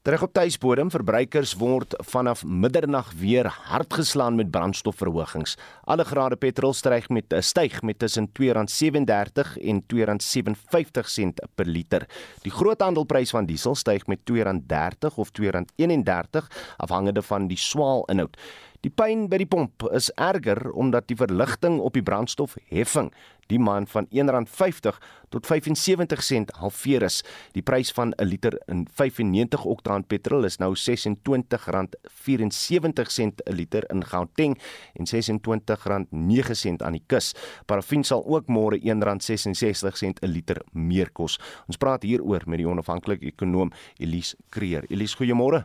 Terug 0.04 0.22
op 0.22 0.34
tuisbodem, 0.36 0.90
verbruikers 0.92 1.54
word 1.56 1.94
vanaf 2.04 2.42
middernag 2.44 3.06
weer 3.16 3.46
hard 3.48 3.94
geslaan 3.96 4.34
met 4.36 4.50
brandstofverhogings. 4.52 5.54
Alle 5.88 6.04
grade 6.04 6.36
petrol 6.36 6.74
styg 6.76 7.08
met 7.08 7.32
'n 7.32 7.40
styg 7.40 7.80
met 7.82 7.98
tussen 7.98 8.28
R2.37 8.28 9.56
en 9.56 9.80
R2.57 9.80 11.08
sent 11.08 11.40
per 11.54 11.64
liter. 11.66 12.06
Die 12.42 12.52
groothandelprys 12.52 13.30
van 13.30 13.46
diesel 13.46 13.74
styg 13.74 14.06
met 14.06 14.20
R2.30 14.30 15.14
of 15.16 15.30
R2.31 15.32 16.48
afhangende 16.76 17.22
van 17.22 17.46
die 17.46 17.58
swaal 17.58 18.04
inhoud. 18.04 18.36
Die 18.84 18.92
pyn 18.92 19.30
by 19.32 19.38
die 19.40 19.48
pomp 19.48 19.80
is 19.96 20.10
erger 20.20 20.68
omdat 20.76 21.06
die 21.08 21.16
verligting 21.16 21.78
op 21.80 21.94
die 21.96 22.04
brandstofheffing 22.04 23.08
die 23.48 23.56
maand 23.60 23.88
van 23.92 24.06
R1.50 24.12 24.96
tot 25.32 25.46
75 25.48 26.22
sent 26.24 26.52
halveer 26.60 27.02
is. 27.08 27.22
Die 27.56 27.64
prys 27.64 27.92
van 27.96 28.12
'n 28.18 28.28
liter 28.28 28.58
in 28.68 28.84
95 28.92 29.64
oktaan 29.64 30.04
petrol 30.04 30.44
is 30.44 30.58
nou 30.58 30.74
R26.74 30.74 33.40
'n 33.46 33.56
liter 33.56 33.84
in 33.90 34.04
Gauteng 34.04 34.58
en 34.94 35.06
R26.9 35.06 36.84
aan 36.84 36.92
die 36.92 37.04
kus. 37.06 37.34
Parafin 37.66 38.04
sal 38.04 38.24
ook 38.26 38.48
môre 38.48 38.78
R1.66 38.78 40.20
'n 40.20 40.28
liter 40.28 40.62
meer 40.72 41.10
kos. 41.10 41.38
Ons 41.66 41.76
praat 41.76 42.02
hieroor 42.02 42.42
met 42.46 42.58
die 42.58 42.68
onafhanklike 42.68 43.26
ekonom 43.26 43.72
Elise 43.98 44.36
Kreer. 44.50 44.84
Elise, 44.90 45.16
goeiemôre. 45.16 45.64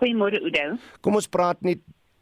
Goeiemôre 0.00 0.40
Oudo. 0.42 0.78
Kom 1.00 1.14
ons 1.14 1.28
praat 1.28 1.62
net 1.62 1.78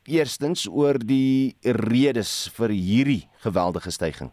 eerstens 0.06 0.68
oor 0.68 0.98
die 0.98 1.56
redes 1.62 2.50
vir 2.56 2.70
hierdie 2.70 3.22
geweldige 3.44 3.90
stygings. 3.90 4.32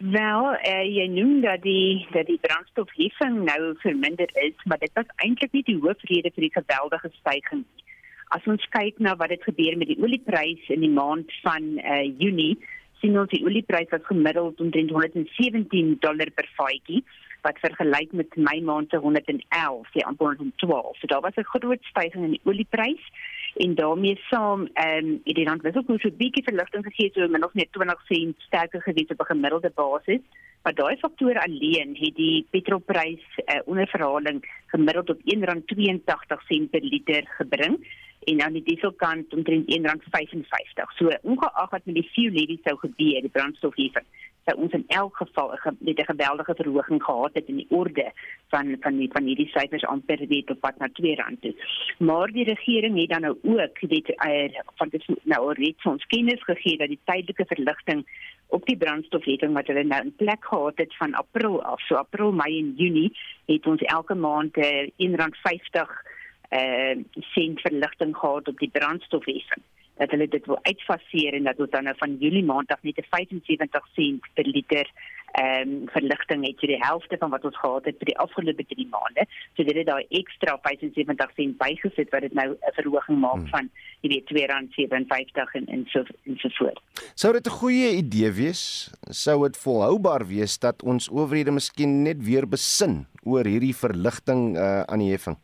Wel, 0.00 0.46
uh, 0.56 0.84
jy 0.88 1.04
noem 1.12 1.42
dat 1.44 1.60
die 1.60 2.06
dat 2.14 2.24
die 2.24 2.38
brandstofheffing 2.40 3.42
nou 3.44 3.74
verminder 3.82 4.30
is, 4.40 4.56
maar 4.64 4.80
dit 4.80 4.92
was 4.96 5.10
eintlik 5.20 5.52
nie 5.52 5.62
die 5.66 5.76
hoofrede 5.76 6.32
vir 6.32 6.46
die 6.46 6.54
geweldige 6.54 7.10
stygings 7.18 7.66
nie. 7.68 7.84
As 8.32 8.46
ons 8.48 8.64
kyk 8.72 8.96
na 9.02 9.12
wat 9.20 9.34
het 9.34 9.44
gebeur 9.44 9.76
met 9.76 9.90
die 9.90 9.98
oliepryse 10.00 10.72
in 10.72 10.86
die 10.86 10.94
maand 10.94 11.28
van 11.42 11.66
uh, 11.82 12.06
Junie, 12.16 12.56
sien 13.02 13.18
ons 13.20 13.28
die 13.28 13.42
oliepryse 13.44 13.92
was 13.92 14.06
gemiddeld 14.08 14.62
omtrent 14.64 14.94
117 14.94 15.98
dollar 16.00 16.32
per 16.32 16.48
vatjie 16.56 17.02
wat 17.44 17.60
vergelyk 17.60 18.16
met 18.16 18.36
Mei 18.36 18.60
maand 18.64 18.88
se 18.92 19.00
111, 19.00 19.92
die 19.92 20.04
amper 20.06 20.32
112. 20.32 20.96
So 20.96 21.12
daar 21.12 21.20
was 21.20 21.36
'n 21.36 21.50
groot 21.52 21.84
stygings 21.92 22.24
in 22.24 22.36
die 22.38 22.44
oliepryse 22.48 23.12
en 23.56 23.74
daarmee 23.74 24.20
saam 24.28 24.68
ehm 24.72 25.04
um, 25.04 25.20
het 25.24 25.34
die 25.34 25.44
rand 25.44 25.62
wissel 25.62 25.84
koers 25.84 26.04
'n 26.04 26.16
bietjie 26.16 26.44
verligting 26.44 26.84
gegee 26.84 27.10
so 27.14 27.28
min 27.28 27.44
of 27.44 27.54
net 27.54 27.72
20 27.72 28.06
sent 28.06 28.40
sterker 28.40 28.82
gewees 28.82 29.12
op 29.14 29.20
'n 29.20 29.32
gemiddelde 29.32 29.72
basis. 29.74 30.22
Maar 30.62 30.74
daai 30.74 30.96
faktore 30.96 31.42
alleen 31.42 31.96
het 32.00 32.14
die 32.14 32.46
petrolprys 32.50 33.24
uh, 33.36 33.60
onder 33.64 33.88
verhaling 33.88 34.44
gemiddeld 34.66 35.10
op 35.10 35.20
R1.82 35.34 36.70
per 36.70 36.80
liter 36.80 37.24
gebring 37.38 37.74
en 38.20 38.42
aan 38.42 38.52
die 38.52 38.62
dieselkant 38.62 39.34
omtrent 39.34 39.76
R1.55. 39.78 40.96
So 40.96 41.08
ongeag 41.22 41.70
wat 41.70 41.84
met 41.84 41.94
die 41.94 42.10
fuel 42.12 42.32
levy 42.32 42.58
sou 42.64 42.76
gebeur, 42.78 43.20
die 43.20 43.32
brandstofheffing 43.32 44.06
sou 44.46 44.56
ons 44.64 44.72
in 44.72 44.84
elk 44.88 45.16
geval 45.16 45.52
'n 45.52 45.76
net 45.78 45.98
'n 45.98 46.12
geweldige 46.12 46.54
verhoging 46.54 47.02
gehad 47.02 47.34
het 47.34 47.46
in 47.48 47.56
die 47.56 47.70
orde 47.70 48.12
van 48.48 48.76
van 48.80 48.96
die 48.96 49.10
van 49.12 49.24
hierdie 49.24 49.50
syfers 49.54 49.84
amper 49.84 50.26
weet 50.26 50.50
op 50.50 50.60
pad 50.60 50.78
na 50.78 50.88
R2 50.88 51.40
toe. 51.40 51.54
Maar 51.98 52.28
die 52.32 52.44
regering 52.44 53.00
het 53.00 53.08
dan 53.08 53.20
nou 53.20 53.36
ook 53.42 53.80
dit 53.80 54.08
uh, 54.08 54.60
van 54.74 54.88
dit 54.88 55.04
nou 55.22 55.52
reeds 55.52 55.84
ons 55.84 56.06
kennis 56.06 56.42
gegee 56.42 56.76
dat 56.76 56.88
die 56.88 57.04
tydelike 57.04 57.44
verligting 57.46 58.06
op 58.46 58.66
die 58.66 58.76
brandstofheffing 58.76 59.52
wat 59.52 59.66
hulle 59.66 59.84
nou 59.84 60.02
in 60.02 60.14
plek 60.16 60.44
gehad 60.44 60.76
het 60.76 60.96
van 60.96 61.14
April 61.14 61.62
af, 61.62 61.80
so 61.80 61.94
April, 61.94 62.32
Mei 62.32 62.58
en 62.58 62.74
Junie 62.76 63.16
het 63.46 63.66
ons 63.66 63.82
elke 63.82 64.14
maand 64.14 64.56
uh, 64.56 64.88
R1.50 65.06 66.08
uh 66.50 66.94
sent 67.34 67.60
verligting 67.60 68.16
gehad 68.16 68.48
op 68.48 68.58
die 68.58 68.70
brandstofheffing 68.70 69.62
dat 70.00 70.10
hulle 70.14 70.28
dit 70.32 70.46
wil 70.48 70.58
uitfaseer 70.62 71.36
en 71.36 71.48
dat 71.48 71.60
ons 71.60 71.70
dan 71.70 71.84
nou 71.84 71.96
van 72.00 72.16
Julie 72.20 72.44
maand 72.44 72.72
af 72.72 72.82
net 72.82 72.98
'n 72.98 73.10
75 73.10 73.88
sent 73.96 74.24
per 74.34 74.46
liter 74.46 74.86
ehm 75.32 75.68
um, 75.68 75.88
verligting 75.94 76.46
het, 76.46 76.56
so 76.58 76.66
die 76.66 76.80
helfte 76.82 77.16
van 77.18 77.30
wat 77.30 77.44
ons 77.44 77.58
gehad 77.58 77.84
het 77.84 77.98
vir 77.98 78.08
die 78.10 78.18
afgelope 78.18 78.64
3 78.66 78.86
maande. 78.90 79.26
So 79.54 79.62
dit 79.62 79.76
het 79.76 79.86
daai 79.86 80.06
ekstra 80.20 80.56
75 80.62 81.30
sent 81.36 81.58
bygesit 81.58 82.10
wat 82.10 82.24
dit 82.26 82.34
nou 82.34 82.48
'n 82.50 82.74
verhoging 82.78 83.18
maak 83.20 83.42
hmm. 83.42 83.52
van 83.54 83.70
jy 84.00 84.08
weet 84.08 84.32
R2.57 84.50 85.54
en 85.58 85.66
en 85.66 85.84
so 85.92 86.04
en 86.26 86.36
so 86.36 86.48
voort. 86.58 86.80
Sou 87.14 87.32
dit 87.32 87.46
'n 87.46 87.58
goeie 87.60 87.90
idee 88.02 88.30
wees? 88.30 88.90
Sou 89.10 89.42
dit 89.46 89.56
volhoubaar 89.56 90.26
wees 90.26 90.58
dat 90.58 90.82
ons 90.82 91.08
owerhede 91.08 91.50
miskien 91.50 92.02
net 92.02 92.24
weer 92.24 92.48
besin 92.48 93.06
oor 93.22 93.44
hierdie 93.44 93.74
verligting 93.74 94.56
uh, 94.56 94.80
aan 94.80 94.98
die 94.98 95.10
heffing? 95.10 95.36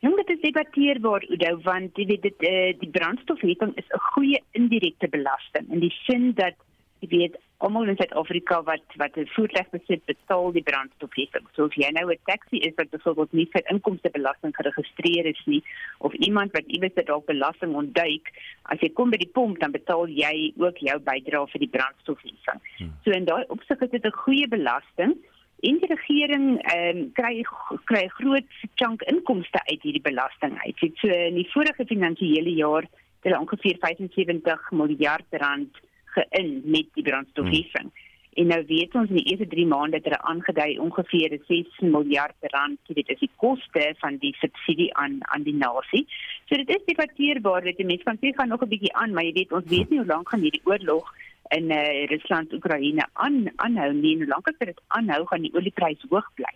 Jong, 0.00 0.16
dit 0.16 0.30
is 0.32 0.40
debatteerbaar, 0.40 1.24
Udo, 1.28 1.58
want 1.66 1.98
jy 2.00 2.06
weet 2.08 2.22
dit 2.24 2.44
uh, 2.48 2.72
die 2.80 2.88
brandstofheffing 2.94 3.74
is 3.76 3.88
'n 3.92 4.04
goeie 4.14 4.40
indirekte 4.56 5.08
belasting 5.12 5.68
in 5.68 5.80
die 5.84 5.92
sin 6.06 6.32
dat 6.34 6.56
jy 7.00 7.08
weet 7.08 7.36
almal 7.60 7.88
in 7.88 7.98
Suid-Afrika 7.98 8.62
wat 8.64 8.96
wat 8.96 9.16
'n 9.16 9.28
voertuig 9.34 9.68
besit, 9.70 10.04
betaal 10.06 10.52
die 10.52 10.64
brandstofheffing. 10.64 11.46
So 11.52 11.64
as 11.68 11.76
jy 11.76 11.90
nou 11.92 12.08
'n 12.08 12.18
taxi 12.24 12.56
is 12.68 12.72
wat 12.76 12.90
byvoorbeeld 12.90 13.32
nie 13.32 13.48
vir 13.52 13.62
inkomstebelasting 13.72 14.56
geregistreer 14.56 15.26
is 15.26 15.42
nie 15.46 15.62
of 15.98 16.14
iemand 16.14 16.52
wat 16.52 16.64
iewers 16.66 16.94
dit 16.94 17.06
dalk 17.06 17.26
belasting 17.26 17.74
ontduik, 17.74 18.32
as 18.72 18.80
jy 18.80 18.88
kom 18.88 19.10
by 19.10 19.16
die 19.16 19.32
pomp 19.32 19.60
dan 19.60 19.72
betaal 19.72 20.08
jy 20.08 20.52
ook 20.56 20.78
jou 20.78 20.98
bydrae 20.98 21.46
vir 21.46 21.60
die 21.60 21.74
brandstofheffing. 21.76 22.60
Hmm. 22.78 22.92
So 23.04 23.10
in 23.10 23.24
daai 23.24 23.44
opsig 23.48 23.80
is 23.80 23.90
dit 23.90 24.04
'n 24.04 24.20
goeie 24.24 24.48
belasting 24.48 25.16
En 25.60 25.78
die 25.78 25.88
regering 25.92 26.46
ehm 26.62 26.96
um, 26.96 27.12
kry 27.12 27.42
kry 27.84 28.06
groot 28.16 28.52
chunk 28.80 29.02
inkomste 29.12 29.60
uit 29.66 29.82
hierdie 29.82 30.06
belasting 30.08 30.56
uit. 30.64 30.76
Dit 30.80 30.96
so 31.02 31.08
in 31.08 31.36
die 31.36 31.48
vorige 31.52 31.84
finansiële 31.84 32.54
jaar 32.56 32.86
het 32.88 33.28
hulle 33.28 33.40
ongeveer 33.40 33.76
75 33.82 34.70
miljard 34.70 35.40
rand 35.42 35.82
geïn 36.16 36.62
met 36.64 36.88
die 36.94 37.04
brandstofheffing. 37.04 37.90
Hmm. 37.92 38.08
En 38.40 38.46
nou 38.46 38.60
weet 38.66 38.94
ons 38.94 39.10
in 39.10 39.18
die 39.18 39.26
eerste 39.32 39.46
3 39.52 39.66
maande 39.66 39.98
het 39.98 40.06
hulle 40.06 40.20
aangedui 40.32 40.78
ongeveer 40.78 41.34
6 41.48 41.80
miljard 41.82 42.48
rand, 42.54 42.78
dit 42.86 43.08
is 43.08 43.18
die 43.18 43.30
koste 43.42 43.82
van 43.98 44.16
die 44.22 44.32
subsidie 44.38 44.88
aan 44.94 45.18
aan 45.34 45.42
die 45.42 45.56
nasie. 45.56 46.06
So 46.46 46.56
dit 46.56 46.70
is 46.76 46.86
debatteerbaar, 46.86 47.66
dit 47.66 47.82
mense 47.84 48.06
kan 48.06 48.20
sê 48.22 48.32
gaan 48.36 48.48
nog 48.48 48.62
'n 48.62 48.72
bietjie 48.72 48.94
aan, 48.94 49.12
maar 49.12 49.24
jy 49.24 49.32
weet 49.32 49.52
ons 49.52 49.68
weet 49.68 49.90
nie 49.90 49.98
hoe 49.98 50.12
lank 50.12 50.28
gaan 50.28 50.46
hierdie 50.46 50.64
oorlog 50.64 51.12
in 51.56 51.70
uh, 51.70 52.06
Rusland 52.10 52.52
Oekraïne 52.52 53.06
aan 53.12 53.38
aanhou 53.56 53.92
nie 53.92 54.14
en 54.16 54.28
lank 54.30 54.48
as 54.50 54.58
dit 54.58 54.80
aanhou 54.98 55.24
gaan 55.30 55.46
die 55.46 55.52
oliepryse 55.54 56.10
hoog 56.12 56.28
bly 56.38 56.52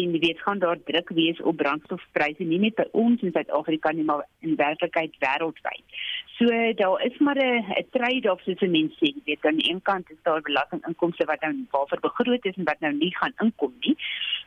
en 0.00 0.14
jy 0.16 0.20
weet 0.24 0.42
gaan 0.46 0.62
daar 0.62 0.80
druk 0.88 1.12
wees 1.18 1.40
op 1.40 1.60
brandstofpryse 1.62 2.46
nie 2.48 2.58
net 2.64 2.76
by 2.80 2.88
ons 3.04 3.22
in 3.22 3.34
Suid-Afrika 3.36 3.92
nie 3.92 4.06
maar 4.08 4.24
in 4.40 4.56
werklikheid 4.56 5.14
wêreldwyd. 5.24 6.00
So 6.38 6.48
daar 6.80 7.04
is 7.06 7.18
maar 7.18 7.38
'n 7.38 7.64
'n 7.78 7.86
trade-off 7.96 8.42
soos 8.42 8.60
mense 8.60 8.96
sê, 8.98 9.14
jy 9.14 9.22
weet 9.26 9.46
aan 9.46 9.60
die 9.60 9.70
een 9.70 9.82
kant 9.82 10.10
is 10.10 10.22
daar 10.22 10.40
belastinginkomste 10.40 11.24
wat 11.24 11.40
nou 11.40 11.54
waarvoor 11.70 12.00
begroot 12.00 12.44
is 12.44 12.56
en 12.56 12.64
wat 12.64 12.80
nou 12.80 12.92
nie 12.92 13.14
gaan 13.16 13.34
inkom 13.38 13.74
nie 13.80 13.96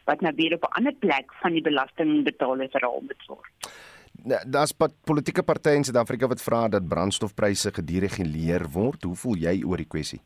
wat 0.05 0.21
nou 0.21 0.33
weer 0.35 0.53
op 0.53 0.63
'n 0.63 0.75
ander 0.77 0.93
plek 0.93 1.33
van 1.41 1.51
die 1.51 1.61
belastingbetalers 1.61 2.71
verhaal 2.71 3.01
moet 3.01 3.25
word. 3.27 3.51
Nou, 4.25 4.39
daar's 4.49 4.73
politieke 5.05 5.43
partye 5.45 5.77
in 5.77 5.83
Suid-Afrika 5.85 6.27
wat 6.27 6.41
vra 6.41 6.63
dat 6.73 6.87
brandstofpryse 6.89 7.69
gedireguleer 7.75 8.63
word. 8.73 9.03
Hoe 9.05 9.17
voel 9.21 9.35
jy 9.43 9.59
oor 9.61 9.77
die 9.77 9.89
kwessie? 9.89 10.17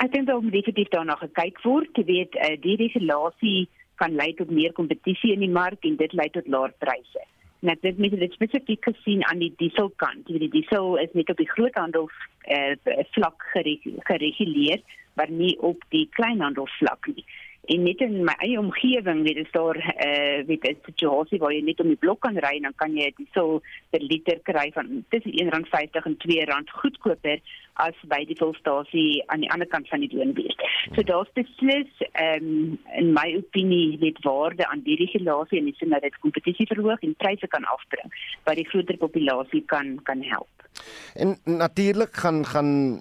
Ek 0.00 0.14
dink 0.14 0.30
dat 0.30 0.46
definitief 0.46 0.88
daarna 0.94 1.18
gekyk 1.20 1.60
word. 1.66 1.90
Jy 2.00 2.04
weet, 2.08 2.38
uh, 2.38 2.54
die 2.62 2.78
regulasie 2.80 3.66
kan 4.00 4.16
lei 4.16 4.30
tot 4.38 4.48
meer 4.54 4.72
kompetisie 4.72 5.34
in 5.34 5.44
die 5.44 5.52
mark 5.52 5.84
en 5.84 5.98
dit 6.00 6.14
lei 6.16 6.28
tot 6.32 6.48
laer 6.48 6.72
pryse. 6.80 7.26
Net 7.68 7.82
dit 7.84 8.00
met 8.00 8.16
dit 8.16 8.38
spesifiek 8.38 8.80
gesien 8.94 9.26
aan 9.28 9.42
die 9.44 9.50
dieselkant. 9.60 10.24
Jy 10.24 10.38
weet, 10.38 10.46
die 10.46 10.62
diesel 10.62 10.96
is 11.02 11.12
net 11.18 11.34
op 11.34 11.42
die 11.42 11.50
groothandel 11.50 12.08
uh, 12.08 13.02
vlak 13.12 13.44
gereguleer, 13.52 14.80
maar 15.20 15.28
nie 15.28 15.52
op 15.60 15.84
die 15.92 16.06
kleinhandel 16.16 16.70
vlak 16.78 17.12
nie 17.12 17.26
en 17.68 17.82
net 17.84 18.00
in 18.00 18.24
my 18.24 18.34
eie 18.44 18.58
omgewing 18.58 19.22
weet 19.26 19.42
is 19.44 19.52
daar 19.52 19.76
eh 19.76 20.08
uh, 20.08 20.46
weet 20.46 20.64
'n 20.68 20.76
situasie 20.84 21.38
waar 21.38 21.52
jy 21.52 21.62
net 21.64 21.80
om 21.80 21.88
die 21.88 22.02
blok 22.04 22.20
kan 22.20 22.36
ry 22.36 22.60
dan 22.60 22.74
kan 22.76 22.96
jy 22.96 23.12
dit 23.16 23.28
so 23.34 23.60
per 23.90 24.00
liter 24.00 24.38
kry 24.42 24.70
van 24.72 25.04
tussen 25.08 25.32
R1.50 25.32 26.06
en 26.08 26.16
R2 26.16 26.72
goedkoper 26.80 27.38
as 27.78 27.98
by 28.10 28.24
die 28.26 28.36
volstasie 28.38 29.22
aan 29.26 29.44
die 29.44 29.50
ander 29.54 29.68
kant 29.70 29.88
van 29.88 30.02
die 30.02 30.10
doonbuurt. 30.10 30.62
So 30.94 31.02
daar's 31.02 31.30
beslis 31.38 31.92
ehm 32.12 32.48
um, 32.48 32.78
in 33.00 33.12
my 33.12 33.28
opinie 33.36 33.98
weet 33.98 34.18
waarde 34.24 34.66
aan 34.66 34.82
die 34.88 34.96
regulasie 34.96 35.58
en 35.58 35.70
dis 35.70 35.80
net 35.80 36.02
dit 36.02 36.18
kompetisie 36.24 36.66
verhoog 36.66 37.00
en 37.02 37.14
pryse 37.22 37.46
kan 37.46 37.64
afbring 37.64 38.10
wat 38.44 38.56
die 38.56 38.68
groter 38.68 38.96
populasie 38.96 39.62
kan 39.66 39.98
kan 40.02 40.22
help. 40.22 40.68
En 41.14 41.36
natuurlik 41.44 42.14
gaan 42.14 42.44
gaan 42.44 43.00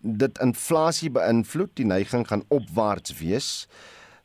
dit 0.00 0.38
inflasie 0.44 1.10
beïnvloed, 1.10 1.74
die 1.76 1.86
neiging 1.86 2.26
gaan 2.28 2.44
opwaarts 2.54 3.14
wees. 3.20 3.68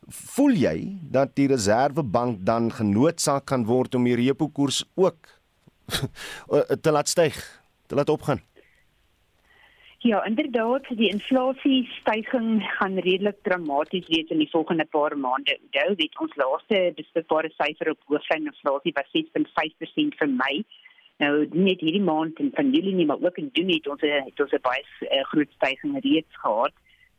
Voel 0.08 0.58
jy 0.60 0.78
dat 1.12 1.36
die 1.36 1.48
Reserwebank 1.48 2.44
dan 2.46 2.72
genoodsaak 2.72 3.46
kan 3.52 3.66
word 3.66 3.96
om 3.96 4.08
die 4.08 4.18
repo 4.20 4.50
koers 4.50 4.84
ook 4.96 5.30
te 6.84 6.92
laat 6.92 7.10
styg, 7.10 7.38
te 7.88 7.96
laat 7.96 8.10
opgaan? 8.10 8.42
Ja, 10.04 10.26
inderdaad, 10.28 10.88
die 11.00 11.08
inflasie 11.08 11.86
stygings 12.02 12.66
gaan 12.78 12.98
redelik 13.06 13.38
dramaties 13.48 14.08
wees 14.12 14.32
in 14.36 14.42
die 14.44 14.50
volgende 14.52 14.84
paar 14.92 15.16
maande. 15.18 15.56
Onthou, 15.62 15.94
weet 15.96 16.18
ons 16.20 16.34
laaste 16.42 16.80
beskikbare 16.98 17.52
syfer 17.54 17.94
op 17.94 18.10
hooflyn 18.12 18.50
inflasie 18.52 18.92
was 18.98 19.08
6.5% 19.16 20.18
vir 20.20 20.30
Mei. 20.42 20.58
Nou 21.24 21.34
net 21.52 21.80
hierdie 21.80 22.04
maand 22.04 22.40
en 22.44 22.52
van 22.58 22.72
Julie 22.74 22.96
nie, 22.98 23.06
maar 23.06 23.22
ook 23.22 23.38
in 23.38 23.50
Junie 23.54 23.80
het 23.80 23.88
ons 23.88 24.02
het 24.02 24.40
ons 24.44 24.56
'n 24.58 24.68
baie 24.70 24.84
uh, 24.84 25.24
groot 25.32 25.52
stygings 25.58 26.04
reeds 26.04 26.36
gehad. 26.44 26.74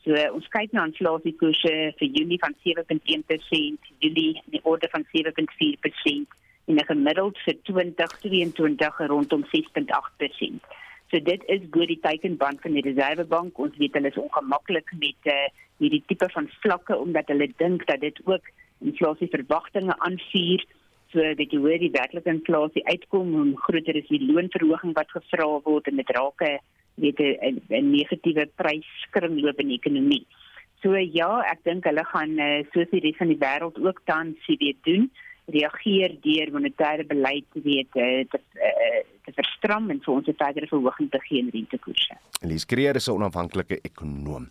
So 0.05 0.13
ons 0.37 0.49
kyk 0.53 0.73
na 0.73 0.85
inflasiekoerse 0.85 1.73
vir 1.99 2.09
Junie 2.17 2.39
van 2.39 2.55
7.1%, 2.65 3.93
Julie 3.99 4.33
in 4.45 4.51
die 4.57 4.65
orde 4.65 4.89
van 4.93 5.05
7.4% 5.13 6.35
en 6.69 6.75
'n 6.75 6.91
gemiddeld 6.93 7.39
vir 7.45 7.57
2022 7.63 8.99
rondom 9.07 9.45
6.8%. 9.53 10.61
So 11.11 11.21
dit 11.21 11.43
is 11.47 11.61
goed 11.71 11.89
die 11.89 12.01
teikenband 12.01 12.61
van 12.61 12.73
die 12.73 12.83
Reservebank. 12.83 13.59
Ons 13.59 13.77
weet 13.77 13.95
hulle 13.95 14.09
is 14.09 14.23
ongemaklik 14.27 14.93
met 14.99 15.21
uh, 15.33 15.49
hierdie 15.79 16.03
tipe 16.07 16.29
van 16.29 16.49
vlakke 16.61 16.97
omdat 16.99 17.29
hulle 17.33 17.49
dink 17.57 17.87
dat 17.87 18.01
dit 18.01 18.21
ook 18.25 18.45
inflasieverwagtinge 18.81 19.99
aanvuur. 19.99 20.65
Dat 21.15 21.51
jy 21.53 21.59
hoor 21.63 21.79
die 21.79 21.93
werklike 21.95 22.31
inflasie 22.31 22.83
uitkom, 22.87 23.33
hoe 23.33 23.59
groter 23.67 23.97
is 23.97 24.09
die 24.11 24.23
loonverhoging 24.27 24.95
wat 24.99 25.11
gevra 25.15 25.47
word 25.65 25.87
en 25.87 26.01
dit 26.03 26.11
raak 26.17 26.43
'n 26.43 26.59
weet 27.03 27.21
'n 27.21 27.91
negatiewe 27.91 28.47
pryskringloop 28.57 29.61
in 29.61 29.69
die 29.69 29.79
ekonomie. 29.79 30.27
So 30.83 30.95
ja, 30.97 31.41
ek 31.49 31.65
dink 31.65 31.85
hulle 31.85 32.05
gaan 32.05 32.39
uh, 32.39 32.63
soos 32.73 32.91
die 32.91 33.01
res 33.01 33.17
van 33.17 33.31
die 33.33 33.41
wêreld 33.41 33.79
ook 33.81 34.03
tans 34.05 34.37
weet 34.47 34.83
doen, 34.85 35.11
reageer 35.47 36.17
deur 36.21 36.53
monetêre 36.53 37.07
beleid 37.07 37.49
weet 37.53 37.97
uh, 37.97 38.25
te 38.29 38.41
uh, 38.61 39.01
te 39.25 39.33
verstram 39.33 39.91
en 39.91 40.01
vir 40.05 40.15
ons 40.15 40.29
'n 40.29 40.37
verdere 40.37 40.67
verhoging 40.67 41.11
te 41.11 41.21
gee 41.27 41.39
in 41.39 41.51
rentekoerse. 41.53 42.17
Elise 42.43 42.67
Creer 42.67 42.97
is 42.97 43.09
'n 43.09 43.13
onafhanklike 43.13 43.81
ekonom. 43.83 44.51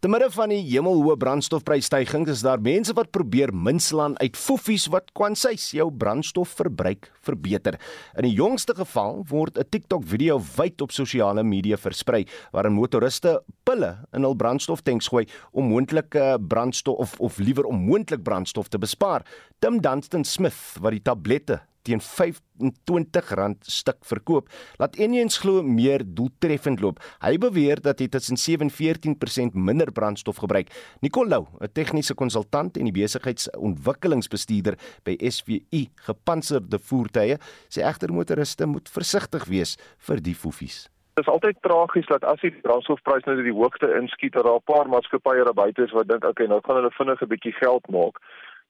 Te 0.00 0.08
midde 0.08 0.30
van 0.30 0.48
die 0.48 0.62
hemelhoë 0.62 1.16
brandstofprysstygings 1.16 2.30
is 2.30 2.42
daar 2.42 2.60
mense 2.60 2.92
wat 2.92 3.10
probeer 3.10 3.52
minslaan 3.54 4.18
uit 4.18 4.36
foffies 4.36 4.86
wat 4.86 5.12
kwansies 5.12 5.70
jou 5.70 5.90
brandstofverbruik 5.90 7.10
verbeter. 7.20 7.78
In 8.16 8.22
die 8.22 8.34
jongste 8.34 8.74
geval 8.74 9.24
word 9.28 9.58
'n 9.58 9.68
TikTok 9.70 10.04
video 10.04 10.40
wyd 10.56 10.80
op 10.80 10.90
sosiale 10.90 11.42
media 11.42 11.76
versprei 11.76 12.26
waarin 12.52 12.72
motoriste 12.72 13.42
pille 13.64 13.98
in 14.12 14.22
hul 14.22 14.34
brandstoftanks 14.34 15.08
gooi 15.08 15.26
om 15.52 15.64
moontlike 15.64 16.38
brandstof 16.48 16.98
of 16.98 17.20
of 17.20 17.38
liewer 17.38 17.64
om 17.64 17.86
moontlik 17.86 18.22
brandstof 18.22 18.68
te 18.68 18.78
bespaar. 18.78 19.24
Tim 19.60 19.80
Dunstan 19.80 20.24
Smith 20.24 20.76
wat 20.80 20.92
die 20.92 21.02
tablette 21.02 21.60
teen 21.82 22.00
R25 22.00 23.60
stuk 23.60 24.04
verkoop, 24.04 24.48
laat 24.76 24.96
eeneens 25.00 25.38
glo 25.40 25.62
meer 25.62 26.04
doeltreffend 26.04 26.80
loop. 26.80 27.00
Hy 27.24 27.36
beweer 27.40 27.80
dat 27.80 28.00
hy 28.02 28.08
tussen 28.12 28.36
7 28.36 28.68
en 28.68 28.72
14% 28.74 29.56
minder 29.56 29.92
brandstof 29.92 30.42
gebruik. 30.44 30.70
Nicole 31.00 31.28
Lou, 31.28 31.46
'n 31.60 31.72
tegniese 31.72 32.14
konsultant 32.14 32.76
en 32.76 32.84
die 32.84 32.92
besigheidsontwikkelingsbestuurder 32.92 34.78
by 35.04 35.16
SVU 35.18 35.86
Gepantserde 36.06 36.78
Voertuie, 36.78 37.38
sê 37.68 37.82
egter 37.82 38.12
motoriste 38.12 38.66
moet 38.66 38.88
versigtig 38.88 39.44
wees 39.44 39.76
vir 39.98 40.20
die 40.20 40.34
fofies. 40.34 40.88
Dit 41.14 41.26
is 41.26 41.32
altyd 41.32 41.56
tragies 41.60 42.06
dat 42.06 42.24
as 42.24 42.40
die 42.40 42.52
brandstofprys 42.62 43.24
nou 43.24 43.42
die 43.42 43.52
hoogte 43.52 43.88
inskiet, 43.98 44.32
dat 44.32 44.44
daar 44.44 44.60
'n 44.60 44.72
paar 44.72 44.88
maatskappye 44.88 45.44
daar 45.44 45.54
buite 45.54 45.82
is 45.82 45.92
wat 45.92 46.08
dink, 46.08 46.24
okay, 46.24 46.46
nou 46.46 46.60
gaan 46.62 46.76
hulle 46.76 46.90
vinnig 46.90 47.22
'n 47.22 47.28
bietjie 47.28 47.52
geld 47.52 47.88
maak 47.88 48.20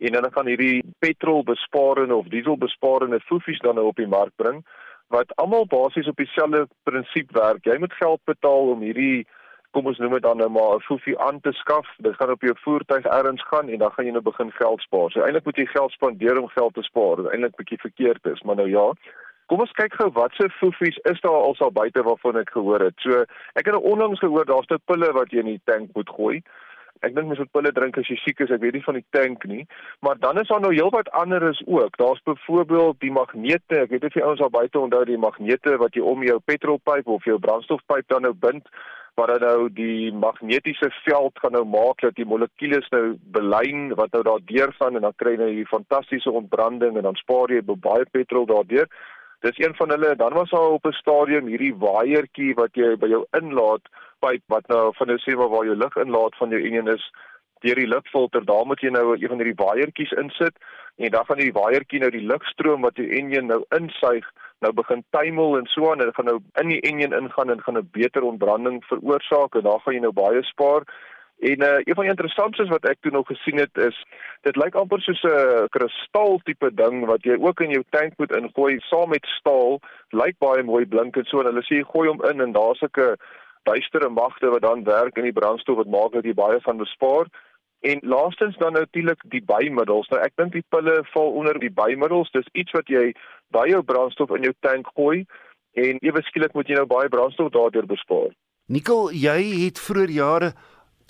en 0.01 0.15
hulle 0.17 0.31
gaan 0.33 0.49
hierdie 0.49 0.85
petrolbesparende 1.05 2.17
of 2.17 2.31
dieselbesparende 2.33 3.21
fofies 3.21 3.61
dan 3.65 3.77
nou 3.79 3.91
op 3.91 4.01
die 4.01 4.09
mark 4.09 4.33
bring 4.37 4.65
wat 5.11 5.33
almal 5.43 5.67
basies 5.67 6.09
op 6.09 6.17
dieselfde 6.17 6.69
prinsip 6.87 7.33
werk. 7.35 7.65
Jy 7.67 7.79
moet 7.83 7.95
geld 7.99 8.21
betaal 8.31 8.75
om 8.75 8.83
hierdie 8.87 9.27
kom 9.75 9.87
ons 9.87 9.99
noem 10.03 10.17
dit 10.17 10.23
dan 10.23 10.39
nou 10.43 10.49
maar 10.51 10.77
'n 10.77 10.87
fofie 10.87 11.19
aan 11.19 11.41
te 11.41 11.53
skaf. 11.53 11.87
Dit 11.99 12.15
gaan 12.17 12.31
op 12.31 12.43
jou 12.43 12.55
voertuig 12.59 13.05
ergens 13.05 13.43
gaan 13.51 13.69
en 13.69 13.79
dan 13.79 13.93
gaan 13.93 14.05
jy 14.05 14.13
nou 14.13 14.23
begin 14.23 14.51
geld 14.53 14.81
spaar. 14.81 15.11
So 15.11 15.21
eintlik 15.23 15.45
moet 15.45 15.57
jy 15.57 15.67
geld 15.67 15.93
spandeer 15.93 16.41
om 16.41 16.49
geld 16.49 16.75
te 16.75 16.83
spaar. 16.83 17.17
Dit 17.17 17.25
is 17.27 17.33
eintlik 17.33 17.57
bietjie 17.57 17.81
verkeerd 17.81 18.27
is, 18.27 18.43
maar 18.43 18.57
nou 18.57 18.69
ja. 18.69 18.93
Kom 19.47 19.61
ons 19.61 19.73
kyk 19.73 19.95
gou 19.95 20.11
watse 20.11 20.51
fofies 20.51 20.99
is 21.11 21.21
daar 21.21 21.43
alsal 21.43 21.71
buite 21.71 22.03
waarvan 22.03 22.37
ek 22.37 22.51
gehoor 22.51 22.81
het. 22.81 22.95
So 22.97 23.25
ek 23.55 23.67
het 23.67 23.75
onlangs 23.75 24.19
gehoor 24.19 24.45
daar's 24.45 24.67
dit 24.67 24.85
pille 24.85 25.13
wat 25.13 25.31
jy 25.31 25.39
in 25.39 25.55
die 25.55 25.61
tank 25.65 25.91
moet 25.95 26.09
gooi. 26.09 26.43
Ek 27.01 27.15
dink 27.17 27.31
mens 27.31 27.41
moet 27.41 27.53
pille 27.53 27.73
drink 27.73 27.99
as 27.99 28.09
jy 28.13 28.17
siek 28.21 28.41
is. 28.45 28.53
Ek 28.53 28.61
weet 28.61 28.77
nie 28.77 28.85
van 28.85 28.99
die 28.99 29.07
tank 29.17 29.45
nie, 29.49 29.65
maar 30.05 30.19
dan 30.21 30.41
is 30.41 30.49
daar 30.53 30.61
nou 30.61 30.73
heelwat 30.75 31.09
anderes 31.17 31.63
ook. 31.67 31.97
Daar's 31.97 32.23
byvoorbeeld 32.29 33.01
die 33.01 33.13
magnete. 33.13 33.85
Ek 33.85 33.93
weet 33.95 34.03
nie 34.03 34.13
of 34.13 34.19
jy 34.19 34.25
ouens 34.27 34.45
al 34.45 34.53
buite 34.53 34.79
onthou 34.79 35.05
die 35.09 35.21
magnete 35.21 35.77
wat 35.81 35.97
jy 35.97 36.05
om 36.05 36.25
jou 36.27 36.39
petrolpyp 36.45 37.09
of 37.09 37.25
jou 37.25 37.39
brandstofpyp 37.41 38.09
dan 38.13 38.29
nou 38.29 38.35
bind 38.47 38.69
waar 39.19 39.33
dan 39.33 39.41
nou 39.49 39.69
die 39.75 40.13
magnetiese 40.13 40.89
veld 41.05 41.39
gaan 41.43 41.53
nou 41.53 41.65
maak 41.69 42.01
dat 42.05 42.15
die 42.17 42.29
molekules 42.29 42.87
nou 42.95 43.17
belyn 43.35 43.91
wat 43.99 44.13
nou 44.13 44.23
daardeur 44.25 44.73
gaan 44.79 44.97
en 44.97 45.09
dan 45.09 45.17
kry 45.17 45.35
jy 45.35 45.41
nou 45.41 45.49
hierdie 45.51 45.73
fantastiese 45.73 46.31
ontbranding 46.31 46.97
en 46.97 47.09
dan 47.09 47.19
spaar 47.21 47.53
jy 47.53 47.65
baie 47.71 48.07
petrol 48.13 48.47
daardeur. 48.49 48.89
Dis 49.41 49.59
een 49.59 49.75
van 49.75 49.91
hulle. 49.91 50.17
Dan 50.17 50.37
was 50.37 50.51
daar 50.51 50.77
op 50.77 50.87
'n 50.87 50.93
stadium 50.93 51.47
hierdie 51.47 51.75
waaiertjie 51.75 52.55
wat 52.55 52.75
jy 52.75 52.97
by 52.97 53.09
jou 53.09 53.25
inlaat 53.41 53.85
pyp 54.21 54.43
wat 54.47 54.68
nou 54.68 54.93
van 54.99 55.07
nou 55.07 55.18
sê 55.18 55.35
waar 55.37 55.66
jou 55.66 55.77
lug 55.77 55.97
inlaat 55.97 56.37
van 56.37 56.51
jou 56.51 56.61
enjin 56.61 56.89
is 56.95 57.05
deur 57.64 57.77
die 57.77 57.89
lugfilter. 57.89 58.45
Daar 58.45 58.66
moet 58.66 58.81
jy 58.81 58.91
nou 58.91 59.16
een 59.16 59.29
van 59.29 59.43
hierdie 59.43 59.59
waaiertjies 59.64 60.12
insit 60.23 60.57
en 60.97 61.11
dan 61.11 61.25
gaan 61.25 61.41
die 61.41 61.53
waaiertjie 61.53 62.01
nou 62.01 62.11
die 62.11 62.27
lugstroom 62.27 62.87
wat 62.87 62.97
jou 62.97 63.09
enjin 63.09 63.47
nou 63.53 63.62
insuig 63.77 64.27
nou 64.61 64.73
begin 64.77 65.05
tuimel 65.16 65.57
en 65.59 65.68
so 65.73 65.91
aan 65.91 66.01
en 66.01 66.11
dit 66.11 66.16
gaan 66.16 66.29
nou 66.29 66.41
in 66.62 66.73
die 66.75 66.81
enjin 66.89 67.16
ingaan 67.16 67.51
en 67.51 67.62
gaan 67.62 67.79
'n 67.79 67.89
beter 67.93 68.23
ontbranding 68.23 68.85
veroorsaak 68.85 69.55
en 69.55 69.64
daar 69.68 69.81
gaan 69.81 69.95
jy 69.95 70.01
nou 70.01 70.12
baie 70.12 70.43
spaar. 70.43 70.85
En 71.41 71.62
uh, 71.62 71.81
een 71.85 71.95
van 71.95 72.05
die 72.05 72.12
interessantes 72.12 72.68
wat 72.68 72.85
ek 72.85 72.99
toe 73.01 73.11
nog 73.12 73.27
gesien 73.27 73.57
het 73.57 73.77
is 73.77 73.97
dit 74.45 74.57
lyk 74.57 74.75
amper 74.75 75.01
soos 75.01 75.23
'n 75.23 75.68
kristal 75.73 76.41
tipe 76.45 76.68
ding 76.75 77.07
wat 77.07 77.23
jy 77.25 77.37
ook 77.41 77.61
in 77.61 77.71
jou 77.71 77.85
tank 77.91 78.12
moet 78.16 78.37
ingooi 78.37 78.77
saam 78.81 79.09
met 79.09 79.25
staal. 79.25 79.81
Lyk 80.11 80.37
baie 80.39 80.62
mooi 80.62 80.87
blink 80.87 81.16
en 81.16 81.25
so 81.25 81.41
en 81.41 81.47
hulle 81.47 81.64
sê 81.64 81.81
gooi 81.81 82.09
hom 82.09 82.21
in 82.31 82.41
en 82.41 82.53
daar's 82.53 82.83
'n 82.83 83.16
duistere 83.69 84.09
magte 84.09 84.51
wat 84.51 84.63
dan 84.63 84.85
werk 84.85 85.17
in 85.17 85.29
die 85.29 85.37
brandstof 85.37 85.77
wat 85.77 85.93
maak 85.93 86.13
dat 86.13 86.25
jy 86.25 86.35
baie 86.35 86.61
van 86.61 86.81
bespaar. 86.81 87.31
En 87.81 88.01
laastens 88.03 88.57
dan 88.57 88.73
natuurlik 88.73 89.23
die 89.33 89.43
bymiddels. 89.45 90.09
Nou 90.09 90.21
ek 90.21 90.37
dink 90.37 90.53
die 90.53 90.65
pille 90.69 91.01
val 91.13 91.33
onder 91.33 91.59
die 91.59 91.73
bymiddels. 91.73 92.31
Dis 92.31 92.49
iets 92.53 92.73
wat 92.77 92.89
jy 92.93 93.13
by 93.57 93.67
jou 93.71 93.83
brandstof 93.83 94.35
in 94.37 94.49
jou 94.49 94.55
tank 94.61 94.91
gooi 94.95 95.25
en 95.79 96.01
ewe 96.05 96.23
skielik 96.27 96.55
moet 96.55 96.69
jy 96.69 96.77
nou 96.81 96.87
baie 96.91 97.09
brandstof 97.09 97.53
daardeur 97.55 97.87
bespaar. 97.87 98.35
Nikkel, 98.71 99.11
jy 99.11 99.39
het 99.65 99.81
vroeër 99.83 100.13
jare 100.15 100.53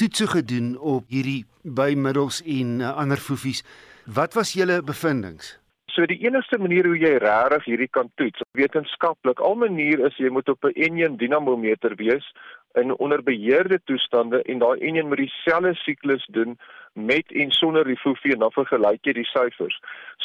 toetse 0.01 0.27
gedoen 0.33 0.77
op 0.79 1.11
hierdie 1.13 1.45
bymiddels 1.63 2.41
en 2.49 2.79
uh, 2.81 2.95
ander 2.97 3.21
foefies. 3.21 3.65
Wat 4.09 4.35
was 4.39 4.55
julle 4.57 4.81
bevindinge? 4.83 5.60
So 5.95 6.07
die 6.07 6.21
enigste 6.23 6.59
manier 6.61 6.87
hoe 6.87 6.99
jy 6.99 7.17
regtig 7.19 7.65
hierdie 7.67 7.89
kan 7.91 8.11
toets, 8.21 8.43
wetenskaplik, 8.55 9.41
al 9.43 9.57
manier 9.59 10.05
is 10.07 10.19
jy 10.23 10.31
moet 10.31 10.49
op 10.53 10.65
'n 10.65 10.77
enjin 10.87 11.17
dinamometer 11.17 11.97
wees 11.99 12.27
in 12.75 12.97
onder 12.99 13.23
beheerde 13.23 13.81
toestande 13.85 14.43
en 14.43 14.59
daai 14.59 14.79
enjin 14.79 15.09
moet 15.09 15.17
dieselfde 15.17 15.75
siklus 15.75 16.27
doen 16.27 16.59
met 16.93 17.33
en 17.33 17.51
sonder 17.51 17.85
die 17.85 17.99
fofie 17.99 18.33
en 18.33 18.43
dan 18.45 18.53
vergelyk 18.53 19.07
jy 19.07 19.15
die 19.21 19.29
syfers. 19.31 19.77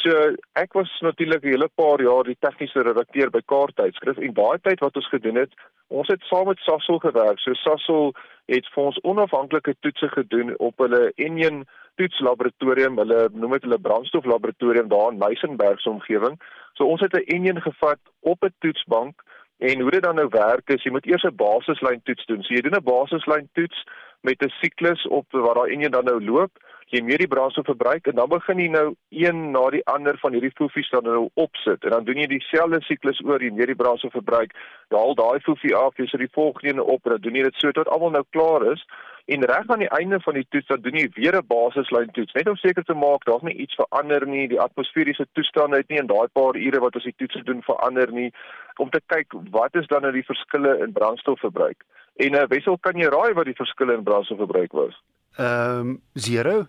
So 0.02 0.34
ek 0.58 0.74
was 0.74 0.90
natuurlik 1.00 1.44
'n 1.44 1.54
hele 1.54 1.68
paar 1.74 2.02
jaar 2.02 2.24
die 2.24 2.38
tegniese 2.40 2.82
redakteur 2.82 3.30
by 3.30 3.40
Kaarttydskrif 3.46 4.18
en 4.18 4.34
daai 4.34 4.58
tyd 4.62 4.80
wat 4.80 4.96
ons 4.96 5.08
gedoen 5.08 5.36
het, 5.36 5.52
ons 5.88 6.08
het 6.08 6.22
saam 6.22 6.46
met 6.46 6.58
Sasol 6.58 6.98
gewerk. 6.98 7.38
So 7.38 7.54
Sasol 7.54 8.14
het 8.46 8.66
vir 8.74 8.84
ons 8.84 9.00
onafhanklike 9.02 9.74
toetse 9.80 10.08
gedoen 10.08 10.58
op 10.58 10.78
hulle 10.78 11.12
enjin 11.16 11.64
toetslaboratorium, 11.96 12.98
hulle 12.98 13.28
noem 13.32 13.52
dit 13.56 13.62
hulle 13.62 13.78
brandstoflaboratorium 13.78 14.88
daar 14.88 15.12
in 15.12 15.18
Meisenberg 15.18 15.80
se 15.80 15.90
omgewing. 15.90 16.40
So 16.74 16.84
ons 16.84 17.00
het 17.00 17.14
'n 17.14 17.26
enjin 17.36 17.60
gevat 17.60 17.98
op 18.20 18.44
'n 18.44 18.54
toetsbank 18.58 19.22
En 19.58 19.80
hoe 19.80 19.90
dit 19.90 20.02
dan 20.02 20.14
nou 20.14 20.28
werk 20.30 20.68
is 20.70 20.82
jy 20.82 20.90
moet 20.90 21.06
eers 21.06 21.24
'n 21.24 21.36
basislyn 21.36 22.00
toets 22.02 22.26
doen. 22.26 22.42
So 22.42 22.54
jy 22.54 22.60
doen 22.60 22.76
'n 22.76 22.84
basislyn 22.84 23.48
toets 23.52 23.84
met 24.20 24.42
'n 24.42 24.52
siklus 24.60 25.06
op 25.06 25.26
waar 25.30 25.54
daai 25.54 25.72
enjin 25.72 25.90
dan 25.90 26.04
nou 26.04 26.24
loop. 26.24 26.52
Jy 26.94 27.00
meet 27.02 27.18
die 27.18 27.26
brandstofverbruik 27.26 28.06
en 28.06 28.14
dan 28.14 28.28
begin 28.30 28.60
jy 28.62 28.66
nou 28.70 28.94
een 29.10 29.38
na 29.50 29.64
die 29.74 29.82
ander 29.90 30.14
van 30.22 30.36
hierdie 30.36 30.52
fofies 30.54 30.90
dan 30.92 31.02
nou 31.02 31.24
opsit. 31.34 31.82
En 31.82 31.90
dan 31.96 32.04
doen 32.06 32.20
jy 32.22 32.28
dieselfde 32.30 32.78
siklus 32.86 33.18
oor 33.26 33.42
jy 33.42 33.50
meet 33.50 33.72
die 33.72 33.80
brandstofverbruik. 33.80 34.54
Haal 34.94 35.18
daai 35.18 35.40
fofie 35.42 35.74
af, 35.74 35.98
jy 35.98 36.06
sit 36.06 36.22
die 36.22 36.30
volgende 36.36 36.84
op 36.84 37.02
en 37.02 37.16
dan 37.16 37.24
doen 37.24 37.40
jy 37.40 37.42
dit 37.48 37.58
so 37.58 37.74
tot 37.74 37.90
almal 37.90 38.14
nou 38.14 38.22
klaar 38.30 38.68
is. 38.70 38.84
En 39.26 39.42
reg 39.50 39.66
aan 39.66 39.82
die 39.82 39.90
einde 39.98 40.20
van 40.22 40.38
die 40.38 40.46
toets 40.54 40.70
dan 40.70 40.84
doen 40.84 41.00
jy 41.00 41.08
weer 41.16 41.34
'n 41.34 41.46
basislyn 41.46 42.12
toets, 42.14 42.32
net 42.38 42.48
om 42.48 42.56
seker 42.56 42.84
te 42.84 42.94
maak 42.94 43.24
daar's 43.24 43.42
nie 43.42 43.58
iets 43.64 43.74
verander 43.74 44.26
nie, 44.26 44.46
die 44.48 44.60
atmosferiese 44.60 45.26
toestande 45.32 45.76
het 45.76 45.88
nie 45.88 45.98
in 45.98 46.06
daai 46.06 46.28
paar 46.32 46.54
ure 46.54 46.80
wat 46.80 46.94
ons 46.94 47.04
die 47.04 47.14
toets 47.16 47.42
doen 47.42 47.62
verander 47.62 48.12
nie, 48.12 48.30
om 48.78 48.90
te 48.90 49.00
kyk 49.06 49.34
wat 49.50 49.74
is 49.74 49.86
dan 49.86 50.02
nou 50.02 50.12
die 50.12 50.24
verskille 50.24 50.78
in 50.78 50.92
brandstofverbruik. 50.92 51.82
En 52.16 52.34
uh, 52.34 52.46
Wessel, 52.48 52.78
kan 52.78 52.94
jy 52.94 53.10
raai 53.10 53.34
wat 53.34 53.44
die 53.44 53.58
verskille 53.58 53.94
in 53.94 54.02
brandstofverbruik 54.02 54.72
was? 54.72 55.02
Ehm 55.36 55.80
um, 55.80 56.02
0. 56.14 56.66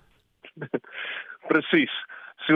Presies. 1.50 1.94
So 2.46 2.56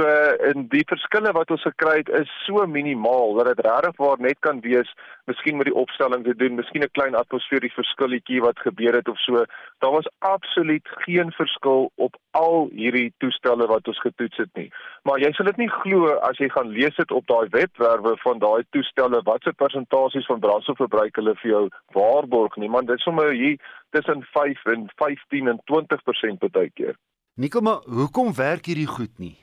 in 0.54 0.68
die 0.70 0.84
verskille 0.88 1.32
wat 1.36 1.49
ons 1.52 1.64
gekry 1.66 1.97
het 1.97 2.10
is 2.22 2.30
so 2.45 2.64
minimaal 2.70 3.34
dat 3.39 3.49
dit 3.49 3.64
regtig 3.66 3.97
waar 3.97 4.22
net 4.24 4.38
kan 4.45 4.62
wees, 4.64 4.88
miskien 5.28 5.58
met 5.58 5.68
die 5.68 5.76
opstelling 5.76 6.24
te 6.24 6.36
doen, 6.38 6.56
miskien 6.56 6.86
'n 6.86 6.93
klein 6.97 7.18
atmosferiese 7.18 7.76
verskilletjie 7.82 8.39
wat 8.45 8.64
gebeur 8.68 8.95
het 8.95 9.08
of 9.08 9.20
so. 9.20 9.43
Daar 9.80 9.91
was 9.91 10.10
absoluut 10.20 10.88
geen 11.04 11.32
verskil 11.32 11.91
op 11.95 12.16
al 12.32 12.70
hierdie 12.72 13.14
toestelle 13.18 13.68
wat 13.68 13.88
ons 13.88 13.99
getoets 13.99 14.38
het 14.38 14.54
nie. 14.54 14.72
Maar 15.04 15.20
jy 15.20 15.32
sal 15.32 15.45
dit 15.45 15.58
nie 15.58 15.70
glo 15.82 16.14
as 16.30 16.38
jy 16.38 16.49
gaan 16.49 16.70
lees 16.70 16.95
dit 16.95 17.12
op 17.12 17.28
daai 17.28 17.47
webwerwe 17.49 18.18
van 18.18 18.39
daai 18.39 18.64
toestelle 18.70 19.22
watse 19.24 19.54
persentasies 19.54 20.26
van 20.26 20.39
brandstofverbruik 20.39 21.16
hulle 21.16 21.36
vir 21.36 21.52
jou 21.52 21.70
waarborg 21.93 22.56
nie, 22.56 22.70
man, 22.70 22.86
dit 22.86 22.95
is 22.95 23.04
sommer 23.04 23.32
hier 23.32 23.58
tussen 23.89 24.24
5 24.24 24.66
en 24.66 24.89
15 24.95 25.47
en 25.47 25.60
20% 25.66 26.52
baie 26.52 26.70
keer. 26.70 26.95
Nikkel, 27.34 27.61
maar 27.61 27.79
hoekom 27.88 28.34
werk 28.36 28.65
hierdie 28.65 28.88
goed 28.88 29.17
nie? 29.17 29.38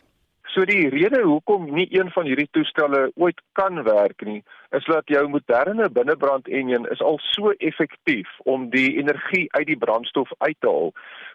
So 0.59 0.65
die 0.67 0.89
rede 0.91 1.21
hoekom 1.23 1.69
nie 1.71 1.87
een 1.95 2.09
van 2.11 2.27
hierdie 2.27 2.49
toestelle 2.51 3.13
ooit 3.15 3.39
kan 3.55 3.77
werk 3.87 4.25
nie, 4.27 4.41
is 4.75 4.85
dat 4.91 5.07
jou 5.07 5.21
moderne 5.31 5.87
binnebrand 5.95 6.49
enjin 6.51 6.89
is 6.91 7.03
al 7.11 7.21
so 7.23 7.53
effektief 7.63 8.33
om 8.43 8.65
die 8.73 8.97
energie 8.99 9.45
uit 9.55 9.69
die 9.69 9.79
brandstof 9.79 10.33
uit 10.39 10.57
te 10.59 10.67
haal. 10.67 10.91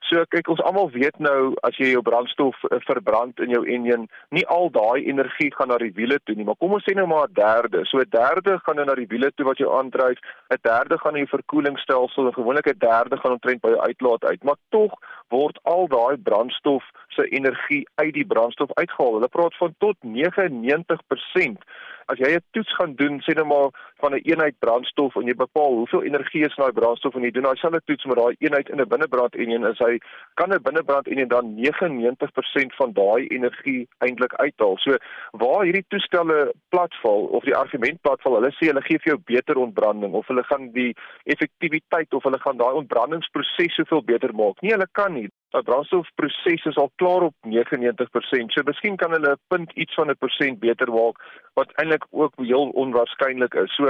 So 0.09 0.25
kyk 0.35 0.51
ons 0.51 0.63
almal 0.67 0.91
weet 0.91 1.21
nou 1.23 1.53
as 1.63 1.79
jy 1.79 1.93
jou 1.93 2.01
brandstof 2.03 2.59
uh, 2.67 2.81
verbrand 2.83 3.39
in 3.39 3.55
jou 3.55 3.63
enjin, 3.63 4.09
nie 4.35 4.43
al 4.51 4.67
daai 4.75 5.07
energie 5.07 5.53
gaan 5.55 5.71
na 5.71 5.79
die 5.79 5.93
wiele 5.95 6.19
toe 6.27 6.35
nie, 6.35 6.43
maar 6.49 6.59
kom 6.59 6.75
ons 6.75 6.83
sê 6.83 6.91
nou 6.97 7.07
maar 7.07 7.31
'n 7.31 7.39
derde. 7.39 7.85
So 7.87 8.03
'n 8.03 8.11
derde 8.11 8.59
gaan 8.67 8.75
nou 8.75 8.85
na 8.91 8.95
die 8.99 9.07
wiele 9.07 9.31
toe 9.31 9.47
wat 9.47 9.57
jy 9.57 9.71
aandryf, 9.71 10.19
'n 10.51 10.59
derde 10.67 10.99
gaan 10.99 11.13
na 11.13 11.23
jou 11.23 11.31
verkoelingsstelsel 11.37 12.27
en 12.27 12.33
gewoonlik 12.33 12.67
'n 12.67 12.83
derde 12.83 13.17
gaan 13.17 13.39
omtrent 13.39 13.61
by 13.61 13.69
jou 13.69 13.79
uitlaat 13.87 14.23
uit, 14.25 14.43
maar 14.43 14.59
tog 14.69 14.91
word 15.29 15.59
al 15.63 15.87
daai 15.87 16.17
brandstof 16.17 16.83
se 17.07 17.23
energie 17.29 17.87
uit 17.95 18.13
die 18.13 18.25
brandstof 18.25 18.69
uitgehaal. 18.73 19.12
Hulle 19.19 19.31
praat 19.31 19.57
van 19.57 19.75
tot 19.77 19.97
99% 20.01 21.63
as 22.11 22.19
jy 22.19 22.35
'n 22.35 22.43
toets 22.51 22.75
gaan 22.75 22.95
doen, 22.95 23.21
sê 23.21 23.33
nou 23.35 23.45
maar 23.45 23.69
van 24.01 24.11
'n 24.11 24.15
een 24.15 24.31
eenheid 24.31 24.55
brandstof 24.59 25.15
en 25.15 25.27
jy 25.27 25.35
bepaal 25.35 25.73
hoeveel 25.73 26.03
energie 26.03 26.43
is 26.45 26.55
in 26.55 26.63
daai 26.63 26.73
brandstof 26.79 27.15
en 27.15 27.23
jy 27.23 27.31
doen 27.31 27.43
daai 27.43 27.57
selfde 27.57 27.81
toets 27.85 28.05
met 28.05 28.17
daai 28.17 28.35
eenheid 28.39 28.69
in 28.69 28.81
'n 28.81 28.87
binnebrand 28.87 29.35
en 29.35 29.49
een 29.49 29.65
is 29.71 29.79
hy 29.79 29.97
kan 30.33 30.51
'n 30.53 30.61
binnebrand 30.61 31.07
en 31.07 31.27
dan 31.27 31.55
99% 31.55 32.75
van 32.75 32.93
daai 32.93 33.27
energie 33.27 33.87
eintlik 33.99 34.33
uithaal. 34.33 34.77
So 34.77 34.97
waar 35.31 35.63
hierdie 35.63 35.85
toestelle 35.87 36.53
platval 36.69 37.21
of 37.37 37.43
die 37.43 37.55
argument 37.55 38.01
platval, 38.01 38.35
hulle 38.35 38.51
sê 38.51 38.67
hulle 38.67 38.81
gee 38.81 38.99
vir 38.99 39.13
jou 39.13 39.21
beter 39.25 39.57
ontbranding 39.57 40.13
of 40.13 40.27
hulle 40.27 40.43
gaan 40.43 40.71
die 40.71 40.95
effektiwiteit 41.23 42.13
of 42.13 42.23
hulle 42.23 42.39
gaan 42.39 42.57
daai 42.57 42.73
ontbrandingsproses 42.73 43.75
soveel 43.75 44.03
beter 44.03 44.33
maak. 44.33 44.61
Nee, 44.61 44.71
hulle 44.71 44.87
kan 44.91 45.13
nie 45.13 45.29
dat 45.53 45.67
brandstofproses 45.69 46.65
is 46.65 46.77
al 46.81 46.91
klaar 46.95 47.21
op 47.29 47.35
99%. 47.47 48.53
So 48.53 48.65
miskien 48.65 48.95
kan 48.97 49.11
hulle 49.11 49.31
'n 49.33 49.41
punt 49.47 49.71
iets 49.71 49.93
van 49.93 50.09
'n 50.09 50.17
persent 50.17 50.59
beter 50.59 50.89
maak 50.93 51.17
wat 51.53 51.73
eintlik 51.75 52.05
ook 52.09 52.33
heel 52.37 52.69
onwaarskynlik 52.69 53.53
is. 53.53 53.75
So 53.75 53.85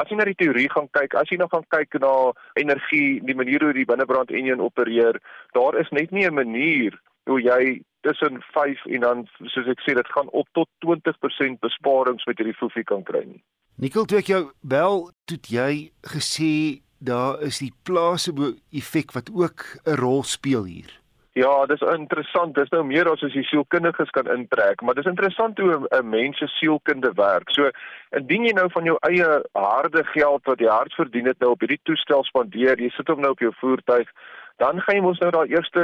as 0.00 0.08
jy 0.08 0.16
na 0.16 0.24
die 0.24 0.40
teorie 0.42 0.70
gaan 0.70 0.88
kyk, 0.90 1.14
as 1.14 1.28
jy 1.28 1.36
nou 1.36 1.48
gaan 1.48 1.68
kyk 1.68 2.00
na 2.00 2.32
energie, 2.54 3.20
die 3.24 3.34
manier 3.34 3.62
hoe 3.62 3.72
die 3.72 3.84
binnebrand 3.84 4.30
enjin 4.30 4.60
opereer, 4.60 5.20
daar 5.52 5.78
is 5.80 5.90
net 5.90 6.10
nie 6.10 6.26
'n 6.26 6.34
manier 6.34 7.00
hoe 7.24 7.40
jy 7.40 7.82
tussen 8.00 8.42
5 8.52 8.86
en 8.86 9.00
dan 9.00 9.28
soos 9.42 9.66
ek 9.66 9.80
sê 9.80 9.94
dit 9.94 10.08
gaan 10.14 10.30
op 10.30 10.48
tot 10.52 10.68
20% 10.78 11.60
besparings 11.60 12.24
met 12.24 12.38
hierdie 12.38 12.60
fofie 12.60 12.84
kan 12.84 13.02
kry 13.02 13.24
nie. 13.24 13.42
Nikkel, 13.76 14.04
toe 14.04 14.18
ek 14.18 14.26
jou 14.26 14.50
bel, 14.60 15.10
toe 15.24 15.38
jy 15.48 15.90
gesê 16.00 16.80
daar 16.98 17.42
is 17.42 17.58
die 17.58 17.72
placebo 17.82 18.54
effek 18.70 19.12
wat 19.12 19.30
ook 19.34 19.64
'n 19.84 19.96
rol 19.96 20.22
speel 20.22 20.64
hier. 20.64 21.01
Ja, 21.34 21.66
dis 21.66 21.80
interessant. 21.80 22.52
Dis 22.54 22.68
nou 22.74 22.82
meer 22.84 23.08
as 23.08 23.22
as 23.24 23.32
jy 23.32 23.40
sielkundiges 23.48 24.10
kan 24.12 24.28
intrek, 24.34 24.82
maar 24.84 24.98
dis 24.98 25.08
interessant 25.08 25.58
hoe 25.58 25.78
'n 25.80 26.08
mens 26.08 26.38
se 26.38 26.46
sielkunde 26.46 27.12
werk. 27.16 27.50
So, 27.50 27.70
indien 28.10 28.44
jy 28.44 28.52
nou 28.52 28.68
van 28.70 28.84
jou 28.84 28.96
eie 29.00 29.42
harde 29.52 30.04
geld 30.04 30.44
wat 30.44 30.60
jy 30.60 30.68
hard 30.68 30.92
verdien 30.94 31.26
het 31.26 31.38
nou 31.40 31.50
op 31.50 31.60
hierdie 31.60 31.80
toestel 31.82 32.24
spandeer, 32.24 32.76
jy 32.78 32.90
sit 32.90 33.08
hom 33.08 33.20
nou 33.20 33.30
op 33.30 33.38
jou 33.38 33.52
voertuig, 33.60 34.08
dan 34.56 34.80
gaan 34.80 34.98
jy 34.98 35.04
mos 35.04 35.20
nou 35.22 35.30
daai 35.30 35.54
eerste 35.54 35.82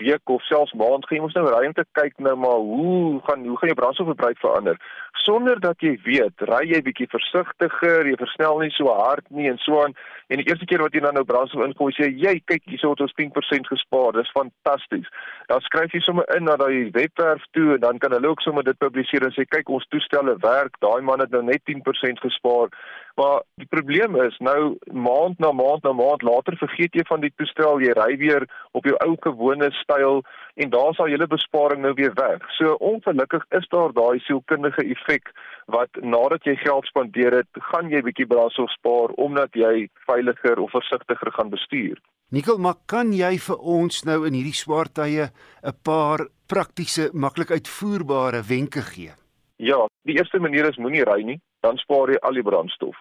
week 0.00 0.34
of 0.34 0.42
selfs 0.48 0.74
maand 0.74 1.06
gaan 1.06 1.18
jy 1.18 1.22
mos 1.24 1.38
nou 1.38 1.46
ry 1.48 1.66
om 1.66 1.76
te 1.78 1.86
kyk 1.98 2.18
nou 2.18 2.36
maar 2.36 2.60
hoe 2.72 3.20
gaan 3.28 3.46
hoe 3.46 3.58
gaan 3.60 3.72
jou 3.72 3.78
brandstofverbruik 3.80 4.42
verander 4.42 4.80
sonder 5.22 5.60
dat 5.60 5.80
jy 5.84 5.96
weet, 6.04 6.44
ry 6.48 6.64
jy 6.66 6.80
bietjie 6.82 7.08
versigtiger, 7.12 8.08
jy 8.08 8.16
versnel 8.18 8.62
nie 8.62 8.72
so 8.74 8.92
hard 8.96 9.28
nie 9.30 9.48
en 9.50 9.60
so 9.62 9.84
aan 9.84 9.94
En 10.32 10.40
die 10.40 10.48
eerste 10.48 10.64
keer 10.64 10.80
wat 10.80 10.94
jy 10.96 11.02
dan 11.04 11.12
nou 11.18 11.26
brandstof 11.28 11.60
ingooi, 11.66 11.90
sê 11.92 12.06
jy, 12.08 12.38
kyk, 12.48 12.62
hier 12.64 12.80
het 12.80 13.02
ons 13.04 13.12
10% 13.18 13.66
gespaar. 13.68 14.14
Dis 14.16 14.30
fantasties. 14.32 15.10
Dan 15.50 15.60
skryf 15.66 15.92
jy 15.92 16.00
sommer 16.00 16.24
in 16.32 16.48
na 16.48 16.54
daai 16.56 16.88
webwerf 16.94 17.44
toe 17.52 17.74
en 17.74 17.82
dan 17.82 18.00
kan 18.00 18.16
hulle 18.16 18.30
ook 18.32 18.40
sommer 18.40 18.64
dit 18.64 18.78
publiseer 18.80 19.26
en 19.26 19.34
sê, 19.36 19.44
kyk, 19.44 19.68
ons 19.68 19.84
toestelle 19.92 20.38
werk. 20.40 20.78
Daai 20.80 21.04
man 21.04 21.20
het 21.20 21.36
nou 21.36 21.42
net 21.44 21.60
10% 21.68 22.24
gespaar. 22.24 22.72
Maar 23.14 23.42
die 23.60 23.68
probleem 23.68 24.16
is 24.24 24.36
nou 24.38 24.76
maand 24.92 25.38
na 25.38 25.52
maand 25.52 25.82
na 25.82 25.92
maand 25.92 26.22
later 26.22 26.56
vergeet 26.56 26.94
jy 26.96 27.04
van 27.08 27.20
die 27.20 27.32
toestel, 27.36 27.80
jy 27.84 27.92
ry 27.96 28.16
weer 28.20 28.46
op 28.72 28.86
jou 28.88 28.96
ou 29.04 29.16
gewone 29.20 29.68
styl 29.82 30.22
en 30.54 30.72
daar 30.72 30.94
sal 30.96 31.10
julle 31.12 31.28
besparing 31.28 31.82
nou 31.84 31.92
weer 31.98 32.14
weg. 32.16 32.44
So 32.56 32.76
ongelukkig 32.80 33.44
is 33.58 33.68
daar 33.74 33.92
daai 33.92 34.20
sielkundige 34.24 34.84
effek 34.94 35.32
wat 35.72 36.00
nadat 36.00 36.48
jy 36.48 36.56
geld 36.64 36.88
spandeer 36.88 37.42
het, 37.42 37.62
gaan 37.70 37.92
jy 37.92 38.02
bietjie 38.02 38.26
brandstof 38.26 38.72
spaar 38.78 39.12
omdat 39.20 39.54
jy 39.56 39.88
veiliger 40.08 40.60
of 40.60 40.72
versigtiger 40.72 41.32
gaan 41.36 41.52
bestuur. 41.52 42.00
Nikkel, 42.32 42.56
maar 42.56 42.78
kan 42.88 43.12
jy 43.12 43.36
vir 43.44 43.58
ons 43.60 44.04
nou 44.08 44.22
in 44.24 44.32
hierdie 44.32 44.56
swaar 44.56 44.88
tye 44.88 45.28
'n 45.62 45.76
paar 45.84 46.28
praktiese, 46.48 47.10
maklik 47.12 47.50
uitvoerbare 47.50 48.42
wenke 48.48 48.80
gee? 48.80 49.12
Ja, 49.56 49.86
die 50.04 50.16
eerste 50.16 50.40
manier 50.40 50.68
is 50.68 50.76
moenie 50.76 51.04
ry 51.04 51.22
nie, 51.22 51.40
dan 51.62 51.78
spaar 51.80 52.10
jy 52.10 52.18
al 52.22 52.38
die 52.38 52.46
brandstof. 52.46 52.98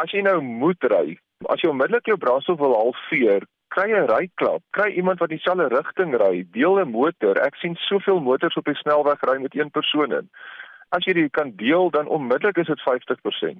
As 0.00 0.10
jy 0.14 0.22
nou 0.26 0.40
moet 0.42 0.86
ry, 0.90 1.18
as 1.52 1.62
jy 1.62 1.70
onmiddellik 1.70 2.08
jou 2.10 2.16
brandstof 2.18 2.58
wil 2.58 2.74
halveer, 2.78 3.46
kry 3.74 3.90
'n 3.90 4.06
ryklap, 4.10 4.62
kry 4.70 4.90
iemand 4.94 5.18
wat 5.20 5.32
dieselfde 5.34 5.68
rigting 5.74 6.14
ry, 6.14 6.44
deel 6.56 6.78
'n 6.80 6.90
motor. 6.90 7.38
Ek 7.42 7.56
sien 7.56 7.74
soveel 7.88 8.20
motors 8.20 8.56
op 8.56 8.64
die 8.64 8.80
snelweg 8.82 9.22
ry 9.22 9.38
met 9.42 9.54
een 9.54 9.70
persoon 9.70 10.12
in. 10.12 10.30
As 10.90 11.04
jy 11.04 11.12
dit 11.12 11.32
kan 11.32 11.52
deel, 11.56 11.90
dan 11.90 12.06
onmiddellik 12.06 12.56
is 12.56 12.66
dit 12.66 12.80
50%. 12.80 13.58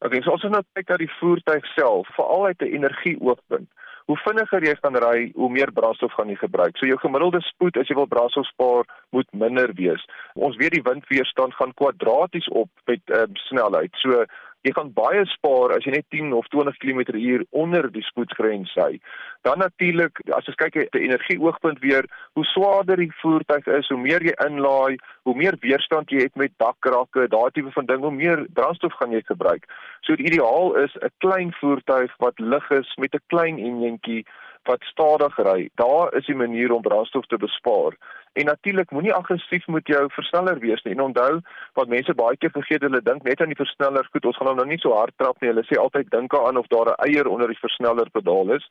Okay, 0.00 0.20
so 0.22 0.32
as 0.34 0.44
ons 0.44 0.52
nou 0.52 0.62
kyk 0.74 0.88
na 0.88 0.96
die 0.96 1.12
voertuig 1.20 1.66
self, 1.74 2.08
veral 2.16 2.46
uit 2.46 2.62
'n 2.62 2.74
energieoogpunt, 2.74 3.70
hoe 4.10 4.18
vinniger 4.24 4.64
jy 4.66 4.74
gaan 4.80 4.98
ry, 5.04 5.30
hoe 5.34 5.50
meer 5.50 5.72
brandstof 5.72 6.14
gaan 6.16 6.30
jy 6.32 6.38
gebruik. 6.40 6.76
So 6.76 6.86
jou 6.86 6.98
gemiddelde 7.02 7.40
spoed 7.46 7.78
as 7.80 7.90
jy 7.90 7.96
wil 7.98 8.10
brandstof 8.10 8.48
spaar, 8.50 8.88
moet 9.10 9.28
minder 9.32 9.72
wees. 9.78 10.04
Ons 10.34 10.56
weet 10.60 10.76
die 10.76 10.84
windweerstand 10.86 11.54
gaan 11.58 11.74
kwadraties 11.78 12.48
op 12.48 12.70
met 12.90 13.14
uh, 13.14 13.26
snelheid. 13.48 13.94
So 14.04 14.24
jy 14.62 14.72
gaan 14.76 14.92
baie 14.94 15.24
spaar 15.34 15.74
as 15.76 15.84
jy 15.86 15.96
net 15.96 16.06
10 16.14 16.32
of 16.38 16.46
20 16.54 16.78
km/h 16.82 17.46
onder 17.50 17.88
die 17.90 18.04
spoedgrens 18.06 18.74
ry. 18.78 19.00
Dan 19.42 19.58
natuurlik, 19.58 20.22
as 20.36 20.46
jy 20.46 20.54
kyk 20.54 20.76
uit 20.76 20.94
'n 20.94 21.06
energieoogpunt 21.08 21.78
weer, 21.82 22.06
hoe 22.34 22.44
swaarder 22.44 22.96
die 22.96 23.12
voertuig 23.22 23.66
is, 23.66 23.88
hoe 23.88 23.98
meer 23.98 24.22
jy 24.22 24.34
inlaai, 24.46 24.98
hoe 25.22 25.34
meer 25.34 25.56
weerstand 25.60 26.10
jy 26.10 26.22
het 26.22 26.36
met 26.36 26.52
dakrakke, 26.58 27.28
daai 27.28 27.50
tipe 27.50 27.70
van 27.72 27.86
ding, 27.86 28.00
hoe 28.00 28.14
meer 28.14 28.46
brandstof 28.54 28.92
gaan 28.92 29.10
jy 29.10 29.22
gebruik. 29.26 29.66
So 30.00 30.16
die 30.16 30.26
ideaal 30.26 30.76
is 30.76 30.94
'n 30.94 31.10
klein 31.18 31.52
voertuig 31.52 32.10
wat 32.18 32.38
lig 32.38 32.70
is 32.70 32.96
met 32.96 33.14
'n 33.14 33.26
klein 33.26 33.58
enjintjie 33.58 34.24
wat 34.64 34.82
stadig 34.82 35.36
ry. 35.38 35.70
Daar 35.74 36.14
is 36.14 36.26
die 36.26 36.34
manier 36.34 36.72
om 36.72 36.82
brandstof 36.82 37.26
te 37.26 37.36
bespaar. 37.36 37.96
En 38.32 38.44
natuurlik 38.44 38.90
moenie 38.90 39.12
aggressief 39.12 39.66
met 39.66 39.86
jou 39.86 40.06
versneller 40.10 40.58
wees 40.58 40.82
nie. 40.82 40.94
En 40.94 41.00
onthou 41.00 41.40
wat 41.72 41.88
mense 41.88 42.14
baie 42.14 42.36
keer 42.36 42.50
vergeet, 42.50 42.80
hulle 42.86 43.02
dink 43.04 43.26
net 43.28 43.40
aan 43.40 43.52
die 43.52 43.58
versneller. 43.58 44.08
Goed, 44.12 44.24
ons 44.24 44.38
gaan 44.40 44.48
hom 44.48 44.56
nou 44.56 44.66
nie 44.70 44.80
so 44.80 44.94
hard 44.96 45.12
trap 45.20 45.40
nie. 45.40 45.50
Hulle 45.50 45.64
sê 45.68 45.76
altyd 45.80 46.08
dink 46.14 46.36
aan 46.38 46.56
of 46.56 46.70
daar 46.72 46.94
'n 46.94 47.02
eier 47.08 47.28
onder 47.28 47.52
die 47.52 47.60
versneller 47.60 48.08
pedaal 48.10 48.54
is. 48.56 48.68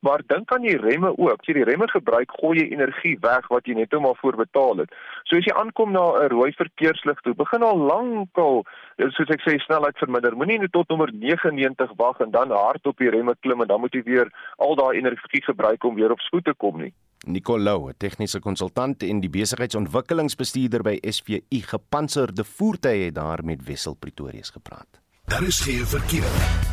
Maar 0.00 0.20
dink 0.26 0.52
aan 0.52 0.66
die 0.66 0.76
remme 0.76 1.18
ook. 1.18 1.40
As 1.40 1.46
jy 1.46 1.54
die 1.54 1.64
remme 1.64 1.88
gebruik, 1.88 2.32
gooi 2.40 2.58
jy 2.58 2.66
energie 2.72 3.16
weg 3.20 3.46
wat 3.48 3.66
jy 3.66 3.74
net 3.74 3.90
nou 3.90 4.00
maar 4.02 4.18
voor 4.20 4.36
betaal 4.36 4.76
het. 4.76 4.90
So 5.24 5.36
as 5.36 5.44
jy 5.44 5.54
aankom 5.54 5.92
na 5.92 6.04
'n 6.24 6.28
rooi 6.28 6.52
verkeerslig 6.52 7.20
toe, 7.20 7.34
begin 7.34 7.62
al 7.62 7.78
lankal, 7.78 8.64
soos 8.98 9.30
ek 9.30 9.40
sê, 9.46 9.58
snelheid 9.58 9.98
verminder. 9.98 10.36
Moenie 10.36 10.58
net 10.58 10.72
tot 10.72 10.88
nommer 10.88 11.10
99 11.12 11.90
wag 11.96 12.20
en 12.20 12.30
dan 12.30 12.50
hard 12.50 12.86
op 12.86 12.98
die 12.98 13.10
remme 13.10 13.34
klim 13.40 13.60
en 13.60 13.68
dan 13.68 13.80
moet 13.80 13.94
jy 13.94 14.02
weer 14.02 14.28
al 14.56 14.74
daai 14.74 14.98
energie 14.98 15.42
gebruik 15.42 15.84
om 15.84 15.94
weer 15.94 16.10
op 16.10 16.20
spoed 16.20 16.44
te 16.44 16.54
kom 16.54 16.78
nie. 16.78 16.92
Nicolou, 17.26 17.88
'n 17.88 17.94
tegniese 17.96 18.40
konsultant 18.40 19.02
en 19.02 19.20
die 19.20 19.30
besigheidsontwikkelingsbestuurder 19.30 20.82
by 20.82 20.98
SVU 21.00 21.40
Gepantserde 21.50 22.44
Voertuie 22.44 23.04
het 23.04 23.14
daar 23.14 23.44
met 23.44 23.64
Wessel 23.64 23.94
Pretorius 23.94 24.50
gepraat. 24.50 25.00
Daar 25.24 25.42
is 25.42 25.60
geen 25.60 25.86
verkeer. 25.86 26.72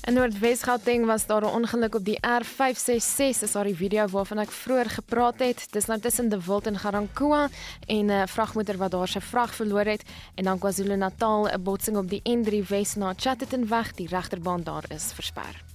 In 0.00 0.14
Noordwes-Gauteng 0.16 1.06
was 1.06 1.26
daar 1.26 1.42
'n 1.42 1.54
ongeluk 1.54 1.94
op 1.94 2.04
die 2.04 2.18
R566, 2.20 3.42
is 3.42 3.52
daar 3.52 3.64
die 3.64 3.76
video 3.76 4.06
waarvan 4.06 4.38
ek 4.38 4.50
vroeër 4.50 4.90
gepraat 4.90 5.38
het. 5.38 5.66
Dis 5.70 5.86
nou 5.86 6.00
tussen 6.00 6.28
De 6.28 6.44
Wild 6.44 6.66
en 6.66 6.78
Garankuwa 6.78 7.48
en 7.86 8.06
'n 8.10 8.28
vragmotor 8.28 8.76
wat 8.76 8.90
daar 8.90 9.08
sy 9.08 9.20
vrag 9.20 9.54
verloor 9.54 9.84
het 9.84 10.02
en 10.34 10.44
dan 10.44 10.58
KwaZulu-Natal 10.58 11.48
'n 11.48 11.62
botsing 11.62 11.96
op 11.96 12.08
die 12.08 12.22
N3 12.24 12.68
Wes 12.68 12.94
na 12.94 13.12
Chatterton 13.16 13.68
weg, 13.68 13.92
die 13.92 14.08
regterbaan 14.08 14.62
daar 14.62 14.84
is 14.88 15.12
versper. 15.12 15.69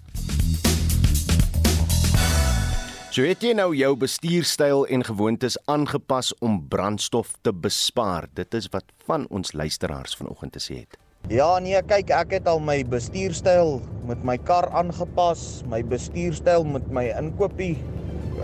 So 3.15 3.23
het 3.23 3.39
jy 3.45 3.53
nou 3.55 3.69
jou 3.71 3.93
bestuurstyl 3.95 4.81
en 4.91 5.05
gewoontes 5.07 5.55
aangepas 5.71 6.33
om 6.43 6.57
brandstof 6.67 7.29
te 7.47 7.53
bespaar. 7.55 8.25
Dit 8.35 8.57
is 8.59 8.65
wat 8.73 8.89
van 9.07 9.23
ons 9.31 9.53
luisteraars 9.55 10.17
vanoggend 10.19 10.51
te 10.57 10.59
sê 10.59 10.81
het. 10.81 10.97
Ja 11.31 11.47
nee, 11.63 11.79
kyk, 11.87 12.11
ek 12.11 12.35
het 12.35 12.49
al 12.51 12.59
my 12.59 12.81
bestuurstyl 12.91 13.77
met 14.09 14.27
my 14.27 14.35
kar 14.49 14.67
aangepas, 14.75 15.63
my 15.71 15.79
bestuurstyl 15.87 16.67
met 16.67 16.91
my 16.91 17.05
inkopie 17.15 17.77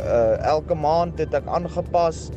uh 0.05 0.39
elke 0.53 0.80
maand 0.88 1.19
het 1.19 1.36
ek 1.36 1.51
aangepas. 1.51 2.30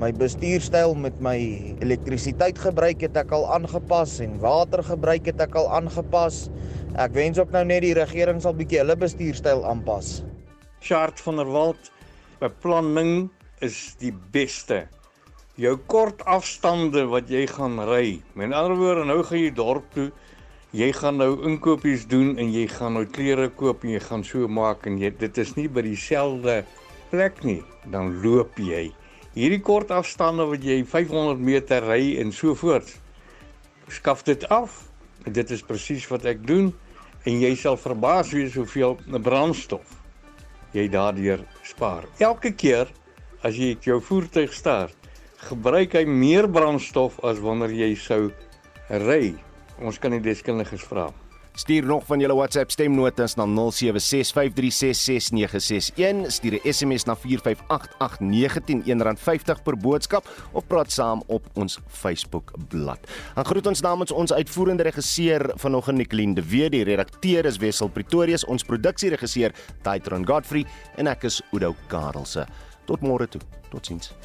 My 0.00 0.08
bestuurstyl 0.16 0.96
met 0.96 1.20
my 1.20 1.36
elektrisiteitsgebruik 1.84 3.04
het 3.10 3.24
ek 3.26 3.36
al 3.36 3.44
aangepas 3.60 4.22
en 4.24 4.40
watergebruik 4.40 5.28
het 5.34 5.50
ek 5.50 5.60
al 5.60 5.68
aangepas. 5.82 6.46
Ek 6.96 7.12
wens 7.12 7.36
ook 7.44 7.52
nou 7.52 7.68
net 7.68 7.84
die 7.84 7.98
regering 8.00 8.40
sal 8.40 8.56
bietjie 8.56 8.80
hulle 8.80 8.96
bestuurstyl 9.04 9.68
aanpas. 9.68 10.22
Chart 10.84 11.20
van 11.20 11.36
der 11.36 11.48
Walt, 11.48 11.86
beplanning 12.42 13.30
is 13.64 13.94
die 14.02 14.12
beste. 14.12 14.82
Jou 15.56 15.78
kort 15.88 16.20
afstande 16.28 17.06
wat 17.08 17.30
jy 17.32 17.46
gaan 17.48 17.78
ry. 17.88 18.18
Met 18.36 18.52
ander 18.52 18.76
woorde, 18.76 19.06
nou 19.08 19.22
gaan 19.24 19.40
jy 19.40 19.54
dorp 19.56 19.86
toe. 19.94 20.10
Jy 20.76 20.90
gaan 20.98 21.22
nou 21.22 21.30
inkopies 21.48 22.04
doen 22.10 22.34
en 22.36 22.52
jy 22.52 22.66
gaan 22.68 22.98
nou 22.98 23.06
klere 23.08 23.48
koop 23.48 23.86
en 23.86 23.94
jy 23.94 24.02
gaan 24.10 24.26
so 24.28 24.44
maak 24.44 24.84
en 24.90 25.00
jy 25.00 25.08
dit 25.24 25.40
is 25.40 25.54
nie 25.56 25.70
by 25.72 25.86
dieselfde 25.88 26.58
plek 27.14 27.40
nie. 27.48 27.62
Dan 27.88 28.18
loop 28.20 28.60
jy. 28.60 28.90
Hierdie 29.38 29.62
kort 29.64 29.88
afstande 29.88 30.44
wat 30.52 30.68
jy 30.68 30.82
500 30.84 31.40
meter 31.40 31.88
ry 31.88 32.18
en 32.20 32.28
so 32.28 32.52
voort. 32.52 32.92
Skaf 33.88 34.28
dit 34.28 34.44
af. 34.52 34.82
Dit 35.24 35.48
is 35.48 35.64
presies 35.64 36.04
wat 36.12 36.28
ek 36.28 36.44
doen 36.44 36.74
en 37.24 37.40
jy 37.40 37.56
sal 37.56 37.80
verbaas 37.80 38.36
wees 38.36 38.60
hoeveel 38.60 38.98
brandstof 39.24 40.03
jy 40.74 40.88
daardeur 40.90 41.44
spaar. 41.66 42.08
Elke 42.18 42.52
keer 42.52 42.90
as 43.44 43.56
jy 43.60 43.74
jou 43.84 44.00
voertuig 44.02 44.52
start, 44.54 44.94
gebruik 45.48 45.94
hy 45.98 46.04
meer 46.08 46.48
brandstof 46.50 47.20
as 47.24 47.42
wanneer 47.44 47.74
jy 47.74 47.92
sou 48.00 48.22
ry. 48.88 49.34
Ons 49.82 49.98
kan 50.00 50.14
die 50.14 50.22
deskundiges 50.24 50.84
vra. 50.88 51.10
Stuur 51.56 51.86
nog 51.86 52.06
van 52.06 52.20
julle 52.20 52.34
WhatsApp 52.34 52.70
stemnotas 52.70 53.34
na 53.34 53.44
0765366961. 53.46 53.50
Stuur 56.26 56.52
'n 56.52 56.72
SMS 56.72 57.04
na 57.04 57.16
4588910 57.16 58.82
R1.50 58.84 59.62
per 59.62 59.76
boodskap 59.76 60.28
of 60.52 60.66
praat 60.66 60.92
saam 60.92 61.22
op 61.26 61.46
ons 61.52 61.78
Facebook 61.86 62.52
bladsy. 62.68 63.00
Dan 63.34 63.44
groet 63.44 63.66
ons 63.66 63.80
namens 63.80 64.12
ons 64.12 64.32
uitvoerende 64.32 64.82
regisseur 64.82 65.52
vanoggend 65.54 65.96
Nicoline 65.96 66.34
de 66.34 66.48
Wet, 66.48 66.70
die 66.70 66.84
redakteur 66.84 67.44
is 67.44 67.56
Wessel 67.56 67.88
Pretorius, 67.88 68.44
ons 68.44 68.64
produksieregisseur 68.64 69.52
Taitron 69.82 70.26
Godfrey 70.26 70.64
en 70.96 71.06
ek 71.06 71.22
is 71.22 71.42
Udo 71.52 71.74
Karelse. 71.86 72.46
Tot 72.84 73.00
môre 73.00 73.28
toe. 73.28 73.40
Totsiens. 73.70 74.23